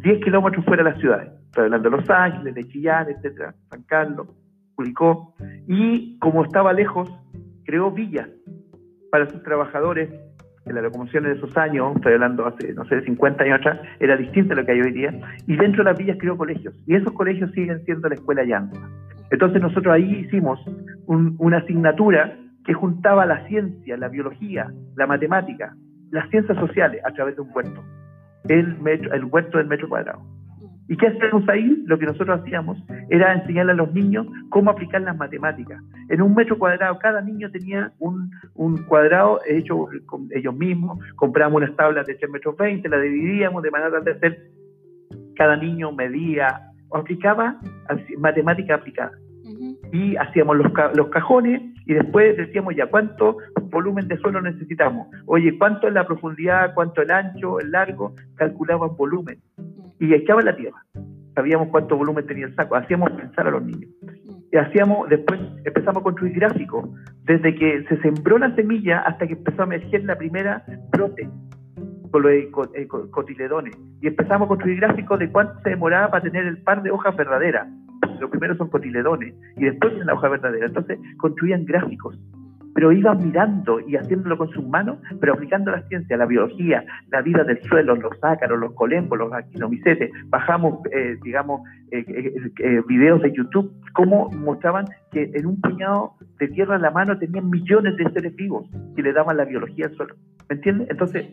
10 0.00 0.24
kilómetros 0.24 0.64
fuera 0.64 0.82
de 0.82 0.90
las 0.90 1.00
ciudades. 1.00 1.30
Estoy 1.46 1.64
hablando 1.64 1.90
de 1.90 1.96
Los 1.96 2.10
Ángeles, 2.10 2.54
de 2.54 2.64
Chillán, 2.64 3.08
etcétera, 3.08 3.54
San 3.70 3.82
Carlos, 3.84 4.28
Curicó. 4.74 5.34
Y 5.68 6.18
como 6.18 6.44
estaba 6.44 6.72
lejos, 6.72 7.08
creó 7.64 7.90
villas 7.90 8.28
para 9.10 9.28
sus 9.30 9.42
trabajadores. 9.42 10.10
En 10.66 10.74
la 10.76 10.80
locomoción 10.80 11.24
de 11.24 11.32
esos 11.32 11.54
años, 11.58 11.94
estoy 11.94 12.14
hablando 12.14 12.46
hace, 12.46 12.72
no 12.72 12.86
sé, 12.86 13.02
50 13.02 13.44
años 13.44 13.60
atrás, 13.60 13.80
era 14.00 14.16
distinto 14.16 14.54
a 14.54 14.56
lo 14.56 14.64
que 14.64 14.72
hay 14.72 14.80
hoy 14.80 14.92
día. 14.92 15.12
Y 15.46 15.56
dentro 15.56 15.84
de 15.84 15.90
las 15.90 15.98
villas 15.98 16.16
creó 16.18 16.38
colegios. 16.38 16.74
Y 16.86 16.94
esos 16.94 17.12
colegios 17.12 17.52
siguen 17.52 17.84
siendo 17.84 18.08
la 18.08 18.14
escuela 18.14 18.44
Llanza. 18.44 18.80
Entonces 19.30 19.60
nosotros 19.60 19.92
ahí 19.92 20.24
hicimos 20.26 20.58
una 21.06 21.58
asignatura 21.58 22.38
que 22.64 22.72
juntaba 22.72 23.26
la 23.26 23.46
ciencia, 23.46 23.96
la 23.98 24.08
biología, 24.08 24.72
la 24.96 25.06
matemática, 25.06 25.76
las 26.14 26.30
ciencias 26.30 26.56
sociales 26.58 27.02
a 27.04 27.10
través 27.12 27.34
de 27.34 27.42
un 27.42 27.50
huerto, 27.52 27.82
el, 28.48 28.78
metro, 28.78 29.12
el 29.12 29.24
huerto 29.24 29.58
del 29.58 29.66
metro 29.66 29.88
cuadrado. 29.88 30.22
¿Y 30.88 30.96
qué 30.96 31.08
hacemos 31.08 31.48
ahí? 31.48 31.82
Lo 31.86 31.98
que 31.98 32.06
nosotros 32.06 32.40
hacíamos 32.40 32.78
era 33.10 33.32
enseñarle 33.32 33.72
a 33.72 33.74
los 33.74 33.92
niños 33.92 34.26
cómo 34.50 34.70
aplicar 34.70 35.00
las 35.00 35.16
matemáticas. 35.16 35.82
En 36.10 36.22
un 36.22 36.34
metro 36.34 36.56
cuadrado, 36.56 36.98
cada 37.00 37.20
niño 37.20 37.50
tenía 37.50 37.90
un, 37.98 38.30
un 38.54 38.84
cuadrado 38.84 39.40
hecho 39.48 39.88
con 40.06 40.28
ellos 40.30 40.54
mismos, 40.54 41.00
comprábamos 41.16 41.62
unas 41.62 41.74
tablas 41.74 42.06
de 42.06 42.14
3 42.14 42.30
metros 42.30 42.56
20, 42.56 42.88
las 42.88 43.02
dividíamos 43.02 43.62
de 43.64 43.70
manera 43.72 44.00
de 44.00 44.12
hacer, 44.12 44.38
cada 45.34 45.56
niño 45.56 45.90
medía 45.90 46.60
o 46.90 46.98
aplicaba 46.98 47.58
matemática 48.18 48.76
aplicada. 48.76 49.12
Y 49.92 50.14
hacíamos 50.16 50.56
los, 50.58 50.72
los 50.94 51.08
cajones 51.08 51.73
y 51.86 51.94
después 51.94 52.36
decíamos 52.36 52.74
ya 52.74 52.86
cuánto 52.86 53.38
volumen 53.70 54.08
de 54.08 54.16
suelo 54.18 54.40
necesitamos. 54.40 55.08
Oye, 55.26 55.56
¿cuánto 55.58 55.88
es 55.88 55.94
la 55.94 56.06
profundidad, 56.06 56.74
cuánto 56.74 57.02
el 57.02 57.10
ancho, 57.10 57.60
el 57.60 57.70
largo? 57.70 58.14
Calculaban 58.36 58.96
volumen 58.96 59.38
y 59.98 60.14
echaba 60.14 60.42
la 60.42 60.56
tierra. 60.56 60.82
Sabíamos 61.34 61.68
cuánto 61.68 61.96
volumen 61.96 62.26
tenía 62.26 62.46
el 62.46 62.54
saco, 62.54 62.76
hacíamos 62.76 63.10
pensar 63.12 63.46
a 63.48 63.50
los 63.50 63.62
niños. 63.64 63.90
Y 64.52 64.56
hacíamos, 64.56 65.08
después 65.08 65.40
empezamos 65.64 66.00
a 66.00 66.04
construir 66.04 66.34
gráficos, 66.34 66.88
desde 67.24 67.54
que 67.54 67.84
se 67.88 67.96
sembró 68.02 68.38
la 68.38 68.54
semilla 68.54 69.00
hasta 69.00 69.26
que 69.26 69.32
empezó 69.32 69.62
a 69.62 69.64
emerger 69.64 70.04
la 70.04 70.16
primera 70.16 70.64
brote 70.92 71.28
con 72.12 72.22
los 72.22 73.10
cotiledones. 73.10 73.76
Y 74.00 74.06
empezamos 74.06 74.46
a 74.46 74.48
construir 74.48 74.78
gráficos 74.78 75.18
de 75.18 75.30
cuánto 75.32 75.60
se 75.62 75.70
demoraba 75.70 76.12
para 76.12 76.22
tener 76.22 76.46
el 76.46 76.62
par 76.62 76.82
de 76.84 76.92
hojas 76.92 77.16
verdaderas. 77.16 77.66
Lo 78.24 78.30
primero 78.30 78.56
son 78.56 78.70
cotiledones 78.70 79.34
y 79.58 79.64
después 79.64 79.92
en 79.92 80.06
la 80.06 80.14
hoja 80.14 80.30
verdadera. 80.30 80.66
Entonces 80.66 80.98
construían 81.18 81.66
gráficos 81.66 82.18
pero 82.74 82.90
iban 82.90 83.24
mirando 83.24 83.80
y 83.80 83.96
haciéndolo 83.96 84.36
con 84.36 84.50
sus 84.50 84.66
manos, 84.66 84.98
pero 85.20 85.34
aplicando 85.34 85.70
la 85.70 85.82
ciencia, 85.82 86.16
la 86.16 86.26
biología, 86.26 86.84
la 87.10 87.22
vida 87.22 87.44
del 87.44 87.62
suelo, 87.62 87.94
los 87.94 88.12
ácaros, 88.22 88.58
los 88.58 88.72
colembos, 88.72 89.16
los 89.16 89.32
aquinomicetes. 89.32 90.10
Bajamos, 90.26 90.80
eh, 90.90 91.16
digamos, 91.22 91.60
eh, 91.92 92.04
eh, 92.58 92.82
videos 92.88 93.22
de 93.22 93.32
YouTube, 93.32 93.72
cómo 93.92 94.28
mostraban 94.30 94.86
que 95.12 95.30
en 95.34 95.46
un 95.46 95.60
puñado 95.60 96.14
de 96.40 96.48
tierra 96.48 96.74
en 96.74 96.82
la 96.82 96.90
mano 96.90 97.16
tenían 97.16 97.48
millones 97.48 97.96
de 97.96 98.10
seres 98.10 98.34
vivos 98.34 98.68
que 98.96 99.02
le 99.02 99.12
daban 99.12 99.36
la 99.36 99.44
biología 99.44 99.86
al 99.86 99.94
suelo. 99.94 100.16
¿Me 100.48 100.56
entiendes? 100.56 100.88
Entonces, 100.90 101.26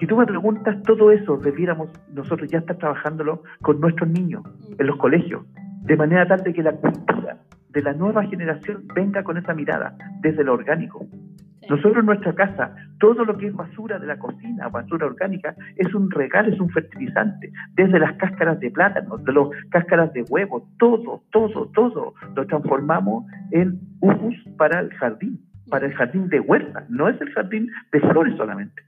si 0.00 0.06
tú 0.06 0.16
me 0.16 0.26
preguntas, 0.26 0.82
todo 0.84 1.10
eso 1.10 1.36
debiéramos 1.36 1.90
nosotros 2.12 2.50
ya 2.50 2.58
estar 2.58 2.76
trabajándolo 2.78 3.42
con 3.60 3.80
nuestros 3.80 4.08
niños 4.08 4.42
en 4.78 4.86
los 4.86 4.96
colegios, 4.96 5.44
de 5.86 5.96
manera 5.96 6.26
tal 6.26 6.42
de 6.42 6.52
que 6.52 6.62
la 6.62 6.72
cultura 6.72 7.38
de 7.68 7.82
la 7.82 7.92
nueva 7.92 8.24
generación 8.24 8.88
venga 8.94 9.22
con 9.22 9.36
esa 9.36 9.54
mirada 9.54 9.96
desde 10.20 10.42
lo 10.42 10.54
orgánico. 10.54 11.06
Nosotros 11.68 11.98
en 11.98 12.06
nuestra 12.06 12.34
casa, 12.34 12.74
todo 12.98 13.24
lo 13.24 13.36
que 13.36 13.48
es 13.48 13.54
basura 13.54 13.98
de 13.98 14.06
la 14.06 14.18
cocina, 14.18 14.68
basura 14.68 15.06
orgánica, 15.06 15.54
es 15.76 15.92
un 15.94 16.10
regalo, 16.10 16.52
es 16.52 16.60
un 16.60 16.70
fertilizante. 16.70 17.52
Desde 17.74 17.98
las 17.98 18.14
cáscaras 18.14 18.58
de 18.60 18.70
plátano, 18.70 19.16
de 19.18 19.32
las 19.32 19.48
cáscaras 19.70 20.12
de 20.12 20.22
huevo, 20.28 20.68
todo, 20.78 21.22
todo, 21.30 21.68
todo 21.72 22.14
lo 22.34 22.46
transformamos 22.46 23.24
en 23.50 23.80
humus 24.00 24.36
para 24.56 24.80
el 24.80 24.92
jardín 24.94 25.45
para 25.68 25.86
el 25.86 25.94
jardín 25.94 26.28
de 26.28 26.40
huerta, 26.40 26.84
no 26.88 27.08
es 27.08 27.20
el 27.20 27.30
jardín 27.32 27.70
de 27.92 28.00
flores 28.00 28.36
solamente. 28.36 28.82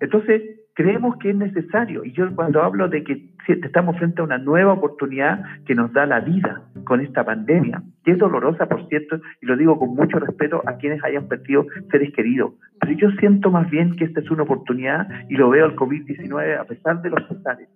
Entonces, 0.00 0.42
creemos 0.74 1.16
que 1.18 1.30
es 1.30 1.36
necesario, 1.36 2.04
y 2.04 2.12
yo 2.12 2.34
cuando 2.34 2.62
hablo 2.62 2.88
de 2.88 3.04
que 3.04 3.30
estamos 3.46 3.96
frente 3.98 4.20
a 4.20 4.24
una 4.24 4.38
nueva 4.38 4.72
oportunidad 4.72 5.42
que 5.66 5.74
nos 5.74 5.92
da 5.92 6.06
la 6.06 6.20
vida 6.20 6.62
con 6.84 7.00
esta 7.00 7.24
pandemia, 7.24 7.82
que 8.04 8.12
es 8.12 8.18
dolorosa, 8.18 8.66
por 8.66 8.86
cierto, 8.88 9.20
y 9.42 9.46
lo 9.46 9.56
digo 9.56 9.78
con 9.78 9.94
mucho 9.94 10.18
respeto 10.18 10.62
a 10.66 10.76
quienes 10.76 11.02
hayan 11.04 11.28
perdido 11.28 11.66
seres 11.90 12.12
queridos, 12.14 12.54
pero 12.80 12.92
yo 12.92 13.10
siento 13.18 13.50
más 13.50 13.68
bien 13.70 13.96
que 13.96 14.04
esta 14.04 14.20
es 14.20 14.30
una 14.30 14.44
oportunidad 14.44 15.08
y 15.28 15.34
lo 15.34 15.50
veo 15.50 15.64
al 15.64 15.76
COVID-19 15.76 16.58
a 16.58 16.64
pesar 16.64 17.02
de 17.02 17.10
los 17.10 17.22
pesares 17.24 17.68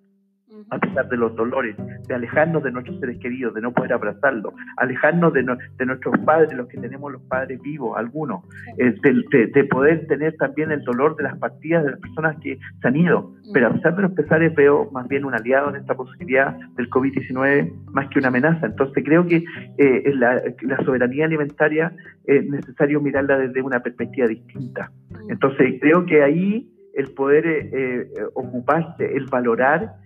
a 0.70 0.78
pesar 0.78 1.08
de 1.08 1.16
los 1.16 1.34
dolores, 1.36 1.76
de 2.06 2.14
alejarnos 2.14 2.62
de 2.62 2.72
nuestros 2.72 2.98
seres 3.00 3.18
queridos, 3.18 3.54
de 3.54 3.60
no 3.60 3.72
poder 3.72 3.92
abrazarlos, 3.92 4.54
alejarnos 4.76 5.32
de, 5.32 5.42
de 5.42 5.86
nuestros 5.86 6.18
padres, 6.20 6.52
los 6.54 6.68
que 6.68 6.78
tenemos 6.78 7.12
los 7.12 7.22
padres 7.22 7.60
vivos, 7.60 7.96
algunos, 7.96 8.44
eh, 8.78 8.94
de, 9.02 9.64
poder 9.64 10.06
tener 10.06 10.36
también 10.36 10.70
el 10.70 10.82
dolor 10.84 11.16
de 11.16 11.24
las 11.24 11.38
partidas 11.38 11.84
de 11.84 11.92
las 11.92 12.00
personas 12.00 12.36
que 12.40 12.58
se 12.80 12.88
han 12.88 12.96
ido. 12.96 13.32
Pero 13.52 13.68
a 13.68 13.72
pesar 13.72 13.96
de 13.96 14.02
los 14.02 14.12
pesares 14.12 14.54
veo 14.54 14.90
más 14.92 15.08
bien 15.08 15.24
un 15.24 15.34
aliado 15.34 15.70
en 15.70 15.76
esta 15.76 15.94
posibilidad 15.94 16.56
del 16.76 16.88
COVID-19 16.90 17.72
más 17.92 18.08
que 18.08 18.18
una 18.18 18.28
amenaza. 18.28 18.66
Entonces 18.66 19.02
creo 19.04 19.26
que 19.26 19.44
eh, 19.78 20.12
la, 20.14 20.42
la, 20.62 20.76
soberanía 20.84 21.24
alimentaria 21.24 21.92
es 22.24 22.48
necesario 22.48 23.00
mirarla 23.00 23.38
desde 23.38 23.62
una 23.62 23.80
perspectiva 23.80 24.28
distinta. 24.28 24.90
Entonces 25.28 25.78
creo 25.80 26.06
que 26.06 26.22
ahí 26.22 26.70
el 26.94 27.10
poder 27.12 27.44
eh, 27.46 28.08
ocuparse, 28.34 29.16
el 29.16 29.26
valorar 29.26 30.03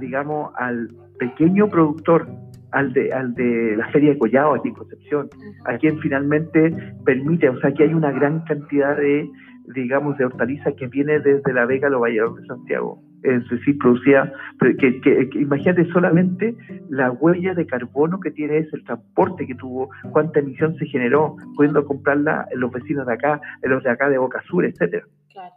digamos, 0.00 0.52
al 0.56 0.88
pequeño 1.18 1.68
productor, 1.68 2.26
al 2.72 2.92
de, 2.92 3.12
al 3.12 3.34
de 3.34 3.76
la 3.76 3.88
Feria 3.88 4.10
de 4.12 4.18
Collado 4.18 4.54
aquí 4.54 4.68
en 4.68 4.74
Concepción, 4.74 5.28
a 5.66 5.76
quien 5.76 5.98
finalmente 5.98 6.94
permite, 7.04 7.48
o 7.48 7.60
sea, 7.60 7.72
que 7.72 7.84
hay 7.84 7.94
una 7.94 8.10
gran 8.10 8.40
cantidad 8.44 8.96
de, 8.96 9.30
digamos, 9.74 10.16
de 10.18 10.24
hortalizas 10.24 10.74
que 10.74 10.86
viene 10.86 11.20
desde 11.20 11.52
la 11.52 11.66
Vega 11.66 11.88
a 11.88 11.90
los 11.90 12.00
Valladolid 12.00 12.40
de 12.40 12.46
Santiago. 12.46 13.02
Es 13.22 13.48
decir, 13.48 13.78
producía, 13.78 14.32
que, 14.78 15.00
que, 15.00 15.28
imagínate 15.38 15.84
solamente 15.92 16.56
la 16.88 17.12
huella 17.12 17.54
de 17.54 17.66
carbono 17.66 18.18
que 18.18 18.32
tiene 18.32 18.58
ese, 18.58 18.76
el 18.76 18.84
transporte 18.84 19.46
que 19.46 19.54
tuvo, 19.54 19.90
cuánta 20.10 20.40
emisión 20.40 20.74
se 20.76 20.86
generó, 20.86 21.36
pudiendo 21.54 21.84
comprarla 21.84 22.46
en 22.50 22.60
los 22.60 22.72
vecinos 22.72 23.06
de 23.06 23.12
acá, 23.12 23.40
en 23.62 23.70
los 23.70 23.84
de 23.84 23.90
acá 23.90 24.08
de 24.08 24.18
Boca 24.18 24.42
Sur, 24.48 24.64
etcétera. 24.64 25.06
Claro, 25.30 25.54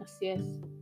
así 0.00 0.28
es 0.28 0.75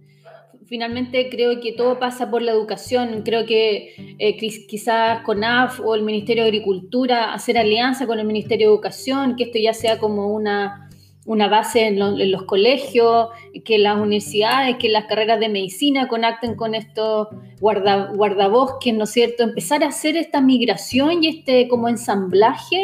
finalmente 0.67 1.29
creo 1.31 1.61
que 1.61 1.73
todo 1.73 1.99
pasa 1.99 2.31
por 2.31 2.43
la 2.43 2.53
educación. 2.53 3.23
Creo 3.25 3.47
que 3.47 3.95
eh, 4.19 4.37
quizás 4.37 5.21
CONAF 5.23 5.81
o 5.81 5.95
el 5.95 6.03
Ministerio 6.03 6.43
de 6.43 6.49
Agricultura 6.49 7.33
hacer 7.33 7.59
alianza 7.59 8.07
con 8.07 8.19
el 8.19 8.27
Ministerio 8.27 8.69
de 8.69 8.75
Educación, 8.75 9.37
que 9.37 9.45
esto 9.45 9.59
ya 9.59 9.75
sea 9.75 9.99
como 9.99 10.29
una, 10.29 10.89
una 11.27 11.49
base 11.49 11.87
en, 11.87 11.99
los 11.99 12.43
colegios, 12.45 13.29
que 13.65 13.79
las 13.79 13.99
universidades, 13.99 14.77
que 14.77 14.89
las 14.89 15.07
carreras 15.07 15.41
de 15.41 15.49
medicina 15.49 16.09
conecten 16.09 16.55
con 16.55 16.75
estos 16.75 17.29
guarda, 17.61 18.13
guardabosques, 18.15 18.95
¿no 18.95 19.05
es 19.05 19.11
cierto? 19.11 19.43
Empezar 19.43 19.85
a 19.85 19.89
hacer 19.89 20.17
esta 20.17 20.41
migración 20.41 21.23
y 21.23 21.29
este 21.29 21.69
como 21.69 21.89
ensamblaje 21.89 22.79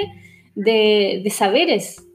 de, 0.54 1.20
de 1.22 1.30
saberes. 1.30 2.06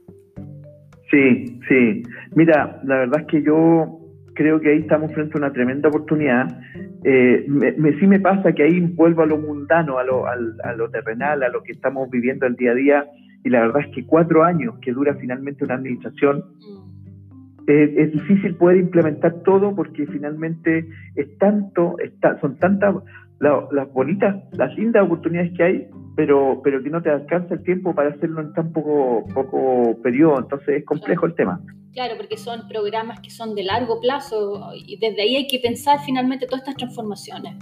Sí, 1.11 1.59
sí. 1.70 2.03
Mira, 2.36 2.82
la 2.84 2.97
verdad 2.97 3.22
es 3.22 3.28
que 3.28 3.43
yo 3.43 4.05
creo 4.36 4.60
que 4.62 4.70
ahí 4.70 4.80
estamos 4.80 5.12
frente 5.14 5.34
a 5.36 5.40
una 5.40 5.54
tremenda 5.54 5.90
oportunidad. 5.90 6.48
Eh, 7.04 7.46
me, 7.48 8.00
sí 8.00 8.06
me 8.06 8.20
pasa 8.20 8.54
que 8.54 8.64
ahí 8.64 8.80
vuelvo 8.82 9.24
a 9.24 9.26
lo 9.26 9.38
mundano, 9.38 9.98
a 9.98 10.04
lo, 10.04 10.28
a 10.28 10.74
lo 10.76 10.90
terrenal, 10.90 11.42
a 11.42 11.50
lo 11.50 11.64
que 11.64 11.72
estamos 11.72 12.10
viviendo 12.10 12.46
el 12.46 12.56
día 12.56 12.72
a 12.72 12.76
día, 12.76 13.06
y 13.44 13.50
la 13.50 13.62
verdad 13.62 13.84
es 13.88 13.96
que 13.96 14.06
cuatro 14.06 14.44
años 14.44 14.76
que 14.82 14.92
dura 14.92 15.16
finalmente 15.16 15.64
una 15.64 15.76
administración, 15.76 16.44
mm. 17.68 17.99
es 17.99 18.11
difícil 18.13 18.55
poder 18.55 18.78
implementar 18.78 19.41
todo 19.43 19.76
porque 19.76 20.05
finalmente 20.07 20.88
es 21.16 21.38
tanto, 21.38 21.95
está, 21.99 22.39
son 22.39 22.57
tantas 22.57 22.95
las 23.39 23.93
bonitas, 23.93 24.36
las 24.53 24.76
lindas 24.78 25.03
oportunidades 25.03 25.51
que 25.57 25.63
hay, 25.63 25.88
pero, 26.16 26.61
pero 26.63 26.82
que 26.82 26.89
no 26.89 27.01
te 27.01 27.09
alcanza 27.09 27.55
el 27.55 27.63
tiempo 27.63 27.93
para 27.93 28.09
hacerlo 28.09 28.41
en 28.41 28.53
tan 28.53 28.72
poco, 28.72 29.26
poco 29.34 30.01
periodo, 30.01 30.39
entonces 30.39 30.78
es 30.78 30.86
complejo 30.86 31.26
el 31.26 31.36
tema. 31.36 31.59
Claro, 31.93 32.16
porque 32.18 32.38
son 32.38 32.68
programas 32.68 33.20
que 33.22 33.30
son 33.30 33.55
de 33.55 33.63
largo 33.63 33.99
plazo 34.01 34.72
y 34.76 34.97
desde 34.99 35.22
ahí 35.22 35.36
hay 35.36 35.47
que 35.47 35.59
pensar 35.59 35.99
finalmente 36.05 36.45
todas 36.45 36.61
estas 36.61 36.76
transformaciones. 36.76 37.55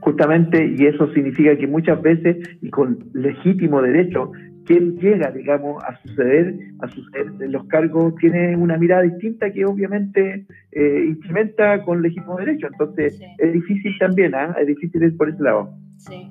Justamente, 0.00 0.74
y 0.78 0.86
eso 0.86 1.12
significa 1.12 1.56
que 1.56 1.66
muchas 1.66 2.00
veces, 2.00 2.36
y 2.62 2.70
con 2.70 2.98
legítimo 3.12 3.82
derecho, 3.82 4.32
quien 4.68 4.98
llega, 4.98 5.30
digamos, 5.30 5.82
a 5.82 5.98
suceder, 6.02 6.54
a 6.80 6.88
suceder 6.88 7.32
en 7.40 7.52
los 7.52 7.64
cargos 7.68 8.14
tiene 8.16 8.54
una 8.54 8.76
mirada 8.76 9.00
distinta 9.00 9.50
que 9.50 9.64
obviamente 9.64 10.46
eh, 10.72 11.04
implementa 11.08 11.82
con 11.84 12.02
legítimo 12.02 12.36
derecho. 12.36 12.66
Entonces, 12.66 13.18
es 13.38 13.52
difícil 13.54 13.96
también, 13.98 14.34
¿ah? 14.34 14.54
es 14.60 14.66
difícil 14.66 15.02
ir 15.02 15.16
por 15.16 15.30
ese 15.30 15.42
lado. 15.42 15.70
Sí. 15.96 16.28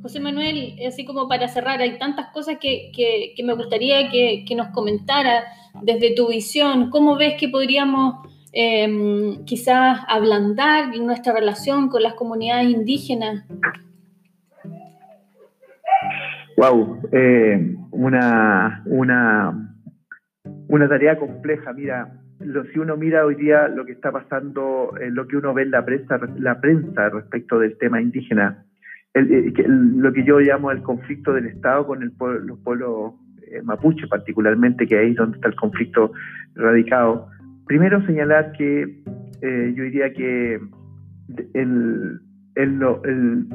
José 0.00 0.18
Manuel, 0.18 0.76
así 0.88 1.04
como 1.04 1.28
para 1.28 1.46
cerrar, 1.48 1.82
hay 1.82 1.98
tantas 1.98 2.28
cosas 2.32 2.56
que, 2.58 2.90
que, 2.96 3.44
me 3.44 3.52
gustaría 3.52 4.08
que, 4.08 4.46
que, 4.48 4.54
nos 4.54 4.68
comentara 4.68 5.44
desde 5.82 6.14
tu 6.14 6.28
visión. 6.28 6.88
¿Cómo 6.88 7.18
ves 7.18 7.34
que 7.38 7.50
podríamos 7.50 8.14
em, 8.52 9.44
quizás 9.44 10.00
ablandar 10.08 10.96
nuestra 10.96 11.34
relación 11.34 11.90
con 11.90 12.02
las 12.02 12.14
comunidades 12.14 12.70
indígenas? 12.70 13.44
Wow, 16.58 16.98
eh, 17.12 17.76
una, 17.92 18.82
una, 18.86 20.88
tarea 20.88 21.16
compleja. 21.16 21.72
Mira, 21.72 22.12
si 22.72 22.80
uno 22.80 22.96
mira 22.96 23.24
hoy 23.24 23.36
día 23.36 23.68
lo 23.68 23.86
que 23.86 23.92
está 23.92 24.10
pasando, 24.10 24.92
eh, 25.00 25.08
lo 25.08 25.28
que 25.28 25.36
uno 25.36 25.54
ve 25.54 25.62
en 25.62 25.70
la 25.70 25.84
prensa, 25.84 26.18
la 26.36 26.60
prensa 26.60 27.10
respecto 27.10 27.60
del 27.60 27.78
tema 27.78 28.02
indígena, 28.02 28.64
eh, 29.14 29.52
lo 29.68 30.12
que 30.12 30.24
yo 30.24 30.40
llamo 30.40 30.72
el 30.72 30.82
conflicto 30.82 31.32
del 31.32 31.46
Estado 31.46 31.86
con 31.86 32.02
el 32.02 32.12
los 32.44 32.58
pueblos 32.58 33.14
mapuche 33.62 34.08
particularmente, 34.08 34.88
que 34.88 34.98
ahí 34.98 35.12
es 35.12 35.16
donde 35.16 35.36
está 35.36 35.46
el 35.46 35.54
conflicto 35.54 36.10
radicado. 36.56 37.28
Primero 37.68 38.04
señalar 38.04 38.50
que 38.50 39.00
yo 39.40 39.82
diría 39.84 40.12
que 40.12 40.58
el, 41.54 42.20
el, 42.56 43.46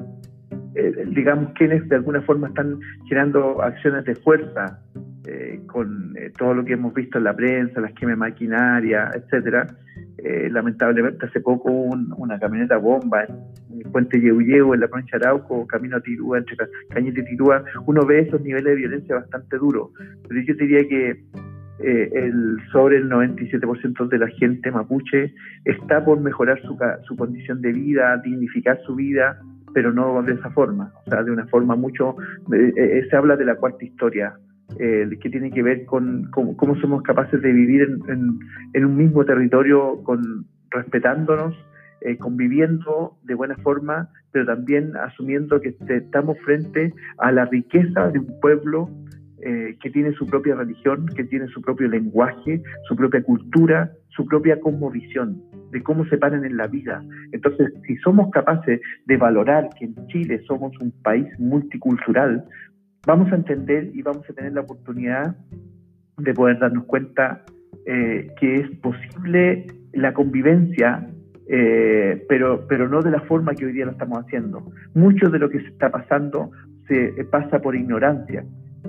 digamos, 1.08 1.54
quienes 1.54 1.88
de 1.88 1.96
alguna 1.96 2.22
forma 2.22 2.48
están 2.48 2.80
generando 3.08 3.62
acciones 3.62 4.06
de 4.06 4.16
fuerza 4.16 4.80
eh, 5.26 5.62
con 5.68 6.14
eh, 6.18 6.32
todo 6.38 6.54
lo 6.54 6.66
que 6.66 6.74
hemos 6.74 6.94
visto 6.94 7.18
en 7.18 7.26
la 7.26 7.36
prensa, 7.36 7.80
las 7.80 7.94
quemas 7.94 8.18
maquinaria, 8.18 9.10
etcétera. 9.14 9.68
lamentablemente 10.52 11.26
hace 11.26 11.42
poco 11.42 11.70
una 11.72 12.40
camioneta 12.40 12.78
bomba 12.78 13.24
en 13.24 13.82
el 13.86 13.92
puente 13.92 14.20
Yeuyeu, 14.20 14.74
en 14.74 14.80
la 14.80 14.88
provincia 14.88 15.20
de 15.20 15.26
Arauco, 15.26 15.68
camino 15.68 15.98
a 15.98 16.02
Tirúa, 16.02 16.40
entre 16.40 16.58
Cañete 16.90 17.22
y 17.22 17.26
Tirúa, 17.26 17.64
uno 17.86 18.06
ve 18.06 18.20
esos 18.20 18.42
niveles 18.42 18.66
de 18.66 18.76
violencia 18.76 19.16
bastante 19.16 19.58
duros. 19.58 19.92
Pero 20.28 20.42
yo 20.42 20.54
diría 20.56 20.88
que 20.88 21.24
el, 21.80 22.58
sobre 22.72 22.98
el 22.98 23.10
97% 23.10 24.08
de 24.08 24.18
la 24.18 24.28
gente 24.28 24.72
mapuche 24.72 25.34
está 25.66 26.04
por 26.04 26.20
mejorar 26.20 26.62
su, 26.62 26.78
su 27.08 27.16
condición 27.16 27.62
de 27.62 27.72
vida, 27.72 28.18
dignificar 28.24 28.80
su 28.86 28.96
vida, 28.96 29.40
pero 29.74 29.92
no 29.92 30.22
de 30.24 30.34
esa 30.34 30.50
forma, 30.52 30.94
o 31.06 31.10
sea, 31.10 31.24
de 31.24 31.32
una 31.32 31.48
forma 31.48 31.76
mucho, 31.76 32.16
eh, 32.54 32.74
eh, 32.76 33.08
se 33.10 33.16
habla 33.16 33.36
de 33.36 33.46
la 33.46 33.56
cuarta 33.56 33.84
historia, 33.84 34.34
eh, 34.80 35.10
que 35.22 35.30
tiene 35.30 35.52
que 35.52 35.64
ver 35.64 35.86
con, 35.86 36.30
cómo 36.32 36.76
somos 36.80 37.04
capaces 37.04 37.42
de 37.42 37.52
vivir 37.52 37.82
en, 38.08 38.86
un 38.86 38.98
mismo 38.98 39.26
territorio, 39.26 40.02
con, 40.04 40.46
respetándonos, 40.70 41.56
conviviendo 42.20 43.16
de 43.24 43.34
buena 43.34 43.56
forma, 43.58 44.10
pero 44.34 44.46
también 44.46 44.98
asumiendo 44.98 45.62
que 45.62 45.74
estamos 45.88 46.38
frente 46.40 46.94
a 47.18 47.32
la 47.32 47.46
riqueza 47.46 48.10
de 48.10 48.20
un 48.20 48.40
pueblo 48.42 48.90
eh, 49.46 49.78
que 49.82 49.90
tiene 49.90 50.14
su 50.14 50.26
propia 50.26 50.56
religión, 50.56 51.06
que 51.08 51.24
tiene 51.26 51.48
su 51.48 51.62
propio 51.62 51.88
lenguaje, 51.90 52.62
su 52.88 52.96
propia 52.96 53.22
cultura, 53.24 53.92
su 54.10 54.26
propia 54.26 54.60
cosmovisión 54.60 55.42
de 55.72 55.84
cómo 55.84 56.06
se 56.06 56.18
paran 56.18 56.46
en 56.46 56.56
la 56.56 56.68
vida. 56.68 57.04
Entonces, 57.32 57.74
si 57.86 57.98
somos 57.98 58.32
capaces 58.32 58.80
de 59.06 59.18
valorar 59.18 59.70
que 59.78 59.86
en 59.86 60.08
Chile 60.08 60.42
somos 60.48 60.72
un 60.80 60.92
país 61.02 61.28
multicultural, 61.40 62.46
vamos 63.06 63.32
a 63.32 63.36
entender 63.36 63.92
y 63.94 64.02
vamos 64.02 64.24
a 64.30 64.34
tener 64.34 64.54
la 64.54 64.62
oportunidad 64.62 65.36
de 66.18 66.34
poder 66.34 66.60
darnos 66.60 66.86
cuenta 66.86 67.44
eh, 67.86 68.28
que 68.40 68.56
es 68.56 68.70
posible 68.78 69.68
la 69.92 70.14
convivencia, 70.14 71.06
eh, 71.50 72.24
pero, 72.30 72.66
pero 72.68 72.88
no 72.88 73.02
de 73.02 73.12
la 73.12 73.22
forma 73.22 73.56
que 73.56 73.66
hoy 73.66 73.74
día 73.74 73.86
lo 73.86 73.92
estamos 73.92 74.20
haciendo. 74.20 74.72
Mucho 74.94 75.30
de 75.30 75.40
lo 75.40 75.50
que 75.50 75.60
se 75.60 75.68
está 75.68 75.90
pasando 75.90 76.52
se 76.88 77.26
pasa 77.32 77.60
por 77.60 77.76
ignorancia. 77.76 78.46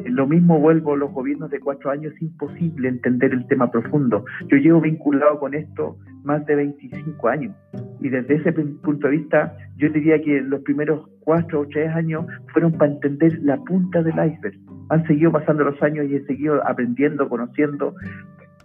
Lo 0.06 0.26
mismo 0.26 0.58
vuelvo, 0.58 0.96
los 0.96 1.12
gobiernos 1.12 1.50
de 1.50 1.60
cuatro 1.60 1.90
años 1.90 2.12
es 2.14 2.22
imposible 2.22 2.88
entender 2.88 3.32
el 3.32 3.46
tema 3.46 3.70
profundo. 3.70 4.24
Yo 4.48 4.56
llevo 4.56 4.80
vinculado 4.80 5.38
con 5.38 5.54
esto 5.54 5.96
más 6.24 6.44
de 6.46 6.56
25 6.56 7.28
años 7.28 7.54
y 8.00 8.08
desde 8.08 8.34
ese 8.34 8.52
punto 8.52 9.06
de 9.06 9.16
vista 9.16 9.56
yo 9.76 9.88
diría 9.90 10.20
que 10.20 10.40
los 10.40 10.62
primeros 10.62 11.08
cuatro 11.20 11.60
o 11.60 11.68
tres 11.68 11.90
años 11.94 12.26
fueron 12.52 12.72
para 12.72 12.92
entender 12.92 13.38
la 13.42 13.56
punta 13.58 14.02
del 14.02 14.14
iceberg. 14.14 14.58
Han 14.90 15.06
seguido 15.06 15.32
pasando 15.32 15.64
los 15.64 15.80
años 15.82 16.06
y 16.08 16.16
he 16.16 16.24
seguido 16.24 16.66
aprendiendo, 16.66 17.28
conociendo, 17.28 17.94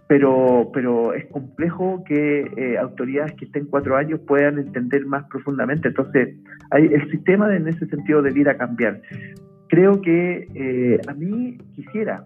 pero, 0.08 0.70
pero 0.74 1.14
es 1.14 1.24
complejo 1.26 2.02
que 2.04 2.40
eh, 2.56 2.76
autoridades 2.78 3.32
que 3.34 3.44
estén 3.44 3.66
cuatro 3.66 3.96
años 3.96 4.20
puedan 4.26 4.58
entender 4.58 5.06
más 5.06 5.24
profundamente. 5.28 5.88
Entonces, 5.88 6.36
hay, 6.72 6.86
el 6.86 7.08
sistema 7.10 7.54
en 7.54 7.68
ese 7.68 7.86
sentido 7.86 8.20
debiera 8.20 8.56
cambiar. 8.56 9.00
Creo 9.70 10.00
que 10.00 10.48
eh, 10.54 11.00
a 11.08 11.14
mí 11.14 11.58
quisiera, 11.74 12.24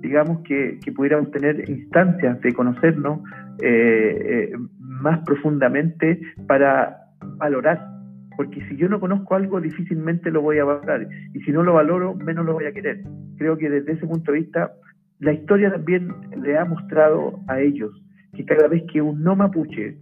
digamos, 0.00 0.40
que, 0.42 0.78
que, 0.82 0.92
pudiéramos 0.92 1.30
tener 1.30 1.68
instancias 1.68 2.40
de 2.40 2.52
conocernos 2.52 3.20
eh, 3.60 4.52
más 4.78 5.20
profundamente 5.24 6.20
para 6.46 6.96
valorar 7.36 8.00
porque 8.40 8.66
si 8.70 8.76
yo 8.78 8.88
no 8.88 9.00
conozco 9.00 9.34
algo, 9.34 9.60
difícilmente 9.60 10.30
lo 10.30 10.40
voy 10.40 10.56
a 10.56 10.64
valorar. 10.64 11.06
Y 11.34 11.40
si 11.42 11.52
no 11.52 11.62
lo 11.62 11.74
valoro, 11.74 12.14
menos 12.14 12.46
lo 12.46 12.54
voy 12.54 12.64
a 12.64 12.72
querer. 12.72 13.02
Creo 13.36 13.58
que 13.58 13.68
desde 13.68 13.92
ese 13.92 14.06
punto 14.06 14.32
de 14.32 14.38
vista, 14.38 14.72
la 15.18 15.34
historia 15.34 15.70
también 15.70 16.10
le 16.42 16.56
ha 16.56 16.64
mostrado 16.64 17.38
a 17.48 17.60
ellos 17.60 17.92
que 18.34 18.46
cada 18.46 18.66
vez 18.66 18.84
que 18.90 19.02
un 19.02 19.22
no 19.22 19.36
mapuche, 19.36 19.98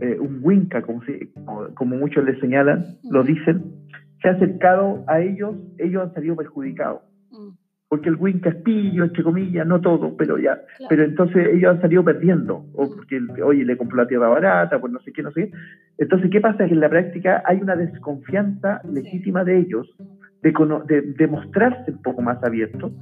eh, 0.00 0.16
un 0.20 0.38
winca, 0.42 0.82
como, 0.82 1.02
como, 1.74 1.96
muchos 1.96 2.24
le 2.24 2.38
señalan, 2.38 2.84
lo 3.10 3.24
dicen, 3.24 3.64
se 4.22 4.28
ha 4.28 4.32
acercado 4.32 5.04
a 5.08 5.20
ellos, 5.20 5.56
ellos 5.78 6.02
han 6.02 6.14
salido 6.14 6.36
perjudicados. 6.36 7.02
Porque 7.88 8.08
el 8.08 8.16
Winca 8.16 8.48
es 8.48 8.56
pillo, 8.56 9.04
entre 9.04 9.22
comillas, 9.22 9.66
no 9.66 9.82
todo, 9.82 10.16
pero 10.16 10.38
ya, 10.38 10.62
pero 10.88 11.04
entonces 11.04 11.48
ellos 11.52 11.74
han 11.74 11.82
salido 11.82 12.02
perdiendo, 12.02 12.64
o 12.72 12.88
porque, 12.88 13.20
oye, 13.44 13.66
le 13.66 13.76
compró 13.76 13.98
la 13.98 14.06
tierra 14.06 14.28
barata, 14.28 14.80
pues 14.80 14.90
no 14.90 14.98
sé 15.00 15.12
qué, 15.12 15.22
no 15.22 15.30
sé 15.30 15.50
qué. 15.50 15.56
Entonces, 15.98 16.30
¿qué 16.30 16.40
pasa? 16.40 16.64
Que 16.66 16.72
en 16.72 16.80
la 16.80 16.88
práctica 16.88 17.42
hay 17.44 17.60
una 17.60 17.76
desconfianza 17.76 18.80
legítima 18.90 19.44
de 19.44 19.58
ellos 19.58 19.94
de, 20.42 21.02
de, 21.16 21.26
mostrarse 21.28 21.92
un 21.92 22.02
poco 22.02 22.20
más 22.20 22.42
abiertos 22.42 22.92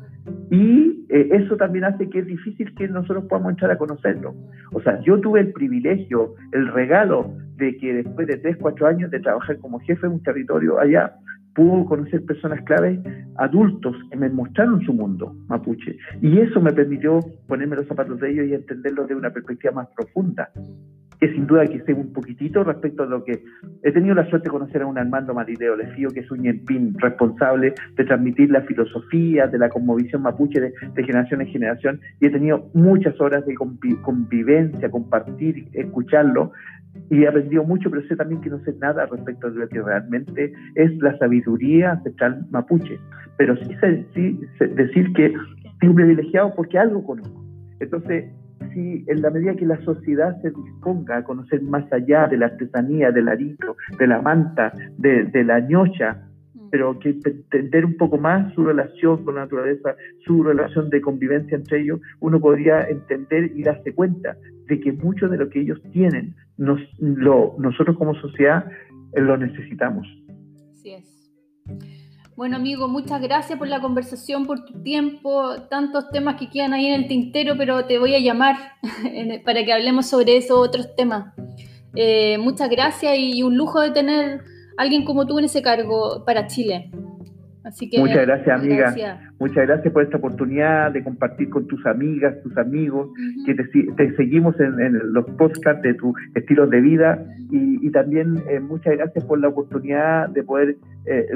y 0.51 1.07
eh, 1.09 1.29
eso 1.33 1.57
también 1.57 1.85
hace 1.85 2.09
que 2.11 2.19
es 2.19 2.27
difícil 2.27 2.75
que 2.75 2.87
nosotros 2.89 3.25
podamos 3.25 3.53
entrar 3.53 3.71
a 3.71 3.79
conocerlo. 3.79 4.35
O 4.73 4.81
sea, 4.83 5.01
yo 5.01 5.19
tuve 5.21 5.41
el 5.41 5.53
privilegio, 5.53 6.35
el 6.53 6.69
regalo 6.69 7.33
de 7.57 7.77
que 7.79 7.95
después 7.95 8.27
de 8.27 8.37
tres, 8.37 8.57
cuatro 8.61 8.87
años 8.87 9.11
de 9.11 9.21
trabajar 9.21 9.59
como 9.59 9.81
jefe 9.81 10.07
en 10.07 10.15
un 10.15 10.23
territorio 10.23 10.79
allá, 10.79 11.15
pudo 11.55 11.85
conocer 11.87 12.25
personas 12.25 12.63
claves, 12.65 13.01
adultos, 13.37 13.97
que 14.11 14.17
me 14.17 14.29
mostraron 14.29 14.81
su 14.83 14.93
mundo 14.93 15.35
mapuche. 15.49 15.97
Y 16.21 16.39
eso 16.39 16.61
me 16.61 16.73
permitió 16.73 17.21
ponerme 17.47 17.77
los 17.77 17.87
zapatos 17.87 18.21
de 18.21 18.31
ellos 18.31 18.47
y 18.49 18.55
entenderlo 18.55 19.07
de 19.07 19.15
una 19.15 19.31
perspectiva 19.31 19.73
más 19.73 19.89
profunda, 19.97 20.51
que 21.21 21.33
sin 21.33 21.47
duda 21.47 21.67
que 21.67 21.81
sé 21.81 21.93
un 21.93 22.13
poquitito 22.13 22.65
respecto 22.65 23.03
a 23.03 23.07
lo 23.07 23.23
que 23.23 23.43
he 23.83 23.93
tenido 23.93 24.15
la 24.15 24.29
suerte 24.31 24.49
de 24.49 24.53
conocer 24.53 24.83
a 24.83 24.87
un 24.87 24.97
Armando 24.97 25.35
Marideo 25.35 25.77
Lefío, 25.77 26.09
que 26.09 26.21
es 26.21 26.31
un 26.31 26.41
ñempín 26.41 26.95
responsable 26.99 27.75
de 27.97 28.05
transmitir 28.05 28.51
la 28.51 28.63
filosofía 28.63 29.47
de 29.47 29.59
la 29.59 29.69
conmovisión 29.69 30.23
mapuche 30.23 30.61
de, 30.61 30.73
generación 31.05 31.43
en 31.43 31.49
generación, 31.49 32.01
y 32.21 32.27
he 32.27 32.31
tenido 32.31 32.71
muchas 32.73 33.21
horas 33.21 33.45
de 33.45 33.55
convivencia, 33.55 34.91
compartir, 34.91 35.69
escucharlo, 35.75 36.53
y 37.11 37.23
he 37.23 37.29
aprendido 37.29 37.65
mucho, 37.65 37.91
pero 37.91 38.07
sé 38.09 38.17
también 38.17 38.41
que 38.41 38.51
no 38.51 38.59
sé 38.61 38.75
nada 38.81 39.07
respecto 39.07 39.51
de 39.51 39.61
lo 39.61 39.69
que 39.69 39.83
realmente 39.83 40.53
es 40.75 40.97
la 40.99 41.17
sabiduría 41.19 41.93
ancestral 41.93 42.47
mapuche. 42.51 42.99
Pero 43.37 43.57
sí, 43.57 43.77
sé, 43.81 44.07
decir 44.75 45.13
que 45.13 45.35
soy 45.81 45.95
privilegiado 45.95 46.55
porque 46.55 46.79
algo 46.79 47.05
conozco. 47.05 47.45
Entonces, 47.79 48.25
si 48.73 49.05
en 49.07 49.23
la 49.23 49.31
medida 49.31 49.55
que 49.55 49.67
la 49.67 49.81
sociedad 49.83 50.41
se 50.43 50.51
disponga 50.51 51.19
a 51.19 51.25
conocer 51.25 51.63
más 51.63 51.91
allá 51.93 52.27
de 52.27 52.37
la 52.37 52.47
artesanía, 52.47 53.11
del 53.11 53.29
arito, 53.29 53.77
de 53.99 54.07
la 54.07 54.21
manta, 54.23 54.73
de, 54.99 55.25
de 55.25 55.45
la 55.45 55.61
ñocha, 55.61 56.27
pero 56.71 56.99
que 56.99 57.11
entender 57.11 57.85
un 57.85 57.97
poco 57.97 58.17
más 58.17 58.53
su 58.55 58.65
relación 58.65 59.25
con 59.25 59.35
la 59.35 59.43
naturaleza, 59.43 59.97
su 60.25 60.43
relación 60.43 60.89
de 60.89 61.01
convivencia 61.01 61.57
entre 61.57 61.81
ellos, 61.81 62.01
uno 62.21 62.41
podría 62.41 62.89
entender 62.89 63.51
y 63.55 63.63
darse 63.63 63.93
cuenta 63.93 64.37
de 64.67 64.81
que 64.81 64.93
mucho 64.93 65.29
de 65.29 65.37
lo 65.37 65.49
que 65.51 65.61
ellos 65.61 65.81
tienen, 65.93 66.35
nos, 66.57 66.81
lo, 67.01 67.57
nosotros 67.59 67.97
como 67.97 68.15
sociedad 68.15 68.71
eh, 69.13 69.21
lo 69.21 69.37
necesitamos. 69.37 70.07
Así 70.71 70.93
es. 70.93 72.00
Bueno, 72.41 72.57
amigo, 72.57 72.89
muchas 72.89 73.21
gracias 73.21 73.59
por 73.59 73.69
la 73.69 73.83
conversación, 73.83 74.47
por 74.47 74.65
tu 74.65 74.83
tiempo, 74.83 75.61
tantos 75.69 76.09
temas 76.09 76.37
que 76.37 76.49
quedan 76.49 76.73
ahí 76.73 76.87
en 76.87 76.95
el 76.95 77.07
tintero, 77.07 77.55
pero 77.59 77.85
te 77.85 77.99
voy 77.99 78.15
a 78.15 78.19
llamar 78.19 78.57
para 79.45 79.63
que 79.63 79.71
hablemos 79.71 80.07
sobre 80.07 80.39
esos 80.39 80.57
otros 80.57 80.97
temas. 80.97 81.35
Eh, 81.95 82.39
muchas 82.39 82.71
gracias 82.71 83.13
y 83.19 83.43
un 83.43 83.59
lujo 83.59 83.83
de 83.83 83.91
tener 83.91 84.41
alguien 84.79 85.05
como 85.05 85.27
tú 85.27 85.39
en 85.39 85.45
ese 85.45 85.61
cargo 85.61 86.25
para 86.25 86.47
Chile. 86.47 86.91
Así 87.63 87.91
que, 87.91 87.99
muchas 87.99 88.25
gracias, 88.25 88.59
amiga. 88.59 89.30
Muchas 89.41 89.67
gracias 89.67 89.91
por 89.95 90.03
esta 90.03 90.19
oportunidad 90.19 90.93
de 90.93 91.03
compartir 91.03 91.49
con 91.49 91.67
tus 91.67 91.85
amigas, 91.87 92.39
tus 92.43 92.55
amigos, 92.59 93.09
que 93.47 93.55
te, 93.55 94.15
seguimos 94.15 94.55
en, 94.61 95.13
los 95.15 95.25
podcasts 95.31 95.81
de 95.83 95.95
tu 95.95 96.15
estilo 96.35 96.67
de 96.67 96.81
vida 96.83 97.25
y, 97.51 97.91
también 97.91 98.41
eh, 98.49 98.61
muchas 98.61 98.97
gracias 98.97 99.25
por 99.25 99.41
la 99.41 99.49
oportunidad 99.49 100.29
de 100.29 100.45
poder 100.45 100.77
eh, 101.07 101.27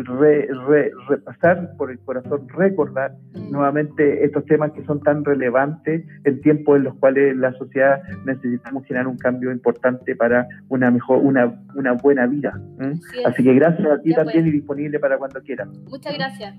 repasar 1.09 1.75
por 1.77 1.91
el 1.91 1.99
corazón, 2.01 2.47
recordar 2.49 3.15
nuevamente 3.51 4.25
estos 4.25 4.45
temas 4.45 4.71
que 4.73 4.85
son 4.85 5.01
tan 5.01 5.25
relevantes 5.25 6.05
en 6.25 6.41
tiempos 6.43 6.77
en 6.77 6.85
los 6.85 6.95
cuales 6.97 7.37
la 7.37 7.53
sociedad 7.55 8.03
necesitamos 8.25 8.85
generar 8.87 9.09
un 9.09 9.17
cambio 9.17 9.51
importante 9.51 10.15
para 10.15 10.47
una 10.69 10.91
mejor, 10.91 11.19
una, 11.23 11.53
una 11.75 11.93
buena 11.93 12.27
vida. 12.27 12.53
Así 13.25 13.43
que 13.43 13.55
gracias 13.55 13.89
a 13.89 14.01
ti 14.01 14.15
también 14.15 14.47
y 14.47 14.51
disponible 14.51 15.01
para 15.01 15.17
cuando 15.17 15.41
quieras. 15.41 15.69
Muchas 15.89 16.15
gracias. 16.15 16.55